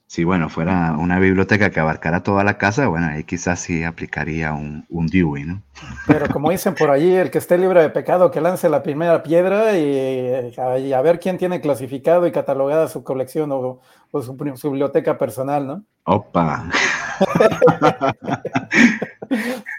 si 0.09 0.25
bueno, 0.25 0.49
fuera 0.49 0.97
una 0.99 1.19
biblioteca 1.19 1.69
que 1.69 1.81
abarcara 1.81 2.23
toda 2.23 2.43
la 2.43 2.57
casa, 2.57 2.89
bueno, 2.89 3.09
ahí 3.09 3.25
quizás 3.25 3.61
sí 3.61 3.85
aplicaría 3.85 4.55
un, 4.55 4.87
un 4.89 5.07
Dewey, 5.07 5.45
¿no? 5.45 5.61
Pero 6.07 6.29
como 6.31 6.51
dicen 6.51 6.75
por 6.75 6.91
allí, 6.91 7.15
el 7.15 7.31
que 7.31 7.37
esté 7.37 7.59
libre 7.59 7.83
de 7.83 7.91
pecado, 7.91 8.31
que 8.31 8.41
lance 8.41 8.71
la 8.71 8.83
primera 8.83 9.23
piedra 9.23 9.77
y, 9.79 10.55
a 10.59 11.03
ver 11.03 11.21
quién 11.21 11.37
tiene 11.37 11.61
clasificado 11.61 12.27
y 12.27 12.33
catalogada 12.33 12.89
su 12.89 13.05
colección 13.05 13.51
o, 13.53 13.83
su, 14.23 14.35
biblioteca 14.71 15.19
personal, 15.19 15.67
¿no? 15.67 15.85
Opa. 16.05 16.71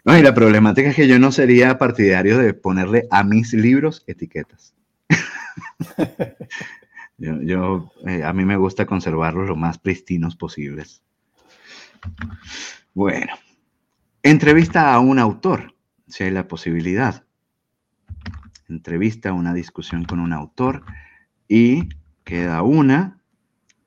no, 0.05 0.15
y 0.15 0.21
la 0.21 0.35
problemática 0.35 0.89
es 0.89 0.95
que 0.95 1.07
yo 1.07 1.17
no 1.17 1.31
sería 1.31 1.79
partidario 1.79 2.37
de 2.37 2.53
ponerle 2.53 3.07
a 3.09 3.23
mis 3.23 3.51
libros 3.53 4.03
etiquetas. 4.05 4.75
Yo, 7.19 7.91
eh, 8.07 8.23
a 8.23 8.31
mí 8.31 8.45
me 8.45 8.55
gusta 8.55 8.85
conservarlos 8.85 9.47
lo 9.49 9.55
más 9.57 9.77
pristinos 9.77 10.35
posibles. 10.37 11.03
Bueno, 12.93 13.33
entrevista 14.23 14.93
a 14.93 14.99
un 14.99 15.19
autor, 15.19 15.75
si 16.07 16.23
hay 16.23 16.31
la 16.31 16.47
posibilidad. 16.47 17.25
Entrevista, 18.69 19.33
una 19.33 19.53
discusión 19.53 20.05
con 20.05 20.19
un 20.19 20.31
autor 20.31 20.83
y 21.47 21.89
queda 22.23 22.61
una, 22.61 23.19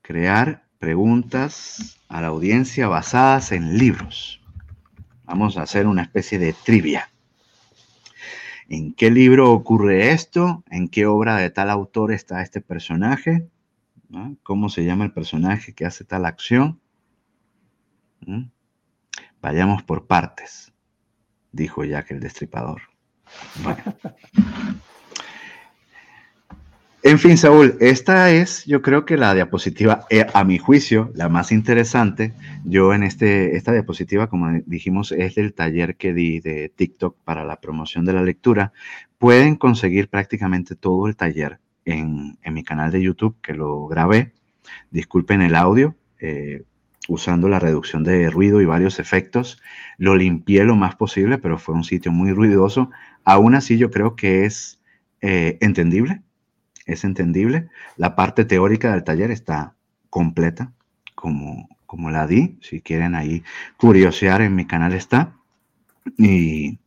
crear 0.03 0.65
preguntas 0.79 1.99
a 2.09 2.21
la 2.21 2.27
audiencia 2.27 2.89
basadas 2.89 3.53
en 3.53 3.79
libros. 3.79 4.41
Vamos 5.25 5.57
a 5.57 5.63
hacer 5.63 5.87
una 5.87 6.03
especie 6.03 6.39
de 6.39 6.53
trivia. 6.53 7.12
¿En 8.73 8.95
qué 8.95 9.11
libro 9.11 9.53
ocurre 9.53 10.13
esto? 10.13 10.65
¿En 10.71 10.89
qué 10.89 11.05
obra 11.05 11.37
de 11.37 11.51
tal 11.51 11.69
autor 11.69 12.11
está 12.11 12.41
este 12.41 12.63
personaje? 12.63 13.47
¿Cómo 14.43 14.71
se 14.71 14.87
llama 14.87 15.05
el 15.05 15.13
personaje 15.13 15.75
que 15.75 15.85
hace 15.85 16.07
tal 16.07 16.25
acción? 16.25 16.81
Vayamos 19.43 19.83
por 19.83 20.07
partes, 20.07 20.73
dijo 21.53 21.85
Jack 21.85 22.13
el 22.13 22.21
Destripador. 22.21 22.81
En 27.05 27.19
fin, 27.19 27.37
Saúl, 27.37 27.77
esta 27.81 28.31
es, 28.31 28.65
yo 28.65 28.81
creo 28.81 29.05
que 29.05 29.17
la 29.17 29.35
diapositiva, 29.35 30.07
eh, 30.09 30.25
a 30.33 30.45
mi 30.45 30.59
juicio, 30.59 31.11
la 31.17 31.29
más 31.29 31.51
interesante. 31.51 32.33
Yo 32.65 32.95
en 32.95 33.03
este, 33.03 33.57
esta 33.57 33.73
diapositiva, 33.73 34.29
como 34.29 34.61
dijimos, 34.67 35.11
es 35.11 35.35
del 35.35 35.53
taller 35.53 35.97
que 35.97 36.15
di 36.15 36.39
de 36.39 36.69
TikTok 36.69 37.17
para 37.25 37.45
la 37.45 37.57
promoción 37.57 38.05
de 38.05 38.13
la 38.13 38.23
lectura. 38.23 38.73
Pueden 39.19 39.57
conseguir 39.57 40.11
prácticamente 40.11 40.77
todo 40.77 41.09
el 41.09 41.17
taller 41.17 41.59
en, 41.85 42.39
mi 42.53 42.63
canal 42.63 42.93
de 42.93 43.03
YouTube, 43.03 43.35
que 43.43 43.55
lo 43.55 43.89
grabé. 43.89 44.33
Disculpen 44.93 45.43
el 45.43 45.57
audio, 45.57 45.97
eh, 46.21 46.63
usando 47.09 47.49
la 47.49 47.59
reducción 47.59 48.05
de 48.05 48.31
ruido 48.31 48.61
y 48.61 48.65
varios 48.65 49.01
efectos. 49.01 49.61
Lo 49.99 50.15
limpié 50.15 50.63
lo 50.63 50.77
más 50.77 50.95
posible, 50.95 51.39
pero 51.39 51.59
fue 51.59 51.75
un 51.75 51.83
sitio 51.83 52.13
muy 52.13 52.31
ruidoso. 52.31 52.91
Aún 53.25 53.57
así, 53.57 53.77
yo 53.77 53.91
creo 53.91 54.15
que 54.15 54.45
es 54.45 54.81
eh, 55.21 55.59
entendible 55.61 56.23
es 56.87 57.05
entendible. 57.05 57.69
La 57.97 58.17
parte 58.17 58.45
teórica 58.45 58.93
del 58.93 59.05
taller 59.05 59.31
está 59.31 59.75
completa, 60.11 60.73
como, 61.15 61.69
como 61.87 62.11
la 62.11 62.27
di. 62.27 62.59
Si 62.61 62.81
quieren 62.81 63.15
ahí 63.15 63.43
curiosear, 63.77 64.43
en 64.43 64.55
mi 64.55 64.67
canal 64.67 64.93
está. 64.93 65.35
Y 66.19 66.79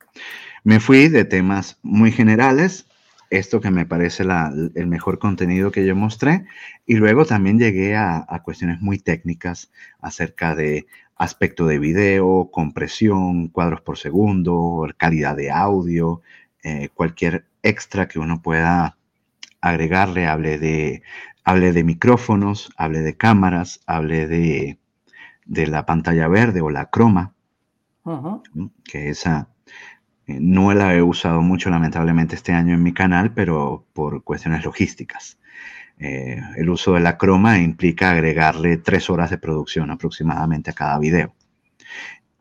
me 0.63 0.79
fui 0.79 1.09
de 1.09 1.25
temas 1.25 1.77
muy 1.83 2.11
generales, 2.11 2.87
esto 3.29 3.61
que 3.61 3.71
me 3.71 3.85
parece 3.85 4.23
el 4.23 4.87
mejor 4.87 5.19
contenido 5.19 5.71
que 5.71 5.85
yo 5.85 5.95
mostré, 5.95 6.45
y 6.85 6.95
luego 6.95 7.25
también 7.25 7.59
llegué 7.59 7.95
a, 7.95 8.25
cuestiones 8.43 8.81
muy 8.81 8.97
técnicas 8.97 9.71
acerca 10.01 10.55
de 10.55 10.87
aspecto 11.17 11.65
de 11.65 11.79
video, 11.79 12.49
compresión, 12.51 13.47
cuadros 13.49 13.81
por 13.81 13.97
segundo, 13.97 14.87
calidad 14.97 15.35
de 15.35 15.51
audio, 15.51 16.21
eh, 16.63 16.89
cualquier 16.93 17.45
extra 17.61 18.07
que 18.07 18.19
uno 18.19 18.41
pueda 18.41 18.97
agregarle, 19.70 20.28
hable 20.28 20.57
de, 20.59 21.01
de 21.45 21.84
micrófonos, 21.84 22.72
hable 22.78 23.01
de 23.01 23.18
cámaras, 23.18 23.82
hable 23.88 24.28
de, 24.28 24.78
la 25.47 25.86
pantalla 25.86 26.28
verde 26.28 26.61
o 26.61 26.70
la 26.70 26.89
croma, 26.89 27.34
que 28.84 29.09
esa 29.09 29.49
eh, 30.28 30.38
no 30.39 30.74
la 30.74 30.93
he 30.95 31.01
usado 31.01 31.41
mucho 31.41 31.70
lamentablemente 31.70 32.36
este 32.36 32.53
año 32.53 32.76
en 32.76 32.84
mi 32.84 32.93
canal, 32.93 33.34
pero 33.34 33.86
por 33.93 34.24
cuestiones 34.24 34.63
logísticas. 34.63 35.39
Eh, 35.97 36.39
el 36.57 36.70
uso 36.70 36.93
de 36.93 36.99
la 36.99 37.18
croma 37.18 37.57
implica 37.57 38.11
agregarle 38.11 38.78
tres 38.78 39.09
horas 39.09 39.30
de 39.30 39.38
producción 39.38 39.89
aproximadamente 39.91 40.72
a 40.72 40.74
cada 40.74 40.99
video. 40.99 41.34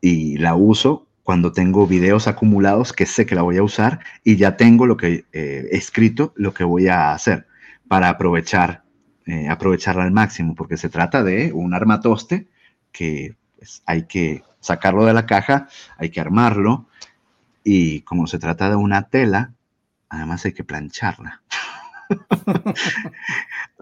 Y 0.01 0.37
la 0.37 0.55
uso 0.55 1.07
cuando 1.25 1.51
tengo 1.51 1.87
videos 1.87 2.27
acumulados 2.27 2.93
que 2.93 3.07
sé 3.07 3.25
que 3.25 3.33
la 3.33 3.41
voy 3.41 3.57
a 3.57 3.63
usar 3.63 3.99
y 4.23 4.35
ya 4.35 4.57
tengo 4.57 4.85
lo 4.85 4.95
que 4.95 5.25
eh, 5.33 5.67
he 5.71 5.75
escrito, 5.75 6.33
lo 6.35 6.53
que 6.53 6.63
voy 6.63 6.87
a 6.87 7.13
hacer 7.13 7.47
para 7.87 8.09
aprovechar, 8.09 8.83
eh, 9.25 9.49
aprovecharla 9.49 10.03
al 10.03 10.11
máximo, 10.11 10.53
porque 10.53 10.77
se 10.77 10.87
trata 10.87 11.23
de 11.23 11.51
un 11.51 11.73
armatoste 11.73 12.47
que 12.91 13.35
pues, 13.57 13.81
hay 13.87 14.03
que 14.03 14.43
sacarlo 14.59 15.03
de 15.03 15.15
la 15.15 15.25
caja, 15.25 15.67
hay 15.97 16.11
que 16.11 16.21
armarlo 16.21 16.89
y 17.63 18.01
como 18.01 18.27
se 18.27 18.37
trata 18.37 18.69
de 18.69 18.75
una 18.75 19.09
tela, 19.09 19.51
además 20.09 20.45
hay 20.45 20.53
que 20.53 20.63
plancharla. 20.63 21.41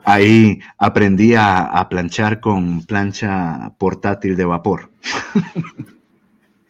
Ahí 0.06 0.62
aprendí 0.78 1.36
a 1.36 1.86
planchar 1.90 2.40
con 2.40 2.86
plancha 2.86 3.74
portátil 3.78 4.38
de 4.38 4.46
vapor. 4.46 4.92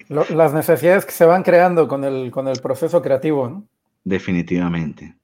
las 0.10 0.54
necesidades 0.54 1.06
que 1.06 1.12
se 1.12 1.26
van 1.26 1.43
creando 1.43 1.88
con 1.88 2.04
el, 2.04 2.32
con 2.32 2.47
el 2.47 2.60
proceso 2.60 3.01
creativo, 3.01 3.49
¿no? 3.49 3.64
Definitivamente. 4.04 5.16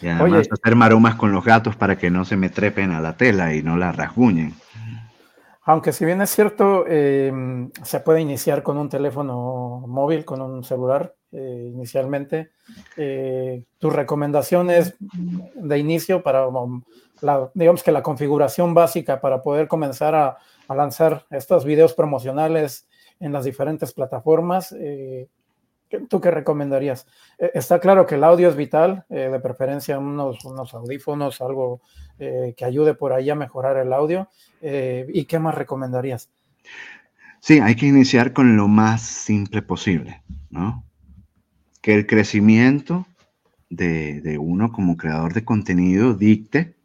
Y 0.00 0.08
además 0.08 0.48
hacer 0.50 0.76
maromas 0.76 1.14
con 1.14 1.32
los 1.32 1.44
gatos 1.44 1.76
para 1.76 1.96
que 1.96 2.10
no 2.10 2.24
se 2.24 2.36
me 2.36 2.48
trepen 2.48 2.92
a 2.92 3.00
la 3.00 3.16
tela 3.16 3.54
y 3.54 3.62
no 3.62 3.76
la 3.76 3.92
rasguñen. 3.92 4.54
Aunque 5.66 5.92
si 5.92 6.04
bien 6.04 6.20
es 6.20 6.30
cierto, 6.30 6.86
em, 6.86 7.70
se 7.82 8.00
puede 8.00 8.20
iniciar 8.20 8.62
con 8.62 8.76
un 8.76 8.90
teléfono 8.90 9.82
móvil, 9.86 10.24
con 10.24 10.42
un 10.42 10.62
celular 10.62 11.14
eh, 11.32 11.70
inicialmente, 11.72 12.50
eh, 12.96 13.64
tus 13.78 13.92
recomendaciones 13.92 14.94
de 15.00 15.78
inicio 15.78 16.22
para, 16.22 16.46
la, 17.22 17.50
digamos 17.54 17.82
que 17.82 17.92
la 17.92 18.02
configuración 18.02 18.74
básica 18.74 19.20
para 19.20 19.42
poder 19.42 19.66
comenzar 19.66 20.14
a, 20.14 20.36
a 20.68 20.74
lanzar 20.74 21.24
estos 21.30 21.64
videos 21.64 21.94
promocionales 21.94 22.86
en 23.20 23.32
las 23.32 23.44
diferentes 23.44 23.92
plataformas, 23.92 24.74
eh, 24.78 25.28
¿Tú 26.08 26.20
qué 26.20 26.30
recomendarías? 26.30 27.06
Eh, 27.38 27.52
está 27.54 27.78
claro 27.78 28.04
que 28.04 28.16
el 28.16 28.24
audio 28.24 28.48
es 28.48 28.56
vital, 28.56 29.04
eh, 29.10 29.28
de 29.30 29.38
preferencia 29.38 29.98
unos, 29.98 30.44
unos 30.44 30.74
audífonos, 30.74 31.40
algo 31.40 31.80
que 32.16 32.64
ayude 32.64 32.94
por 32.94 33.12
ahí 33.12 33.28
a 33.28 33.34
mejorar 33.34 33.76
el 33.76 33.92
audio. 33.92 34.28
¿Y 34.62 35.24
qué 35.24 35.40
más 35.40 35.56
recomendarías? 35.56 36.30
Sí, 37.40 37.58
hay 37.58 37.74
que 37.74 37.86
iniciar 37.86 38.32
con 38.32 38.56
lo 38.56 38.68
más 38.68 39.02
simple 39.02 39.62
posible, 39.62 40.22
¿no? 40.48 40.84
Que 41.82 41.94
el 41.94 42.06
crecimiento 42.06 43.04
de, 43.68 44.20
de 44.20 44.38
uno 44.38 44.70
como 44.70 44.96
creador 44.96 45.34
de 45.34 45.44
contenido 45.44 46.14
dicte 46.14 46.76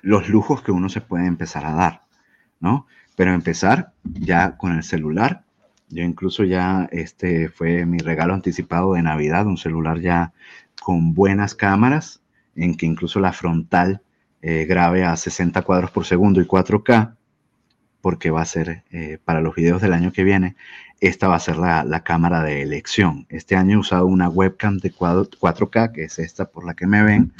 los 0.00 0.28
lujos 0.28 0.62
que 0.62 0.70
uno 0.70 0.88
se 0.88 1.00
puede 1.00 1.26
empezar 1.26 1.66
a 1.66 1.74
dar, 1.74 2.02
¿no? 2.60 2.86
Pero 3.20 3.34
empezar 3.34 3.92
ya 4.02 4.56
con 4.56 4.72
el 4.72 4.82
celular 4.82 5.44
yo 5.90 6.02
incluso 6.04 6.42
ya, 6.42 6.88
este 6.90 7.50
fue 7.50 7.84
mi 7.84 7.98
regalo 7.98 8.32
anticipado 8.32 8.94
de 8.94 9.02
Navidad, 9.02 9.46
un 9.46 9.58
celular 9.58 10.00
ya 10.00 10.32
con 10.80 11.12
buenas 11.12 11.54
cámaras, 11.54 12.22
en 12.56 12.78
que 12.78 12.86
incluso 12.86 13.20
la 13.20 13.34
frontal 13.34 14.00
eh, 14.40 14.64
grabe 14.64 15.04
a 15.04 15.14
60 15.16 15.60
cuadros 15.60 15.90
por 15.90 16.06
segundo 16.06 16.40
y 16.40 16.46
4K, 16.46 17.14
porque 18.00 18.30
va 18.30 18.40
a 18.40 18.46
ser 18.46 18.84
eh, 18.90 19.18
para 19.22 19.42
los 19.42 19.54
videos 19.54 19.82
del 19.82 19.92
año 19.92 20.12
que 20.12 20.24
viene, 20.24 20.56
esta 21.00 21.28
va 21.28 21.36
a 21.36 21.40
ser 21.40 21.58
la, 21.58 21.84
la, 21.84 22.02
cámara 22.02 22.42
de 22.42 22.62
elección. 22.62 23.26
Este 23.28 23.54
año 23.54 23.74
he 23.74 23.80
usado 23.80 24.06
una 24.06 24.30
webcam 24.30 24.78
de 24.78 24.94
4K, 24.94 25.92
que 25.92 26.04
es 26.04 26.18
esta 26.18 26.46
por 26.46 26.64
la 26.64 26.72
que 26.72 26.86
me 26.86 27.02
ven, 27.02 27.34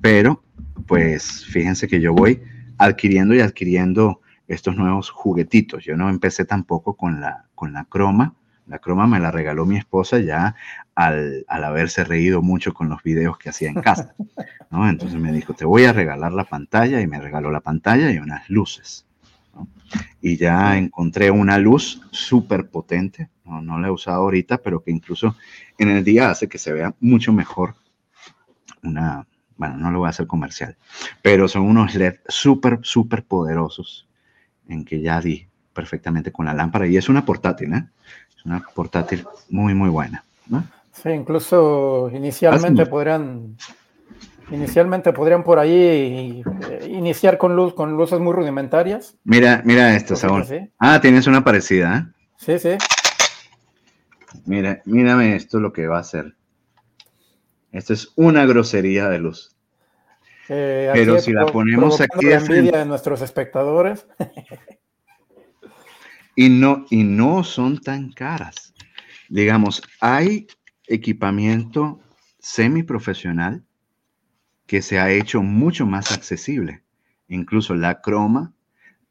pero 0.00 0.44
pues 0.86 1.44
fíjense 1.46 1.88
que 1.88 2.00
yo 2.00 2.12
voy 2.12 2.40
adquiriendo 2.76 3.34
y 3.34 3.40
adquiriendo 3.40 4.20
estos 4.48 4.76
nuevos 4.76 5.10
juguetitos. 5.10 5.84
Yo 5.84 5.96
no 5.96 6.08
empecé 6.08 6.44
tampoco 6.44 6.94
con 6.94 7.20
la, 7.20 7.44
con 7.54 7.72
la 7.72 7.84
croma. 7.84 8.34
La 8.66 8.78
croma 8.78 9.06
me 9.06 9.20
la 9.20 9.30
regaló 9.30 9.64
mi 9.64 9.76
esposa 9.76 10.18
ya 10.18 10.54
al, 10.94 11.44
haberse 11.48 12.04
reído 12.04 12.42
mucho 12.42 12.74
con 12.74 12.88
los 12.88 13.02
videos 13.02 13.38
que 13.38 13.50
hacía 13.50 13.68
en 13.68 13.80
casa. 13.80 14.14
¿no? 14.70 14.88
Entonces 14.88 15.20
me 15.20 15.32
dijo, 15.32 15.54
te 15.54 15.64
voy 15.64 15.84
a 15.84 15.92
regalar 15.92 16.32
la 16.32 16.44
pantalla 16.44 17.00
y 17.00 17.06
me 17.06 17.20
regaló 17.20 17.50
la 17.50 17.60
pantalla 17.60 18.10
y 18.10 18.18
unas 18.18 18.48
luces. 18.50 19.06
Y 20.20 20.36
ya 20.36 20.76
encontré 20.76 21.30
una 21.30 21.58
luz 21.58 22.02
súper 22.10 22.68
potente, 22.68 23.30
¿no? 23.44 23.62
no 23.62 23.78
la 23.78 23.88
he 23.88 23.90
usado 23.90 24.22
ahorita, 24.22 24.58
pero 24.58 24.82
que 24.82 24.90
incluso 24.90 25.36
en 25.78 25.90
el 25.90 26.04
día 26.04 26.30
hace 26.30 26.48
que 26.48 26.58
se 26.58 26.72
vea 26.72 26.94
mucho 27.00 27.32
mejor 27.32 27.74
una, 28.82 29.26
bueno, 29.56 29.76
no 29.78 29.90
lo 29.90 30.00
voy 30.00 30.06
a 30.06 30.10
hacer 30.10 30.26
comercial, 30.26 30.76
pero 31.22 31.48
son 31.48 31.62
unos 31.62 31.94
LED 31.94 32.16
súper, 32.28 32.80
súper 32.82 33.24
poderosos 33.24 34.07
en 34.68 34.84
que 34.84 35.00
ya 35.00 35.20
di 35.20 35.46
perfectamente 35.72 36.32
con 36.32 36.46
la 36.46 36.54
lámpara 36.54 36.86
y 36.86 36.96
es 36.96 37.08
una 37.08 37.24
portátil, 37.24 37.72
¿eh? 37.72 37.84
Es 38.36 38.44
una 38.44 38.64
portátil 38.74 39.24
muy, 39.48 39.74
muy 39.74 39.88
buena. 39.88 40.24
¿no? 40.48 40.64
Sí, 40.92 41.10
incluso 41.10 42.10
inicialmente 42.12 42.86
podrían, 42.86 43.56
inicialmente 44.50 45.12
podrían 45.12 45.44
por 45.44 45.58
ahí 45.58 46.42
eh, 46.70 46.88
iniciar 46.88 47.38
con 47.38 47.54
luz, 47.54 47.74
con 47.74 47.96
luces 47.96 48.18
muy 48.20 48.32
rudimentarias. 48.32 49.16
Mira, 49.24 49.62
mira 49.64 49.94
esto, 49.94 50.16
Saúl. 50.16 50.44
Ah, 50.78 51.00
tienes 51.00 51.26
una 51.26 51.44
parecida, 51.44 51.98
¿eh? 51.98 52.12
Sí, 52.36 52.58
sí. 52.58 52.76
Mira, 54.44 54.82
mírame 54.84 55.36
esto 55.36 55.60
lo 55.60 55.72
que 55.72 55.86
va 55.86 55.98
a 55.98 56.00
hacer. 56.00 56.34
Esto 57.72 57.92
es 57.92 58.12
una 58.16 58.46
grosería 58.46 59.08
de 59.08 59.18
luz. 59.18 59.54
Eh, 60.48 60.90
Pero 60.94 61.18
si 61.18 61.32
la 61.32 61.46
ponemos 61.46 62.00
aquí 62.00 62.26
la 62.26 62.36
envidia 62.36 62.78
de 62.78 62.86
nuestros 62.86 63.20
espectadores. 63.20 64.06
y 66.34 66.48
no, 66.48 66.86
y 66.90 67.04
no 67.04 67.44
son 67.44 67.78
tan 67.78 68.12
caras. 68.12 68.74
Digamos, 69.28 69.82
hay 70.00 70.46
equipamiento 70.86 72.00
semiprofesional 72.38 73.62
que 74.66 74.82
se 74.82 74.98
ha 74.98 75.10
hecho 75.10 75.42
mucho 75.42 75.86
más 75.86 76.12
accesible. 76.12 76.82
Incluso 77.28 77.74
la 77.74 78.00
croma 78.00 78.52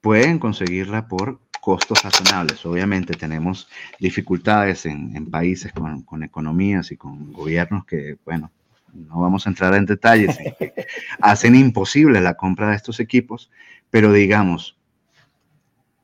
pueden 0.02 0.40
conseguirla 0.40 1.08
por 1.08 1.40
costos 1.62 2.04
razonables. 2.04 2.66
Obviamente 2.66 3.14
tenemos 3.14 3.68
dificultades 4.00 4.86
en, 4.86 5.30
países 5.30 5.74
con, 5.74 6.02
con, 6.04 6.24
economías 6.24 6.92
y 6.92 6.98
con 6.98 7.34
gobiernos 7.34 7.86
que, 7.86 8.18
bueno, 8.24 8.52
no 8.94 9.22
vamos 9.22 9.46
a 9.46 9.50
entrar 9.50 9.74
en 9.76 9.86
detalles, 9.86 10.38
hacen 11.22 11.56
imposible 11.56 12.22
la 12.22 12.36
compra 12.36 12.70
de 12.70 12.76
estos 12.76 13.00
equipos, 13.00 13.52
pero 13.90 14.12
digamos, 14.12 14.78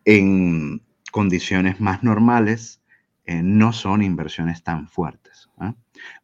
en 0.05 0.81
condiciones 1.11 1.79
más 1.79 2.03
normales, 2.03 2.81
eh, 3.25 3.41
no 3.41 3.71
son 3.71 4.03
inversiones 4.03 4.63
tan 4.63 4.87
fuertes, 4.87 5.49
¿ah? 5.57 5.73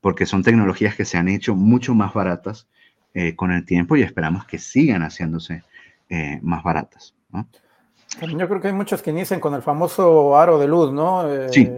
porque 0.02 0.26
son 0.26 0.44
tecnologías 0.44 0.96
que 0.96 1.06
se 1.06 1.18
han 1.18 1.30
hecho 1.30 1.56
mucho 1.56 1.96
más 1.96 2.14
baratas 2.14 2.68
eh, 3.14 3.36
con 3.36 3.52
el 3.52 3.66
tiempo 3.66 3.96
y 3.96 4.02
esperamos 4.02 4.46
que 4.46 4.58
sigan 4.58 5.02
haciéndose 5.02 5.64
eh, 6.10 6.40
más 6.42 6.64
baratas. 6.64 7.16
Yo 8.22 8.50
creo 8.50 8.60
que 8.60 8.68
hay 8.68 8.74
muchos 8.74 9.02
que 9.02 9.12
inician 9.12 9.40
con 9.40 9.54
el 9.54 9.62
famoso 9.62 10.36
aro 10.38 10.60
de 10.60 10.68
luz, 10.68 10.92
¿no? 10.92 11.24
sí, 11.52 11.70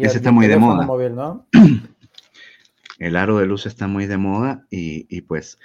ese 0.00 0.16
está 0.16 0.32
muy 0.32 0.46
de 0.48 0.56
moda. 0.56 0.84
Móvil, 0.84 1.14
¿no? 1.14 1.46
el 3.00 3.16
aro 3.16 3.38
de 3.38 3.46
luz 3.46 3.66
está 3.66 3.88
muy 3.88 4.06
de 4.06 4.18
moda 4.18 4.66
y, 4.70 5.22
pues 5.22 5.58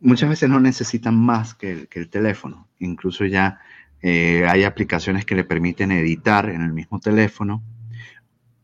muchas 0.00 0.30
veces 0.30 0.48
no 0.48 0.60
necesitan 0.60 1.14
más 1.14 1.54
que 1.54 1.86
el, 1.92 2.08
teléfono. 2.08 2.68
Incluso 2.78 3.26
ya 3.26 3.60
eh, 4.00 4.46
hay 4.48 4.64
aplicaciones 4.64 5.26
que 5.26 5.34
le 5.34 5.44
permiten 5.44 5.92
editar 5.92 6.48
en 6.48 6.62
el 6.62 6.72
mismo 6.72 6.98
teléfono 6.98 7.62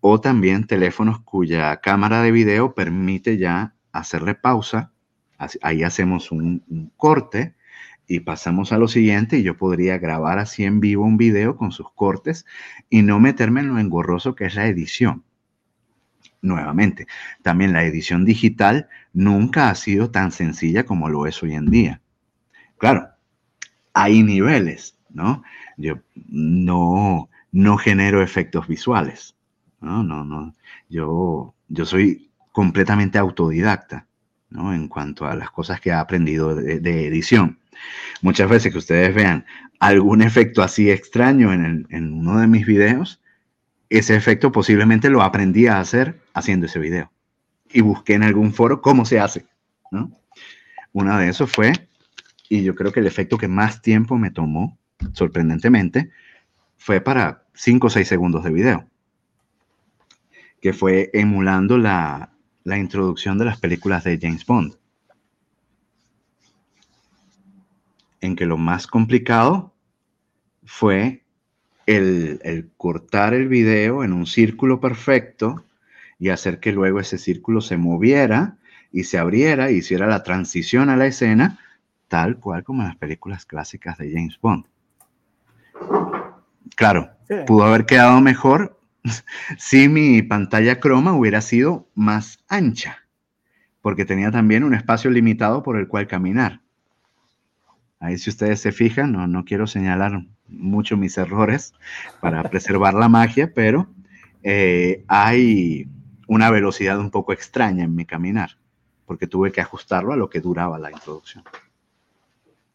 o 0.00 0.18
también 0.18 0.66
teléfonos 0.66 1.20
cuya 1.20 1.76
cámara 1.76 2.22
de 2.22 2.32
video 2.32 2.74
permite 2.74 3.36
ya 3.36 3.74
hacerle 3.92 4.34
pausa. 4.34 4.92
Ahí 5.60 5.82
hacemos 5.82 6.32
un, 6.32 6.64
un 6.68 6.90
corte 6.96 7.54
y 8.06 8.20
pasamos 8.20 8.72
a 8.72 8.78
lo 8.78 8.88
siguiente 8.88 9.36
y 9.36 9.42
yo 9.42 9.58
podría 9.58 9.98
grabar 9.98 10.38
así 10.38 10.64
en 10.64 10.80
vivo 10.80 11.04
un 11.04 11.18
video 11.18 11.56
con 11.58 11.70
sus 11.70 11.92
cortes 11.92 12.46
y 12.88 13.02
no 13.02 13.20
meterme 13.20 13.60
en 13.60 13.68
lo 13.68 13.78
engorroso 13.78 14.34
que 14.34 14.46
es 14.46 14.54
la 14.54 14.68
edición 14.68 15.25
nuevamente. 16.46 17.06
También 17.42 17.72
la 17.72 17.84
edición 17.84 18.24
digital 18.24 18.88
nunca 19.12 19.68
ha 19.68 19.74
sido 19.74 20.10
tan 20.10 20.32
sencilla 20.32 20.84
como 20.84 21.08
lo 21.08 21.26
es 21.26 21.42
hoy 21.42 21.54
en 21.54 21.66
día. 21.66 22.00
Claro, 22.78 23.08
hay 23.92 24.22
niveles, 24.22 24.98
¿no? 25.10 25.42
Yo 25.76 25.98
no, 26.28 27.28
no 27.52 27.76
genero 27.78 28.22
efectos 28.22 28.68
visuales, 28.68 29.34
¿no? 29.80 30.02
No, 30.02 30.24
no. 30.24 30.54
Yo, 30.88 31.54
yo 31.68 31.86
soy 31.86 32.30
completamente 32.52 33.18
autodidacta, 33.18 34.06
¿no? 34.50 34.74
En 34.74 34.88
cuanto 34.88 35.26
a 35.26 35.34
las 35.34 35.50
cosas 35.50 35.80
que 35.80 35.90
he 35.90 35.94
aprendido 35.94 36.54
de, 36.54 37.06
edición. 37.06 37.58
Muchas 38.22 38.48
veces 38.48 38.72
que 38.72 38.78
ustedes 38.78 39.14
vean 39.14 39.44
algún 39.78 40.22
efecto 40.22 40.62
así 40.62 40.90
extraño 40.90 41.52
en, 41.52 41.86
en 41.90 42.12
uno 42.12 42.38
de 42.38 42.46
mis 42.46 42.66
videos, 42.66 43.20
ese 43.88 44.16
efecto 44.16 44.52
posiblemente 44.52 45.10
lo 45.10 45.22
aprendí 45.22 45.66
a 45.66 45.80
hacer 45.80 46.20
haciendo 46.34 46.66
ese 46.66 46.78
video. 46.78 47.10
Y 47.72 47.80
busqué 47.80 48.14
en 48.14 48.22
algún 48.22 48.52
foro 48.52 48.80
cómo 48.80 49.04
se 49.04 49.20
hace. 49.20 49.46
¿no? 49.90 50.10
Una 50.92 51.18
de 51.18 51.28
esos 51.28 51.50
fue, 51.50 51.72
y 52.48 52.62
yo 52.62 52.74
creo 52.74 52.92
que 52.92 53.00
el 53.00 53.06
efecto 53.06 53.38
que 53.38 53.48
más 53.48 53.82
tiempo 53.82 54.16
me 54.16 54.30
tomó, 54.30 54.78
sorprendentemente, 55.12 56.10
fue 56.78 57.00
para 57.00 57.44
5 57.54 57.86
o 57.86 57.90
6 57.90 58.06
segundos 58.06 58.44
de 58.44 58.50
video. 58.50 58.88
Que 60.60 60.72
fue 60.72 61.10
emulando 61.12 61.78
la, 61.78 62.30
la 62.64 62.78
introducción 62.78 63.38
de 63.38 63.44
las 63.44 63.60
películas 63.60 64.04
de 64.04 64.18
James 64.20 64.44
Bond. 64.46 64.76
En 68.20 68.34
que 68.34 68.46
lo 68.46 68.56
más 68.56 68.86
complicado 68.86 69.74
fue 70.64 71.25
el, 71.86 72.70
cortar 72.76 73.32
el 73.34 73.48
video 73.48 74.04
en 74.04 74.12
un 74.12 74.26
círculo 74.26 74.80
perfecto 74.80 75.64
y 76.18 76.30
hacer 76.30 76.60
que 76.60 76.72
luego 76.72 77.00
ese 77.00 77.18
círculo 77.18 77.60
se 77.60 77.76
moviera 77.76 78.56
y 78.92 79.04
se 79.04 79.18
abriera 79.18 79.70
y 79.70 79.76
hiciera 79.76 80.06
la 80.06 80.22
transición 80.22 80.90
a 80.90 80.96
la 80.96 81.06
escena, 81.06 81.58
tal 82.08 82.38
cual 82.38 82.64
como 82.64 82.82
en 82.82 82.88
las 82.88 82.96
películas 82.96 83.46
clásicas 83.46 83.98
de 83.98 84.10
James 84.12 84.38
Bond. 84.40 84.64
Claro, 86.74 87.10
pudo 87.46 87.64
haber 87.64 87.86
quedado 87.86 88.20
mejor 88.20 88.78
si 89.58 89.88
mi 89.88 90.22
pantalla 90.22 90.80
croma 90.80 91.12
hubiera 91.12 91.40
sido 91.40 91.86
más 91.94 92.38
ancha, 92.48 93.04
porque 93.80 94.04
tenía 94.04 94.30
también 94.30 94.64
un 94.64 94.74
espacio 94.74 95.10
limitado 95.10 95.62
por 95.62 95.76
el 95.78 95.86
cual 95.86 96.06
caminar. 96.06 96.60
Ahí 98.00 98.18
si 98.18 98.30
ustedes 98.30 98.60
se 98.60 98.72
fijan, 98.72 99.12
no, 99.12 99.26
no 99.26 99.44
quiero 99.44 99.66
señalar 99.66 100.12
mucho 100.48 100.96
mis 100.96 101.18
errores 101.18 101.74
para 102.20 102.42
preservar 102.44 102.94
la 102.94 103.08
magia, 103.08 103.52
pero 103.54 103.88
eh, 104.42 105.04
hay 105.08 105.88
una 106.26 106.50
velocidad 106.50 106.98
un 106.98 107.10
poco 107.10 107.32
extraña 107.32 107.84
en 107.84 107.94
mi 107.94 108.04
caminar, 108.04 108.56
porque 109.04 109.26
tuve 109.26 109.52
que 109.52 109.60
ajustarlo 109.60 110.12
a 110.12 110.16
lo 110.16 110.28
que 110.28 110.40
duraba 110.40 110.78
la 110.78 110.90
introducción. 110.90 111.44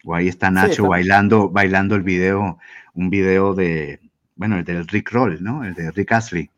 O 0.04 0.16
ahí 0.16 0.28
está 0.28 0.50
Nacho 0.50 0.88
bailando, 0.88 1.50
bailando 1.50 1.96
el 1.96 2.02
video, 2.02 2.58
un 2.94 3.10
video 3.10 3.54
de, 3.54 4.00
bueno, 4.36 4.58
el 4.58 4.66
del 4.66 4.88
Rick 4.88 5.12
Roll, 5.12 5.44
¿no? 5.44 5.64
El 5.64 5.76
de 5.76 5.92
Rick 5.92 6.12
Astley, 6.12 6.50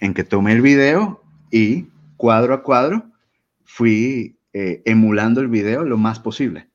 en 0.00 0.14
que 0.14 0.24
tomé 0.24 0.52
el 0.52 0.62
video 0.62 1.22
y 1.50 1.86
cuadro 2.16 2.54
a 2.54 2.62
cuadro 2.62 3.10
fui 3.64 4.38
eh, 4.52 4.82
emulando 4.86 5.40
el 5.40 5.48
video 5.48 5.84
lo 5.84 5.98
más 5.98 6.18
posible. 6.18 6.65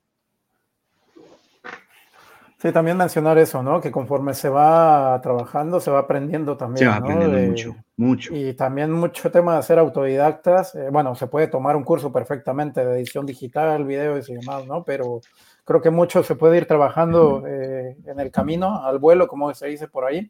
Sí, 2.61 2.71
también 2.71 2.95
mencionar 2.95 3.39
eso, 3.39 3.63
¿no? 3.63 3.81
Que 3.81 3.89
conforme 3.89 4.35
se 4.35 4.47
va 4.47 5.19
trabajando, 5.23 5.79
se 5.79 5.89
va 5.89 6.01
aprendiendo 6.01 6.57
también. 6.57 6.77
Se 6.77 6.85
va 6.85 6.97
aprendiendo 6.97 7.39
mucho, 7.39 7.75
mucho. 7.97 8.35
Y 8.35 8.53
también 8.53 8.91
mucho 8.91 9.31
tema 9.31 9.57
de 9.57 9.63
ser 9.63 9.79
autodidactas. 9.79 10.75
Eh, 10.75 10.89
bueno, 10.91 11.15
se 11.15 11.25
puede 11.25 11.47
tomar 11.47 11.75
un 11.75 11.83
curso 11.83 12.11
perfectamente 12.11 12.85
de 12.85 12.99
edición 12.99 13.25
digital, 13.25 13.83
videos 13.83 14.29
y 14.29 14.35
demás, 14.35 14.67
¿no? 14.67 14.83
Pero 14.83 15.21
creo 15.65 15.81
que 15.81 15.89
mucho 15.89 16.21
se 16.21 16.35
puede 16.35 16.57
ir 16.57 16.67
trabajando 16.67 17.43
eh, 17.47 17.97
en 18.05 18.19
el 18.19 18.29
camino, 18.29 18.85
al 18.85 18.99
vuelo, 18.99 19.27
como 19.27 19.51
se 19.55 19.65
dice 19.65 19.87
por 19.87 20.05
ahí. 20.05 20.29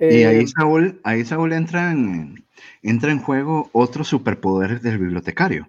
y 0.00 0.24
ahí, 0.24 0.44
eh, 0.44 0.46
Saúl, 0.46 0.98
ahí 1.04 1.26
Saúl 1.26 1.52
entra 1.52 1.90
en, 1.90 2.42
entra 2.82 3.12
en 3.12 3.20
juego 3.20 3.68
otro 3.72 4.02
superpoder 4.02 4.80
del 4.80 4.96
bibliotecario. 4.96 5.68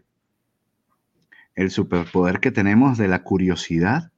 El 1.53 1.69
superpoder 1.69 2.39
que 2.39 2.51
tenemos 2.51 2.97
de 2.97 3.09
la 3.09 3.23
curiosidad 3.23 4.09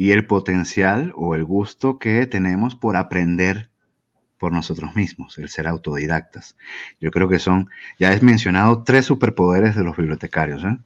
y 0.00 0.12
el 0.12 0.26
potencial 0.26 1.12
o 1.14 1.34
el 1.34 1.44
gusto 1.44 1.98
que 1.98 2.26
tenemos 2.26 2.74
por 2.74 2.96
aprender 2.96 3.68
por 4.38 4.50
nosotros 4.50 4.96
mismos, 4.96 5.36
el 5.36 5.50
ser 5.50 5.68
autodidactas. 5.68 6.56
Yo 7.02 7.10
creo 7.10 7.28
que 7.28 7.38
son, 7.38 7.68
ya 7.98 8.10
he 8.14 8.20
mencionado 8.22 8.82
tres 8.82 9.04
superpoderes 9.04 9.76
de 9.76 9.84
los 9.84 9.94
bibliotecarios. 9.94 10.64
¿eh? 10.64 10.78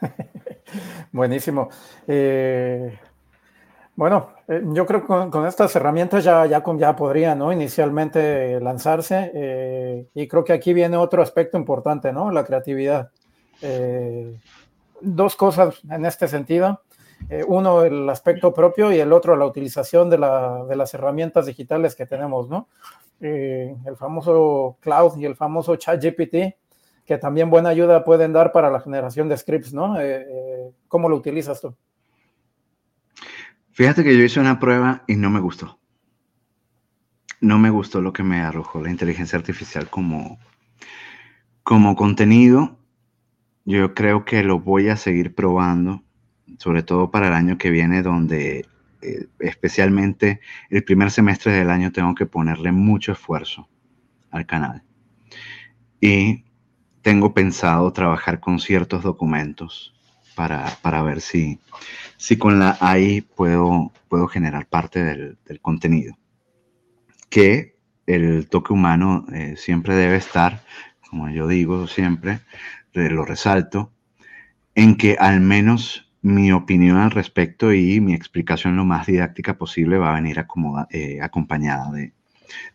Buenísimo. 1.12 1.68
Eh, 2.08 2.98
bueno, 3.94 4.30
eh, 4.48 4.60
yo 4.72 4.84
creo 4.86 5.02
que 5.02 5.30
con, 5.30 5.46
estas 5.46 5.76
herramientas 5.76 6.24
ya, 6.24 6.44
ya, 6.46 6.60
ya 6.76 6.96
podría, 6.96 7.36
¿no? 7.36 7.52
Inicialmente 7.52 8.58
lanzarse. 8.58 10.08
y 10.12 10.26
creo 10.26 10.42
que 10.42 10.52
aquí 10.52 10.72
viene 10.74 10.96
otro 10.96 11.22
aspecto 11.22 11.56
importante, 11.56 12.12
¿no? 12.12 12.32
La 12.32 12.44
creatividad. 12.44 13.12
dos 15.00 15.36
cosas 15.36 15.80
en 15.88 16.06
este 16.06 16.26
sentido. 16.26 16.82
Eh, 17.30 17.44
uno 17.46 17.82
el 17.82 18.08
aspecto 18.08 18.54
propio 18.54 18.92
y 18.92 19.00
el 19.00 19.12
otro 19.12 19.36
la 19.36 19.44
utilización 19.44 20.08
de, 20.08 20.18
las 20.18 20.94
herramientas 20.94 21.46
digitales 21.46 21.94
que 21.94 22.06
tenemos, 22.06 22.48
¿no? 22.48 22.68
Eh, 23.20 23.76
el 23.84 23.96
famoso 23.96 24.78
cloud 24.80 25.18
y 25.18 25.26
el 25.26 25.36
famoso 25.36 25.76
chat 25.76 26.02
GPT, 26.02 26.56
que 27.04 27.18
también 27.18 27.50
buena 27.50 27.70
ayuda 27.70 28.04
pueden 28.04 28.32
dar 28.32 28.52
para 28.52 28.70
la 28.70 28.80
generación 28.80 29.28
de 29.28 29.36
scripts, 29.36 29.74
¿no? 29.74 30.00
Eh, 30.00 30.72
¿Cómo 30.86 31.08
lo 31.08 31.16
utilizas 31.16 31.60
tú? 31.60 31.74
Fíjate 33.72 34.02
que 34.02 34.16
yo 34.16 34.24
hice 34.24 34.40
una 34.40 34.58
prueba 34.58 35.04
y 35.06 35.16
no 35.16 35.28
me 35.30 35.40
gustó. 35.40 35.78
No 37.40 37.58
me 37.58 37.70
gustó 37.70 38.00
lo 38.00 38.12
que 38.12 38.22
me 38.22 38.40
arrojó 38.40 38.80
la 38.80 38.90
inteligencia 38.90 39.38
artificial 39.38 39.88
como, 39.88 40.38
como 41.62 41.94
contenido. 41.94 42.78
Yo 43.64 43.94
creo 43.94 44.24
que 44.24 44.42
lo 44.42 44.60
voy 44.60 44.88
a 44.88 44.96
seguir 44.96 45.34
probando 45.34 46.02
sobre 46.58 46.82
todo 46.82 47.10
para 47.10 47.28
el 47.28 47.34
año 47.34 47.56
que 47.56 47.70
viene, 47.70 48.02
donde 48.02 48.66
eh, 49.00 49.26
especialmente 49.38 50.40
el 50.70 50.84
primer 50.84 51.10
semestre 51.10 51.52
del 51.52 51.70
año 51.70 51.92
tengo 51.92 52.14
que 52.14 52.26
ponerle 52.26 52.72
mucho 52.72 53.12
esfuerzo 53.12 53.68
al 54.30 54.44
canal. 54.44 54.82
Y 56.00 56.44
tengo 57.02 57.32
pensado 57.32 57.92
trabajar 57.92 58.40
con 58.40 58.60
ciertos 58.60 59.02
documentos 59.02 59.94
para, 60.34 61.02
ver 61.02 61.20
si, 61.20 61.58
si 62.16 62.36
con 62.36 62.60
la 62.60 62.76
AI 62.80 63.22
puedo, 63.22 63.92
puedo 64.08 64.28
generar 64.28 64.66
parte 64.66 65.02
del, 65.02 65.60
contenido. 65.60 66.16
Que 67.28 67.76
el 68.06 68.48
toque 68.48 68.72
humano 68.72 69.26
eh, 69.32 69.54
siempre 69.56 69.96
debe 69.96 70.16
estar, 70.16 70.62
como 71.10 71.28
yo 71.28 71.48
digo 71.48 71.88
siempre, 71.88 72.40
lo 72.92 73.24
resalto, 73.24 73.92
en 74.74 74.96
que 74.96 75.16
al 75.18 75.40
menos 75.40 76.07
mi 76.28 76.52
opinión 76.52 76.98
al 76.98 77.10
respecto 77.10 77.72
y 77.72 78.00
mi 78.00 78.14
explicación 78.14 78.76
lo 78.76 78.84
más 78.84 79.06
didáctica 79.06 79.56
posible 79.56 79.96
va 79.96 80.10
a 80.10 80.20
venir 80.20 80.44
eh, 80.90 81.18
acompañada 81.22 81.90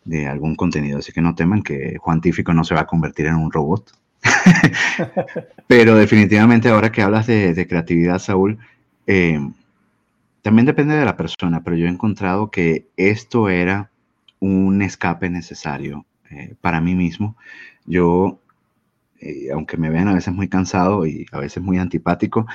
de, 0.04 0.26
algún 0.26 0.56
contenido. 0.56 0.98
Así 0.98 1.12
que 1.12 1.20
no 1.20 1.34
teman 1.34 1.62
que 1.62 1.96
Juan 1.98 2.20
Tífico 2.20 2.52
no 2.52 2.64
se 2.64 2.74
va 2.74 2.82
a 2.82 2.86
convertir 2.86 3.26
en 3.26 3.36
un 3.36 3.52
robot. 3.52 3.92
Pero 5.68 5.96
definitivamente 5.96 6.68
ahora 6.68 6.90
que 6.90 7.02
hablas 7.02 7.26
de, 7.26 7.66
creatividad, 7.68 8.18
Saúl, 8.18 8.58
eh, 9.06 9.38
también 10.42 10.66
depende 10.66 10.96
de 10.96 11.04
la 11.04 11.16
persona, 11.16 11.62
pero 11.62 11.76
yo 11.76 11.86
he 11.86 11.90
encontrado 11.90 12.50
que 12.50 12.86
esto 12.96 13.48
era 13.48 13.90
un 14.40 14.82
escape 14.82 15.30
necesario 15.30 16.04
eh, 16.30 16.54
para 16.60 16.80
mí 16.80 16.94
mismo. 16.94 17.36
Yo, 17.86 18.40
aunque 19.52 19.76
me 19.78 19.90
vean 19.90 20.08
a 20.08 20.14
veces 20.14 20.34
muy 20.34 20.48
cansado 20.48 21.06
y 21.06 21.26
a 21.32 21.38
veces 21.38 21.62
muy 21.62 21.78
antipático, 21.78 22.46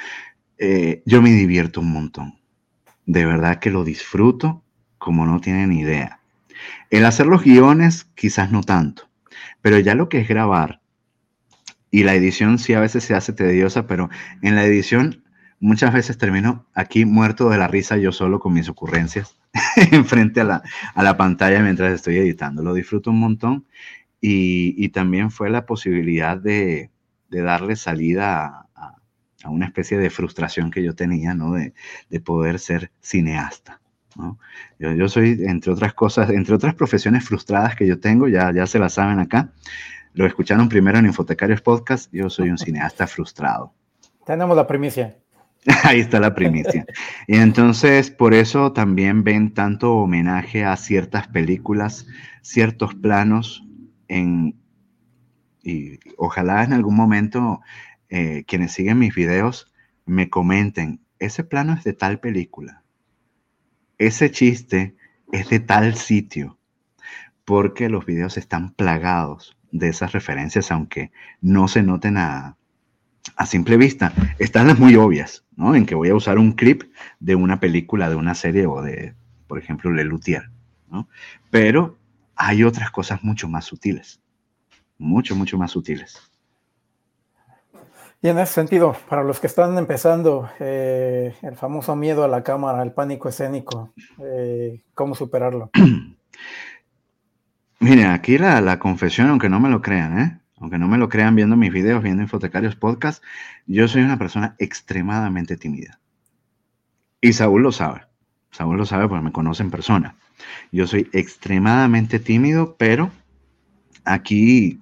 eh, 0.60 1.02
yo 1.06 1.22
me 1.22 1.32
divierto 1.32 1.82
un 1.82 1.92
montón. 1.92 2.40
De 3.06 3.26
verdad 3.26 3.60
que 3.60 3.72
lo 3.72 3.84
disfruto 3.84 4.64
como 4.98 5.26
no 5.26 5.40
tienen 5.40 5.72
idea. 5.72 6.20
El 6.90 7.06
hacer 7.06 7.26
los 7.26 7.44
guiones 7.44 8.04
quizás 8.16 8.52
no 8.52 8.62
tanto, 8.62 9.10
pero 9.62 9.80
ya 9.80 9.96
lo 9.96 10.10
que 10.10 10.20
es 10.20 10.28
grabar 10.28 10.82
y 11.92 12.04
la 12.04 12.14
edición 12.14 12.60
sí 12.60 12.74
a 12.74 12.80
veces 12.80 13.04
se 13.04 13.16
hace 13.16 13.34
tediosa, 13.34 13.88
pero 13.88 14.10
en 14.42 14.56
la 14.56 14.66
edición 14.66 15.24
muchas 15.60 15.94
veces 15.94 16.18
termino 16.18 16.66
aquí 16.74 17.06
muerto 17.06 17.50
de 17.50 17.58
la 17.58 17.68
risa 17.68 17.98
yo 17.98 18.12
solo 18.12 18.40
con 18.40 18.54
mis 18.54 18.70
ocurrencias 18.70 19.36
enfrente 19.92 20.42
a 20.42 20.44
la, 20.44 20.64
a 20.94 21.04
la 21.04 21.18
pantalla 21.18 21.62
mientras 21.62 21.94
estoy 21.94 22.18
editando. 22.18 22.62
Lo 22.62 22.74
disfruto 22.74 23.12
un 23.12 23.20
montón 23.20 23.66
y, 24.22 24.90
también 24.90 25.32
fue 25.32 25.50
la 25.50 25.66
posibilidad 25.66 26.38
de, 26.38 26.92
de 27.30 27.42
darle 27.42 27.76
salida 27.78 28.69
a, 29.50 29.52
una 29.52 29.66
especie 29.66 29.98
de 29.98 30.10
frustración 30.10 30.72
que 30.72 30.84
yo 30.84 30.96
tenía, 30.96 31.34
¿no? 31.34 31.54
De, 31.54 31.74
poder 32.20 32.60
ser 32.60 32.92
cineasta, 33.02 33.82
¿no? 34.16 34.38
Yo, 34.80 35.08
soy, 35.08 35.42
entre 35.46 35.72
otras 35.72 35.94
cosas, 35.94 36.30
entre 36.30 36.56
otras 36.56 36.76
profesiones 36.76 37.26
frustradas 37.26 37.76
que 37.76 37.88
yo 37.88 38.00
tengo, 38.00 38.28
ya, 38.28 38.52
ya 38.54 38.66
se 38.66 38.80
la 38.80 38.90
saben 38.90 39.20
acá, 39.20 39.52
lo 40.14 40.26
escucharon 40.26 40.70
primero 40.70 40.98
en 40.98 41.06
Infotecarios 41.06 41.62
Podcast, 41.62 42.12
yo 42.14 42.30
soy 42.30 42.50
un 42.50 42.58
cineasta 42.60 43.08
frustrado. 43.08 43.74
Tenemos 44.26 44.56
la 44.56 44.68
primicia. 44.68 45.18
Ahí 45.84 46.00
está 46.00 46.20
la 46.20 46.34
primicia. 46.34 46.86
Y 47.28 47.38
entonces, 47.38 48.12
por 48.12 48.34
eso 48.34 48.72
también 48.72 49.24
ven 49.24 49.54
tanto 49.54 49.94
homenaje 49.96 50.64
a 50.64 50.76
ciertas 50.78 51.28
películas, 51.28 52.08
ciertos 52.42 52.96
planos 52.96 53.64
en, 54.08 54.56
y 55.62 56.00
ojalá 56.18 56.64
en 56.64 56.74
algún 56.74 56.96
momento 56.96 57.62
eh, 58.10 58.44
quienes 58.48 58.74
siguen 58.74 59.00
mis 59.00 59.16
videos 59.16 59.72
me 60.06 60.30
comenten, 60.30 61.02
ese 61.20 61.44
plano 61.44 61.74
es 61.74 61.84
de 61.84 61.94
tal 61.94 62.20
película, 62.20 62.84
ese 63.98 64.32
chiste 64.32 64.96
es 65.32 65.50
de 65.50 65.60
tal 65.60 65.96
sitio, 65.96 66.58
porque 67.46 67.90
los 67.90 68.06
videos 68.06 68.38
están 68.38 68.74
plagados 68.74 69.58
de 69.72 69.90
esas 69.90 70.12
referencias, 70.12 70.72
aunque 70.72 71.12
no 71.42 71.68
se 71.68 71.84
noten 71.84 72.18
a, 72.18 72.58
a 73.36 73.46
simple 73.46 73.78
vista. 73.78 74.14
Están 74.40 74.68
las 74.68 74.80
muy 74.80 74.96
obvias, 74.96 75.46
¿no? 75.56 75.76
En 75.76 75.86
que 75.86 75.96
voy 75.96 76.10
a 76.10 76.16
usar 76.16 76.38
un 76.38 76.54
clip 76.54 76.84
de 77.20 77.36
una 77.36 77.60
película, 77.60 78.10
de 78.10 78.16
una 78.16 78.36
serie 78.36 78.66
o 78.66 78.82
de, 78.82 79.14
por 79.48 79.60
ejemplo, 79.60 79.92
Le 79.92 80.04
Luthier, 80.04 80.50
¿no? 80.90 81.08
Pero 81.50 81.98
hay 82.36 82.64
otras 82.64 82.92
cosas 82.92 83.24
mucho 83.24 83.48
más 83.48 83.66
sutiles, 83.66 84.20
mucho, 84.98 85.36
mucho 85.36 85.58
más 85.58 85.72
sutiles. 85.72 86.29
Y 88.22 88.28
en 88.28 88.38
ese 88.38 88.54
sentido, 88.54 88.98
para 89.08 89.24
los 89.24 89.40
que 89.40 89.48
están 89.48 89.78
empezando, 89.78 90.50
eh, 90.60 91.34
el 91.42 91.56
famoso 91.56 91.96
miedo 91.96 92.26
a 92.26 92.28
la 92.28 92.44
cámara, 92.44 92.84
el 92.84 92.92
pánico 92.92 93.30
escénico, 93.30 93.94
eh, 94.22 94.82
¿cómo 94.94 95.16
superarlo? 95.16 95.72
Mire, 97.80 98.08
aquí 98.08 98.38
la, 98.38 98.78
confesión, 98.78 99.30
aunque 99.30 99.48
no 99.48 99.62
me 99.62 99.70
lo 99.70 99.82
crean, 99.82 100.20
¿eh? 100.20 100.38
aunque 100.58 100.78
no 100.78 100.90
me 100.90 100.98
lo 100.98 101.08
crean 101.08 101.34
viendo 101.34 101.56
mis 101.56 101.72
videos, 101.72 102.04
viendo 102.04 102.22
Infotecarios 102.22 102.76
Podcast, 102.76 103.24
yo 103.68 103.88
soy 103.88 104.02
una 104.02 104.18
persona 104.18 104.54
extremadamente 104.60 105.56
tímida. 105.56 105.98
Y 107.22 107.32
Saúl 107.32 107.64
lo 107.64 107.72
sabe. 107.72 108.02
Saúl 108.52 108.76
lo 108.76 108.86
sabe 108.86 109.08
porque 109.08 109.24
me 109.24 109.32
conoce 109.32 109.64
en 109.64 109.72
persona. 109.72 110.16
Yo 110.74 110.88
soy 110.88 111.10
extremadamente 111.14 112.20
tímido, 112.20 112.76
pero 112.78 113.12
aquí 114.04 114.82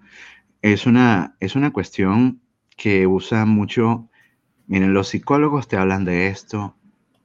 es 0.64 0.88
una, 0.88 1.36
es 1.40 1.56
una 1.56 1.72
cuestión 1.72 2.42
que 2.78 3.08
usa 3.08 3.46
mucho, 3.46 4.08
miren, 4.68 4.94
los 4.94 5.10
psicólogos 5.10 5.68
te 5.68 5.76
hablan 5.76 6.06
de 6.06 6.28
esto, 6.28 6.78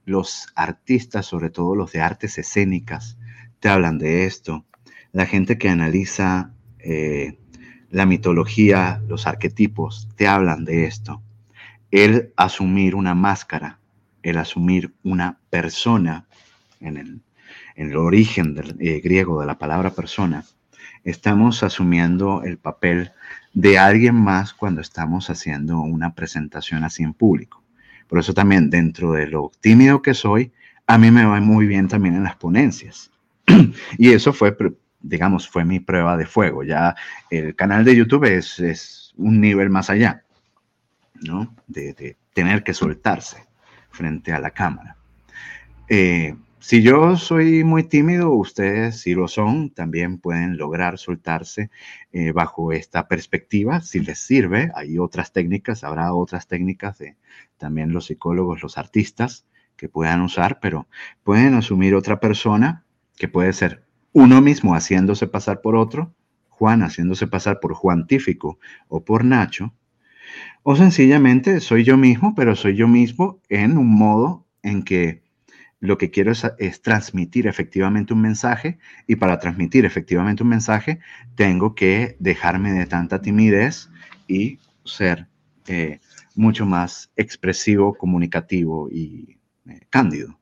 los 0.05 0.49
artistas, 0.57 1.27
sobre 1.27 1.51
todo 1.51 1.77
los 1.77 1.93
de 1.93 2.01
artes 2.01 2.39
escénicas, 2.39 3.19
te 3.61 3.69
hablan 3.69 3.99
de 3.99 4.25
esto. 4.25 4.65
La 5.13 5.27
gente 5.27 5.59
que 5.59 5.69
analiza 5.69 6.53
eh, 6.79 7.39
la 7.91 8.07
mitología, 8.07 9.03
los 9.07 9.27
arquetipos, 9.27 10.09
te 10.17 10.27
hablan 10.27 10.65
de 10.65 10.87
esto. 10.87 11.23
El 11.91 12.33
asumir 12.37 12.95
una 12.95 13.15
máscara, 13.15 13.79
el 14.23 14.39
asumir 14.39 14.95
una 15.05 15.39
persona, 15.51 16.27
en 16.81 17.23
el, 17.77 17.97
origen 17.97 18.55
del, 18.55 18.77
eh, 18.81 19.01
griego 19.01 19.41
de 19.41 19.47
la 19.47 19.59
palabra 19.59 19.91
persona, 19.91 20.45
estamos 21.05 21.63
asumiendo 21.63 22.43
el 22.43 22.59
papel 22.59 23.13
de 23.55 23.79
alguien 23.79 24.15
más 24.15 24.55
cuando 24.55 24.81
estamos 24.81 25.29
haciendo 25.31 25.81
una 25.81 26.15
presentación 26.15 26.85
así 26.85 27.03
en 27.03 27.15
público. 27.15 27.63
Por 28.09 28.19
eso 28.19 28.35
también 28.35 28.71
dentro 28.71 29.13
de 29.13 29.27
lo 29.27 29.53
tímido 29.61 30.03
que 30.03 30.15
soy, 30.15 30.53
a 30.87 30.99
mí 30.99 31.11
me 31.11 31.25
va 31.25 31.41
muy 31.41 31.67
bien 31.67 31.89
también 31.89 32.15
en 32.15 32.25
las 32.25 32.37
ponencias. 32.37 33.11
y 33.99 34.13
eso 34.13 34.33
fue 34.33 34.55
digamos, 35.03 35.49
fue 35.49 35.65
mi 35.65 35.81
prueba 35.81 36.17
de 36.17 36.27
fuego. 36.27 36.63
Ya 36.63 36.95
el 37.31 37.55
canal 37.55 37.85
de 37.85 37.97
YouTube 37.97 38.25
es, 38.25 39.13
un 39.17 39.41
nivel 39.41 39.69
más 39.69 39.91
allá, 39.91 40.25
¿no? 41.23 41.55
De, 41.67 42.17
tener 42.33 42.63
que 42.63 42.73
soltarse 42.73 43.45
frente 43.91 44.33
a 44.33 44.39
la 44.39 44.51
cámara. 44.51 44.97
Eh, 45.87 46.35
si 46.63 46.81
yo 46.81 47.17
soy 47.17 47.65
muy 47.65 47.83
tímido, 47.83 48.31
ustedes 48.31 49.01
si 49.01 49.15
lo 49.15 49.27
son, 49.27 49.71
también 49.71 50.19
pueden 50.19 50.57
lograr 50.57 50.97
soltarse 50.97 51.71
eh, 52.13 52.31
bajo 52.31 52.71
esta 52.71 53.09
perspectiva, 53.09 53.81
si 53.81 53.99
les 53.99 54.21
sirve. 54.21 54.71
Hay 54.77 54.97
otras 54.97 55.33
técnicas, 55.33 55.83
habrá 55.83 56.15
otras 56.15 56.47
técnicas 56.47 56.99
de 56.99 57.17
también 57.59 57.93
los 57.93 58.07
psicólogos, 58.07 58.63
los 58.63 58.79
artistas 58.79 59.45
que 59.77 59.89
puedan 59.89 60.21
usar, 60.21 60.61
pero 60.61 60.87
pueden 61.25 61.55
asumir 61.55 61.97
otra 61.97 62.21
persona 62.21 62.85
que 63.17 63.27
puede 63.27 63.53
ser 63.53 63.83
uno 64.13 64.41
mismo 64.41 64.77
haciéndose 64.77 65.27
pasar 65.27 65.63
por 65.63 65.75
otro, 65.75 66.15
Juan 66.49 66.85
haciéndose 66.85 67.27
pasar 67.27 67.59
por 67.59 67.75
Juan 67.75 68.07
Tífico 68.07 68.61
o 68.87 69.05
por 69.05 69.25
Nacho, 69.25 69.75
o 70.63 70.77
sencillamente 70.77 71.59
soy 71.59 71.83
yo 71.83 71.97
mismo, 71.97 72.37
pero 72.37 72.55
soy 72.55 72.77
yo 72.77 72.87
mismo 72.87 73.41
en 73.49 73.77
un 73.77 73.93
modo 73.93 74.47
en 74.63 74.85
que 74.85 75.22
lo 75.83 75.99
que 75.99 76.11
quiero 76.11 76.33
es, 76.33 76.81
transmitir 76.81 77.47
efectivamente 77.47 78.15
un 78.15 78.21
mensaje 78.23 78.79
y 79.09 79.17
para 79.17 79.39
transmitir 79.39 79.85
efectivamente 79.85 80.43
un 80.43 80.49
mensaje 80.49 81.01
tengo 81.35 81.75
que 81.75 82.17
dejarme 82.21 82.73
de 82.73 82.87
tanta 82.87 83.21
timidez 83.21 83.91
y 84.29 84.61
ser 84.85 85.27
eh, 85.67 85.99
mucho 86.37 86.65
más 86.65 87.11
expresivo, 87.17 87.95
comunicativo 87.95 88.89
y 88.91 89.39
eh, 89.69 89.81
cándido. 89.91 90.39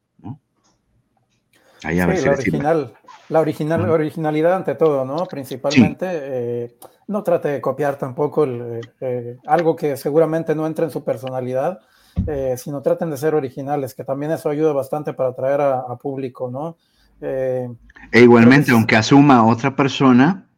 Ahí 1.83 1.99
a 1.99 2.15
sí, 2.15 2.29
original, 2.29 2.93
la 3.31 3.41
original, 3.41 3.89
originalidad 3.89 4.55
ante 4.55 4.75
todo, 4.75 5.07
¿no? 5.07 5.25
Principalmente, 5.25 6.07
eh, 6.11 6.77
no 7.07 7.23
trate 7.23 7.49
de 7.49 7.61
copiar 7.63 7.97
tampoco 7.97 8.45
el, 8.45 8.81
eh, 9.01 9.39
algo 9.47 9.75
que 9.75 9.97
seguramente 9.97 10.55
no 10.55 10.67
entra 10.67 10.85
en 10.85 10.91
su 10.91 11.03
personalidad, 11.03 11.81
eh, 12.27 12.55
sino 12.57 12.83
traten 12.83 13.11
de 13.11 13.17
ser 13.17 13.35
originales, 13.35 13.95
que 13.95 14.05
también 14.05 14.33
eso 14.33 14.49
ayuda 14.49 14.73
bastante 14.73 15.13
para 15.13 15.31
atraer 15.31 15.61
a, 15.61 15.97
público, 15.97 16.51
¿no? 16.51 16.77
e 17.23 17.69
igualmente, 18.15 18.73
aunque 18.73 18.97
asuma 18.97 19.47
otra 19.47 19.77
persona, 19.77 20.49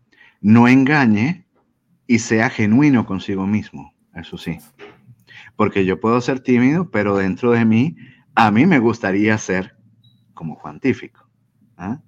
no 0.41 0.69
engañe 0.69 1.45
y 2.07 2.21
sea 2.21 2.51
genuino 2.51 3.05
consigo 3.05 3.47
mismo, 3.47 3.95
eso 4.15 4.39
sí. 4.39 4.59
Porque 5.57 5.85
yo 5.85 6.01
puedo 6.01 6.21
ser 6.21 6.41
tímido, 6.41 6.91
pero 6.91 7.17
dentro 7.17 7.51
de 7.51 7.65
mí, 7.65 7.97
a 8.35 8.51
mí 8.51 8.67
me 8.67 8.79
gustaría 8.79 9.37
ser 9.39 9.77
como 10.35 10.57
Juan 10.57 10.81
Tífico. 10.81 11.29
¿ah? 11.77 12.01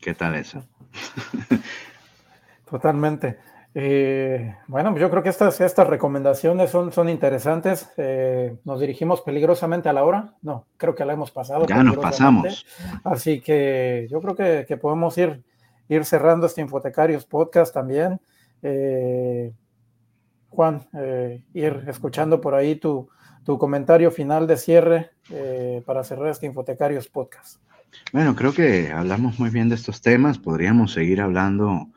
¿Qué 0.00 0.14
tal 0.14 0.34
eso? 0.34 0.64
Totalmente. 2.70 3.38
Eh, 3.74 4.56
bueno, 4.66 4.96
yo 4.96 5.10
creo 5.10 5.22
que 5.22 5.28
estas, 5.28 5.60
estas 5.60 5.86
recomendaciones 5.86 6.70
son, 6.70 6.92
son 6.92 7.08
interesantes. 7.08 7.90
Eh, 7.96 8.56
nos 8.64 8.80
dirigimos 8.80 9.20
peligrosamente 9.20 9.88
a 9.88 9.92
la 9.92 10.04
hora. 10.04 10.34
No, 10.42 10.66
creo 10.76 10.94
que 10.94 11.04
la 11.04 11.12
hemos 11.12 11.30
pasado. 11.30 11.66
Ya 11.66 11.82
nos 11.82 11.96
pasamos. 11.96 12.66
Así 13.04 13.40
que 13.40 14.08
yo 14.10 14.20
creo 14.20 14.66
que, 14.66 14.76
podemos 14.76 15.16
ir, 15.18 15.44
ir 15.88 16.04
cerrando 16.04 16.46
este 16.46 16.60
Infotecarios 16.60 17.24
podcast 17.26 17.72
también. 17.72 18.20
Eh, 18.62 19.52
Juan, 20.48 20.88
ir 21.54 21.84
escuchando 21.86 22.40
por 22.40 22.56
ahí 22.56 22.74
tu, 22.74 23.08
tu 23.44 23.56
comentario 23.56 24.10
final 24.10 24.48
de 24.48 24.56
cierre 24.56 25.10
para 25.86 26.02
cerrar 26.02 26.28
este 26.28 26.46
Infotecarios 26.46 27.08
podcast. 27.08 27.60
Bueno, 28.12 28.34
creo 28.34 28.52
que 28.52 28.90
hablamos 28.92 29.38
muy 29.38 29.50
bien 29.50 29.68
de 29.68 29.74
estos 29.74 30.00
temas. 30.00 30.38
Podríamos 30.38 30.92
seguir 30.92 31.20
hablando 31.20 31.88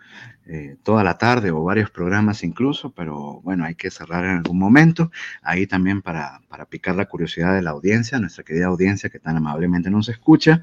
eh, 0.45 0.75
toda 0.83 1.03
la 1.03 1.17
tarde 1.17 1.51
o 1.51 1.63
varios 1.63 1.89
programas 1.89 2.43
incluso, 2.43 2.91
pero 2.91 3.39
bueno, 3.43 3.63
hay 3.63 3.75
que 3.75 3.89
cerrar 3.89 4.25
en 4.25 4.37
algún 4.37 4.59
momento. 4.59 5.11
Ahí 5.41 5.67
también 5.67 6.01
para, 6.01 6.41
picar 6.69 6.95
la 6.95 7.05
curiosidad 7.05 7.55
de 7.55 7.61
la 7.61 7.71
audiencia, 7.71 8.19
nuestra 8.19 8.43
querida 8.43 8.67
audiencia 8.67 9.09
que 9.09 9.19
tan 9.19 9.37
amablemente 9.37 9.89
nos 9.89 10.09
escucha. 10.09 10.61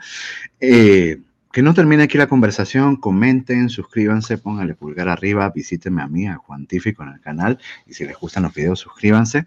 Eh, 0.61 1.21
que 1.53 1.63
no 1.63 1.75
termine 1.75 2.05
aquí 2.05 2.17
la 2.17 2.29
conversación, 2.29 2.97
comenten, 2.97 3.71
suscríbanse, 3.71 4.39
pónganle 4.39 4.75
pulgar 4.75 5.09
arriba, 5.09 5.51
visítenme 5.51 6.03
a 6.03 6.07
mí, 6.07 6.29
a 6.29 6.37
Juantífico 6.37 7.03
en 7.03 7.09
el 7.09 7.21
canal, 7.21 7.59
y 7.87 7.95
si 7.95 8.05
les 8.05 8.17
gustan 8.17 8.45
los 8.45 8.55
videos, 8.55 8.79
suscríbanse. 8.79 9.47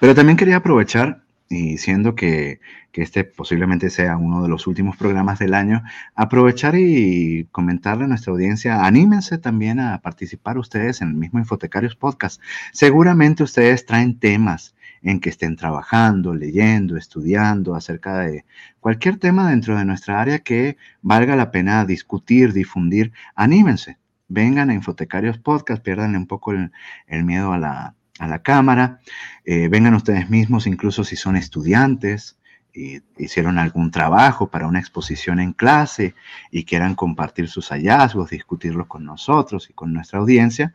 Pero 0.00 0.14
también 0.16 0.36
quería 0.36 0.56
aprovechar 0.56 1.22
y 1.50 1.78
siendo 1.78 2.14
que, 2.14 2.60
este 2.92 3.24
posiblemente 3.24 3.90
sea 3.90 4.16
uno 4.18 4.42
de 4.42 4.48
los 4.48 4.66
últimos 4.66 4.96
programas 4.96 5.38
del 5.38 5.54
año, 5.54 5.82
aprovechar 6.14 6.74
y 6.76 7.46
comentarle 7.50 8.04
a 8.04 8.08
nuestra 8.08 8.32
audiencia, 8.32 8.84
anímense 8.84 9.38
también 9.38 9.80
a 9.80 10.00
participar 10.00 10.58
ustedes 10.58 11.00
en 11.02 11.08
el 11.08 11.14
mismo 11.14 11.38
Infotecarios 11.38 11.96
Podcast. 11.96 12.40
Seguramente 12.72 13.42
ustedes 13.42 13.86
traen 13.86 14.18
temas 14.18 14.74
en 15.02 15.18
que 15.20 15.30
estén 15.30 15.56
trabajando, 15.56 16.34
leyendo, 16.34 16.96
estudiando 16.96 17.74
acerca 17.74 18.18
de 18.18 18.44
cualquier 18.80 19.18
tema 19.18 19.50
dentro 19.50 19.76
de 19.76 19.84
nuestra 19.86 20.20
área 20.20 20.40
que 20.40 20.76
valga 21.02 21.36
la 21.36 21.50
pena 21.50 21.84
discutir, 21.86 22.52
difundir. 22.52 23.12
Anímense, 23.34 23.98
vengan 24.28 24.70
a 24.70 24.74
Infotecarios 24.74 25.38
Podcast, 25.38 25.82
pierdan 25.82 26.16
un 26.16 26.26
poco 26.26 26.52
el 26.52 27.24
miedo 27.24 27.52
a 27.52 27.58
la 27.58 27.94
a 28.20 28.28
la 28.28 28.42
cámara, 28.42 29.00
eh, 29.44 29.68
vengan 29.68 29.94
ustedes 29.94 30.30
mismos, 30.30 30.66
incluso 30.66 31.02
si 31.02 31.16
son 31.16 31.36
estudiantes, 31.36 32.36
y 32.72 33.00
hicieron 33.18 33.58
algún 33.58 33.90
trabajo 33.90 34.48
para 34.48 34.68
una 34.68 34.78
exposición 34.78 35.40
en 35.40 35.52
clase 35.52 36.14
y 36.52 36.64
quieran 36.64 36.94
compartir 36.94 37.48
sus 37.48 37.70
hallazgos, 37.70 38.30
discutirlos 38.30 38.86
con 38.86 39.04
nosotros 39.04 39.68
y 39.68 39.72
con 39.72 39.92
nuestra 39.92 40.20
audiencia, 40.20 40.74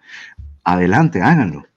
adelante, 0.63 1.21
háganlo. 1.21 1.67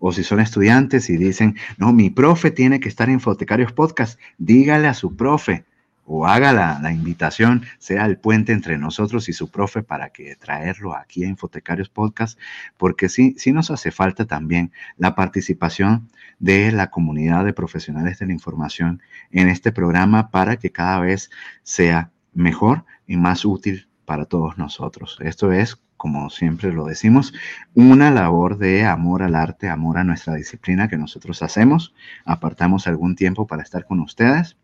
O 0.00 0.12
si 0.12 0.24
son 0.24 0.40
estudiantes 0.40 1.10
y 1.10 1.16
dicen, 1.16 1.56
no, 1.76 1.92
mi 1.92 2.10
profe 2.10 2.50
tiene 2.50 2.80
que 2.80 2.88
estar 2.88 3.08
en 3.10 3.20
Fotecarios 3.20 3.72
Podcast, 3.72 4.18
dígale 4.38 4.88
a 4.88 4.94
su 4.94 5.14
profe, 5.14 5.64
o 6.08 6.26
haga 6.26 6.52
la, 6.52 6.92
invitación, 6.92 7.64
sea 7.78 8.06
el 8.06 8.16
puente 8.16 8.52
entre 8.52 8.78
nosotros 8.78 9.28
y 9.28 9.34
su 9.34 9.50
profe 9.50 9.82
para 9.82 10.08
que 10.08 10.36
traerlo 10.36 10.96
aquí 10.96 11.22
a 11.22 11.28
Infotecarios 11.28 11.90
Podcast, 11.90 12.38
porque 12.78 13.10
sí, 13.10 13.34
sí 13.36 13.52
nos 13.52 13.70
hace 13.70 13.90
falta 13.90 14.24
también 14.24 14.72
la 14.96 15.14
participación 15.14 16.08
de 16.38 16.72
la 16.72 16.90
comunidad 16.90 17.44
de 17.44 17.52
profesionales 17.52 18.18
de 18.18 18.26
la 18.26 18.32
información 18.32 19.02
en 19.30 19.48
este 19.48 19.70
programa 19.70 20.30
para 20.30 20.56
que 20.56 20.72
cada 20.72 20.98
vez 21.00 21.30
sea 21.62 22.10
mejor 22.32 22.84
y 23.06 23.18
más 23.18 23.44
útil 23.44 23.86
para 24.06 24.24
todos 24.24 24.56
nosotros. 24.56 25.18
Esto 25.20 25.52
es, 25.52 25.76
como 25.98 26.30
siempre 26.30 26.72
lo 26.72 26.86
decimos, 26.86 27.34
una 27.74 28.10
labor 28.10 28.56
de 28.56 28.86
amor 28.86 29.22
al 29.22 29.34
arte, 29.34 29.68
amor 29.68 29.98
a 29.98 30.04
nuestra 30.04 30.34
disciplina 30.36 30.88
que 30.88 30.96
nosotros 30.96 31.42
hacemos. 31.42 31.92
Apartamos 32.24 32.86
algún 32.86 33.14
tiempo 33.14 33.46
para 33.46 33.62
estar 33.62 33.84
con 33.84 34.00
ustedes 34.00 34.56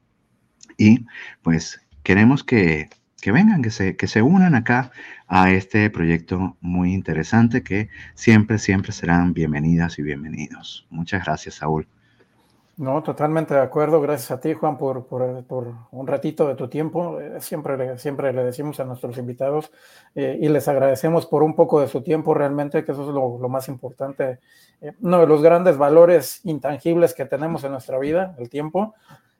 y 0.77 1.07
pues 1.43 1.81
queremos 2.03 2.45
que, 2.45 2.89
vengan, 3.25 3.63
que 3.63 3.71
se, 3.71 3.97
que 3.97 4.07
se 4.07 4.23
unan 4.23 4.55
acá 4.55 4.91
a 5.27 5.51
este 5.51 5.89
proyecto 5.91 6.57
muy 6.61 6.93
interesante 6.93 7.63
que 7.63 7.89
siempre, 8.15 8.59
siempre 8.59 8.93
serán 8.93 9.33
bienvenidas 9.33 9.99
y 9.99 10.03
bienvenidos. 10.03 10.87
Muchas 10.91 11.25
gracias, 11.25 11.57
Saúl. 11.57 11.87
No, 12.77 13.05
totalmente 13.05 13.55
de 13.55 13.61
acuerdo. 13.61 14.01
Gracias 14.01 14.33
a 14.33 14.41
ti, 14.41 14.53
Juan, 14.53 14.77
por, 14.77 15.07
un 15.93 16.07
ratito 16.07 16.49
de 16.49 16.57
tu 16.57 16.69
tiempo. 16.69 17.21
Eh, 17.21 17.41
siempre, 17.41 17.99
siempre 17.99 18.33
le 18.33 18.43
decimos 18.45 18.81
a 18.81 18.85
nuestros 18.85 19.17
invitados 19.17 19.71
eh, 20.17 20.37
y 20.41 20.49
les 20.49 20.67
agradecemos 20.67 21.27
por 21.27 21.45
un 21.45 21.55
poco 21.55 21.81
de 21.81 21.87
su 21.87 22.03
tiempo, 22.03 22.35
realmente, 22.35 22.85
que 22.85 22.91
eso 22.91 23.09
es 23.09 23.15
lo, 23.15 23.49
más 23.49 23.69
importante. 23.69 24.41
Eh, 24.81 24.93
uno 25.03 25.21
de 25.21 25.27
los 25.29 25.41
grandes 25.41 25.79
valores 25.79 26.41
intangibles 26.45 27.15
que 27.15 27.27
tenemos 27.27 27.63
en 27.63 27.73
nuestra 27.73 27.97
vida, 27.99 28.35
el 28.39 28.49
tiempo. 28.49 28.95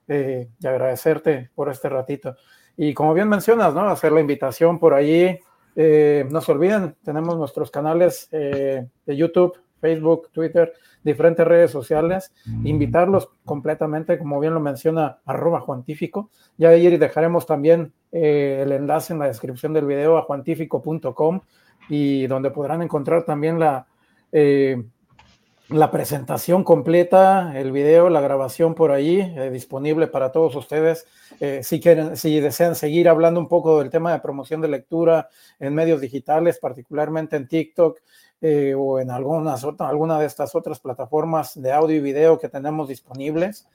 Eh, 0.09 0.49
y 0.59 0.67
agradecerte 0.67 1.51
por 1.55 1.71
este 1.71 1.89
ratito. 1.89 2.37
Y 2.77 2.93
como 2.93 3.15
bien 3.15 3.29
mencionas, 3.29 3.75
¿no? 3.75 3.89
Hacer 3.89 4.13
la 4.13 4.21
invitación 4.21 4.79
por 4.79 4.95
allí. 4.95 5.39
Eh, 5.77 6.27
no 6.31 6.41
se 6.41 6.53
olviden, 6.53 6.97
tenemos 7.03 7.37
nuestros 7.37 7.71
canales 7.71 8.29
eh, 8.31 8.87
de 9.07 9.17
YouTube, 9.17 9.59
Facebook, 9.81 10.31
Twitter, 10.33 10.73
diferentes 11.03 11.47
redes 11.47 11.71
sociales, 11.71 12.33
invitarlos 12.65 13.29
completamente, 13.45 14.17
como 14.19 14.41
bien 14.41 14.55
lo 14.55 14.61
menciona, 14.61 15.19
arroba 15.27 15.61
Juantífico. 15.61 16.31
Ya 16.57 16.71
ayer 16.71 16.99
dejaremos 16.99 17.45
también 17.45 17.93
eh, 18.11 18.61
el 18.63 18.73
enlace 18.73 19.13
en 19.13 19.19
la 19.19 19.27
descripción 19.27 19.75
del 19.75 19.85
video 19.85 20.17
a 20.17 20.23
juantífico.com 20.23 21.41
y 21.91 22.27
donde 22.29 22.51
podrán 22.51 22.81
encontrar 22.81 23.25
también 23.25 23.59
la, 23.59 23.87
eh, 24.33 24.83
la 25.69 25.91
presentación 25.91 26.63
completa, 26.63 27.59
el 27.59 27.73
video, 27.73 28.11
la 28.11 28.21
grabación 28.21 28.75
por 28.75 28.93
ahí, 28.93 29.21
eh, 29.21 29.51
disponible 29.51 30.07
para 30.07 30.31
todos 30.31 30.55
ustedes. 30.57 31.07
Eh, 31.41 31.61
si 31.63 31.81
quieren, 31.81 32.17
si 32.17 32.39
desean 32.41 32.75
seguir 32.75 33.09
hablando 33.09 33.41
un 33.41 33.49
poco 33.49 33.79
del 33.79 33.91
tema 33.91 34.13
de 34.13 34.21
promoción 34.21 34.61
de 34.61 34.69
lectura 34.69 35.29
en 35.59 35.75
medios 35.75 36.01
digitales, 36.01 36.59
particularmente 36.59 37.37
en 37.37 37.49
TikTok 37.49 37.99
eh, 38.43 38.75
o 38.77 39.01
en 39.01 39.11
alguna 39.11 39.57
de 40.19 40.27
estas 40.27 40.55
otras 40.55 40.81
plataformas 40.81 41.61
de 41.61 41.73
audio 41.73 41.97
y 41.97 42.01
video 42.01 42.39
que 42.39 42.49
tenemos 42.49 42.89
disponibles. 42.89 43.67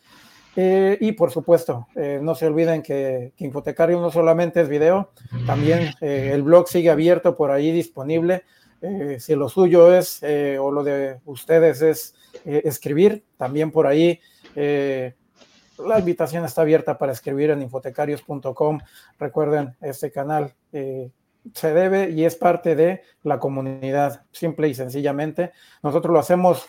y 0.56 1.12
por 1.14 1.32
supuesto, 1.32 1.88
no 1.96 2.36
se 2.36 2.48
olviden 2.48 2.82
que, 2.82 3.32
que, 3.38 3.46
Infotecario 3.46 4.02
no 4.02 4.12
solamente 4.12 4.60
es 4.60 4.68
video, 4.68 5.12
también 5.46 5.94
el 6.02 6.44
blog 6.44 6.68
sigue 6.68 6.90
abierto 6.90 7.38
por 7.38 7.52
ahí 7.52 7.72
disponible 7.72 8.44
eh, 8.82 9.18
si 9.20 9.36
lo 9.36 9.50
suyo 9.50 9.94
es, 9.94 10.24
eh, 10.24 10.58
o 10.58 10.72
lo 10.72 10.84
de 10.84 11.20
ustedes 11.26 11.82
es 11.82 12.16
eh, 12.46 12.62
escribir, 12.64 13.26
también 13.38 13.72
por 13.72 13.88
ahí 13.88 14.20
la 14.56 16.00
invitación 16.00 16.44
está 16.44 16.62
abierta 16.62 16.98
para 16.98 17.14
escribir 17.14 17.52
en 17.52 17.62
infotecarios.com. 17.62 18.80
Recuerden, 19.18 19.78
este 19.80 20.12
canal 20.12 20.54
se 20.72 21.74
debe 21.74 22.10
y 22.10 22.26
es 22.26 22.36
parte 22.36 22.76
de 22.76 23.04
la 23.24 23.40
comunidad, 23.40 24.26
simple 24.32 24.68
y 24.68 24.74
sencillamente. 24.74 25.54
Nosotros 25.82 26.12
lo 26.12 26.20
hacemos 26.20 26.68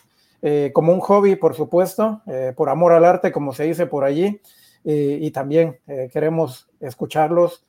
como 0.72 0.92
un 0.92 1.00
hobby, 1.00 1.34
por 1.34 1.56
supuesto, 1.56 2.22
por 2.54 2.68
amor 2.68 2.92
al 2.92 3.04
arte, 3.04 3.32
como 3.32 3.52
se 3.52 3.64
dice 3.64 3.86
por 3.86 4.04
allí, 4.04 4.40
y 4.84 5.28
también 5.32 5.80
queremos 6.12 6.70
escucharlos, 6.78 7.66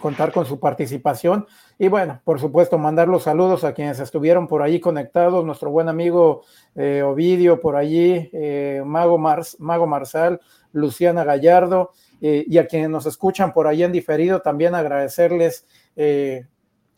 contar 0.00 0.32
con 0.32 0.46
su 0.46 0.58
participación. 0.58 1.46
Y 1.78 1.86
bueno, 1.86 2.20
por 2.24 2.40
supuesto, 2.40 2.78
mandar 2.78 3.06
los 3.06 3.22
saludos 3.22 3.62
a 3.62 3.74
quienes 3.74 4.00
estuvieron 4.00 4.48
por 4.48 4.62
allí 4.62 4.80
conectados, 4.80 5.44
nuestro 5.44 5.70
buen 5.70 5.88
amigo 5.88 6.42
eh, 6.74 7.02
Ovidio 7.02 7.60
por 7.60 7.76
allí, 7.76 8.28
eh, 8.32 8.82
Mago, 8.84 9.18
Mago 9.18 9.86
Marsal, 9.86 10.40
Luciana 10.72 11.22
Gallardo 11.22 11.92
eh, 12.20 12.44
y 12.48 12.58
a 12.58 12.66
quienes 12.66 12.90
nos 12.90 13.06
escuchan 13.06 13.52
por 13.52 13.68
allí 13.68 13.84
en 13.84 13.92
diferido, 13.92 14.40
también 14.40 14.74
agradecerles 14.74 15.66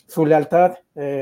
su 0.06 0.26
lealtad, 0.26 0.74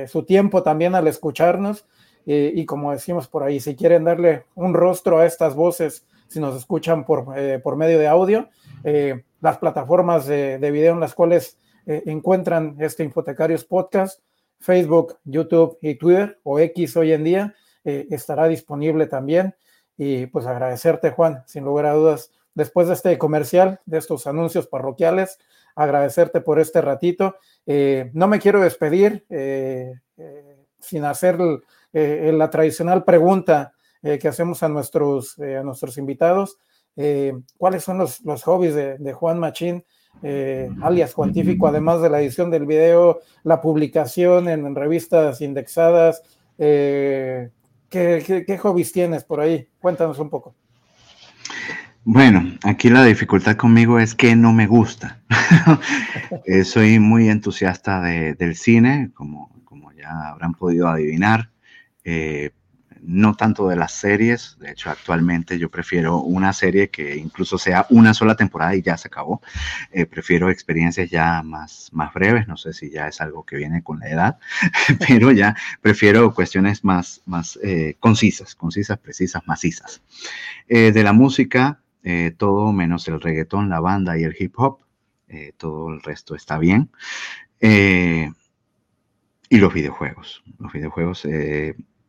su 0.07 0.25
tiempo 0.25 0.63
también 0.63 0.95
al 0.95 1.07
escucharnos. 1.07 1.87
Y 2.27 2.67
como 2.67 2.93
decimos 2.93 3.27
por 3.27 3.43
ahí, 3.43 3.59
si 3.59 3.75
quieren 3.75 4.05
darle 4.05 4.45
un 4.55 4.75
rostro 4.75 5.19
a 5.19 5.27
estas 5.27 5.55
voces, 5.55 6.07
si 6.29 6.41
nos 6.41 6.57
escuchan 6.57 7.05
por, 7.07 7.25
por 7.63 7.77
medio 7.77 7.99
de 7.99 8.07
audio, 8.07 8.51
las 9.41 9.59
plataformas 9.59 10.27
de 10.27 10.71
video 10.71 10.93
en 10.93 11.01
las 11.01 11.15
cuales 11.15 11.57
eh, 11.87 12.03
encuentran 12.07 12.77
este 12.79 13.05
Infotecarios 13.05 13.65
Podcast, 13.65 14.21
Facebook, 14.59 15.19
YouTube 15.25 15.79
y 15.81 15.95
Twitter 15.95 16.39
o 16.43 16.59
X 16.59 16.97
hoy 16.97 17.13
en 17.13 17.25
día, 17.25 17.55
eh, 17.85 18.07
estará 18.11 18.47
disponible 18.49 19.07
también. 19.07 19.55
Y 19.97 20.27
pues 20.27 20.47
agradecerte, 20.47 21.11
Juan, 21.11 21.43
sin 21.47 21.65
lugar 21.65 21.87
a 21.87 21.95
dudas, 21.95 22.33
después 22.55 22.89
de 22.89 22.95
este 22.95 23.19
comercial, 23.19 23.81
de 23.87 23.99
estos 23.99 24.27
anuncios 24.27 24.67
parroquiales, 24.67 25.39
agradecerte 25.75 26.41
por 26.41 26.59
este 26.59 26.81
ratito. 26.81 27.37
Eh, 27.67 28.11
no 28.15 28.29
me 28.29 28.39
quiero 28.39 28.61
despedir 28.61 29.25
sin 30.79 31.05
hacer 31.05 31.39
la 31.93 32.51
tradicional 32.51 33.05
pregunta 33.05 33.75
que 34.03 34.29
hacemos 34.29 34.63
a 34.63 34.69
nuestros, 34.69 35.39
a 35.39 35.63
nuestros 35.63 35.99
invitados. 35.99 36.59
¿Cuáles 37.59 37.85
son 37.85 37.99
los, 37.99 38.21
los 38.23 38.43
hobbies 38.43 38.75
de 38.75 39.13
Juan 39.13 39.39
Machín? 39.39 39.85
Eh, 40.23 40.71
alias 40.83 41.15
cuantífico, 41.15 41.67
además 41.67 42.03
de 42.03 42.11
la 42.11 42.21
edición 42.21 42.51
del 42.51 42.67
video, 42.67 43.21
la 43.43 43.61
publicación 43.61 44.49
en, 44.49 44.75
revistas 44.75 45.41
indexadas. 45.41 46.23
Eh, 46.59 47.51
¿qué, 47.89 48.59
hobbies 48.61 48.93
tienes 48.93 49.25
por 49.25 49.41
ahí? 49.41 49.69
Cuéntanos 49.81 50.19
un 50.19 50.31
poco. 50.31 50.55
Bueno, 52.05 52.59
aquí 52.65 52.89
la 52.89 53.05
dificultad 53.05 53.57
conmigo 53.57 53.99
es 53.99 54.15
que 54.15 54.37
no 54.37 54.53
me 54.53 54.67
gusta. 54.67 55.21
Eh, 56.45 56.65
soy 56.65 57.01
muy 57.01 57.29
entusiasta 57.29 58.01
del 58.01 58.55
cine, 58.55 59.11
como, 59.15 59.51
como 59.65 59.93
ya 59.93 60.29
habrán 60.29 60.55
podido 60.55 60.87
adivinar. 60.89 61.51
Eh, 62.05 62.51
no 63.03 63.35
tanto 63.35 63.69
de 63.69 63.77
las 63.77 63.93
series, 63.93 64.57
de 64.61 64.73
hecho 64.73 64.91
actualmente 64.91 65.59
yo 65.59 65.71
prefiero 65.71 66.19
una 66.19 66.53
serie 66.53 66.91
que 66.91 67.17
incluso 67.17 67.59
sea 67.59 67.87
una 67.91 68.15
sola 68.15 68.37
temporada 68.37 68.75
y 68.75 68.83
ya 68.83 68.97
se 68.97 69.09
acabó, 69.09 69.41
eh, 69.91 70.07
prefiero 70.07 70.51
experiencias 70.51 71.11
ya 71.11 71.43
más, 71.43 71.91
más 71.93 72.13
breves, 72.13 72.47
no 72.47 72.57
sé 72.57 72.73
si 72.73 72.91
ya 72.91 73.09
es 73.09 73.21
algo 73.21 73.45
que 73.45 73.57
viene 73.57 73.83
con 73.83 74.01
la 74.01 74.09
edad, 74.09 74.39
pero 75.09 75.33
ya 75.33 75.57
prefiero 75.81 76.35
cuestiones 76.35 76.85
más, 76.85 77.23
más 77.27 77.59
eh, 77.63 77.97
concisas, 77.99 78.55
concisas, 78.55 78.99
precisas, 78.99 79.43
macizas. 79.47 80.03
Eh, 80.69 80.93
de 80.93 81.03
la 81.03 81.13
música, 81.13 81.81
todo 82.39 82.73
menos 82.73 83.07
el 83.09 83.21
reggaetón, 83.21 83.69
la 83.69 83.81
banda 83.81 84.19
y 84.19 84.25
el 84.25 84.35
hip 84.39 84.55
hop, 84.57 84.79
todo 85.59 85.91
el 85.91 86.01
resto 86.03 86.35
está 86.35 86.59
bien. 86.59 86.91
y 87.61 88.27
los 89.51 89.75
videojuegos. 89.75 90.43
Los 90.59 90.73
videojuegos 90.73 91.27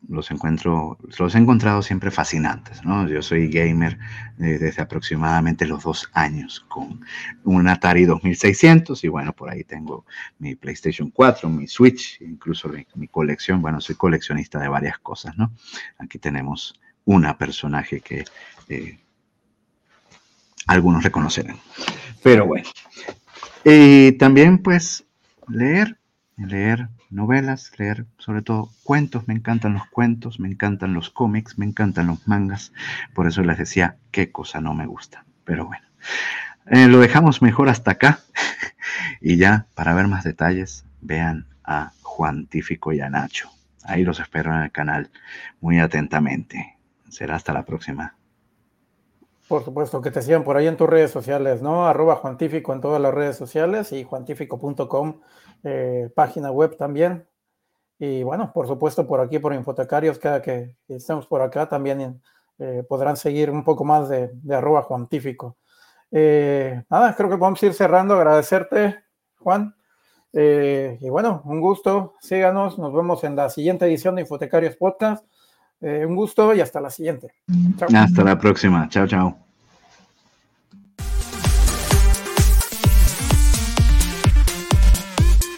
los 0.08 0.30
encuentro, 0.30 0.98
los 1.18 1.34
he 1.34 1.38
encontrado 1.38 1.82
siempre 1.82 2.10
fascinantes, 2.10 2.84
¿no? 2.84 3.08
Yo 3.08 3.22
soy 3.22 3.48
gamer 3.48 3.98
eh, 4.38 4.58
desde 4.58 4.82
aproximadamente 4.82 5.66
los 5.66 5.84
dos 5.84 6.10
años 6.12 6.64
con 6.68 7.04
un 7.44 7.68
Atari 7.68 8.04
2600 8.04 9.04
y 9.04 9.08
bueno, 9.08 9.32
por 9.32 9.50
ahí 9.50 9.64
tengo 9.64 10.04
mi 10.38 10.54
PlayStation 10.54 11.10
4, 11.10 11.48
mi 11.48 11.66
Switch, 11.66 12.20
incluso 12.20 12.70
mi, 12.94 13.08
colección, 13.08 13.62
bueno, 13.62 13.80
soy 13.80 13.94
coleccionista 13.94 14.58
de 14.58 14.68
varias 14.68 14.98
cosas, 14.98 15.36
¿no? 15.36 15.52
Aquí 15.98 16.18
tenemos 16.18 16.80
una 17.04 17.38
personaje 17.38 18.00
que 18.00 18.24
eh, 18.68 18.98
algunos 20.66 21.02
reconocerán. 21.02 21.56
Pero 22.22 22.46
bueno, 22.46 22.68
y 23.64 24.12
también 24.12 24.58
pues 24.58 25.04
leer, 25.48 25.98
leer 26.48 26.88
novelas, 27.10 27.72
leer 27.78 28.06
sobre 28.18 28.42
todo 28.42 28.70
cuentos, 28.84 29.28
me 29.28 29.34
encantan 29.34 29.74
los 29.74 29.86
cuentos, 29.86 30.40
me 30.40 30.48
encantan 30.48 30.94
los 30.94 31.10
cómics, 31.10 31.58
me 31.58 31.66
encantan 31.66 32.06
los 32.06 32.26
mangas, 32.26 32.72
por 33.14 33.26
eso 33.26 33.42
les 33.42 33.58
decía 33.58 33.96
qué 34.10 34.32
cosa 34.32 34.60
no 34.60 34.74
me 34.74 34.86
gusta, 34.86 35.24
pero 35.44 35.66
bueno, 35.66 35.86
eh, 36.66 36.88
lo 36.88 36.98
dejamos 36.98 37.42
mejor 37.42 37.68
hasta 37.68 37.92
acá. 37.92 38.20
Y 39.20 39.36
ya 39.36 39.66
para 39.74 39.94
ver 39.94 40.08
más 40.08 40.24
detalles 40.24 40.84
vean 41.00 41.46
a 41.64 41.92
Juan 42.02 42.46
Tífico 42.46 42.92
y 42.92 43.00
a 43.00 43.08
Nacho, 43.08 43.50
ahí 43.84 44.02
los 44.02 44.18
espero 44.18 44.52
en 44.52 44.62
el 44.62 44.72
canal 44.72 45.10
muy 45.60 45.78
atentamente, 45.78 46.76
será 47.08 47.36
hasta 47.36 47.52
la 47.52 47.64
próxima. 47.64 48.16
Por 49.46 49.64
supuesto, 49.64 50.00
que 50.00 50.10
te 50.10 50.22
sigan 50.22 50.44
por 50.44 50.56
ahí 50.56 50.66
en 50.66 50.76
tus 50.76 50.88
redes 50.88 51.10
sociales, 51.10 51.62
¿no? 51.62 51.86
Arroba 51.86 52.16
Juantífico 52.16 52.72
en 52.72 52.80
todas 52.80 53.00
las 53.00 53.12
redes 53.12 53.36
sociales 53.36 53.92
y 53.92 54.02
juantífico.com 54.02 55.20
eh, 55.64 56.10
página 56.14 56.50
web 56.50 56.76
también. 56.76 57.26
Y 57.98 58.22
bueno, 58.22 58.52
por 58.52 58.66
supuesto, 58.66 59.06
por 59.06 59.20
aquí, 59.20 59.38
por 59.38 59.54
Infotecarios, 59.54 60.18
cada 60.18 60.42
que 60.42 60.76
estemos 60.88 61.26
por 61.26 61.40
acá 61.40 61.68
también 61.68 62.20
eh, 62.58 62.84
podrán 62.88 63.16
seguir 63.16 63.50
un 63.50 63.62
poco 63.62 63.84
más 63.84 64.08
de, 64.08 64.30
arroba 64.50 64.82
Juantífico. 64.82 65.56
Eh, 66.10 66.82
nada, 66.90 67.14
creo 67.14 67.28
que 67.28 67.44
a 67.44 67.66
ir 67.66 67.74
cerrando. 67.74 68.14
Agradecerte, 68.14 69.04
Juan. 69.38 69.74
y 70.32 71.08
bueno, 71.08 71.42
un 71.44 71.60
gusto. 71.60 72.14
Síganos. 72.20 72.78
Nos 72.78 72.92
vemos 72.92 73.22
en 73.24 73.36
la 73.36 73.48
siguiente 73.48 73.86
edición 73.86 74.16
de 74.16 74.22
Infotecarios 74.22 74.76
Podcast. 74.76 75.24
un 75.80 76.16
gusto 76.16 76.54
y 76.54 76.60
hasta 76.60 76.80
la 76.80 76.90
siguiente. 76.90 77.34
Hasta 77.94 78.24
la 78.24 78.38
próxima. 78.38 78.88
Chao, 78.88 79.06
chao. 79.06 79.41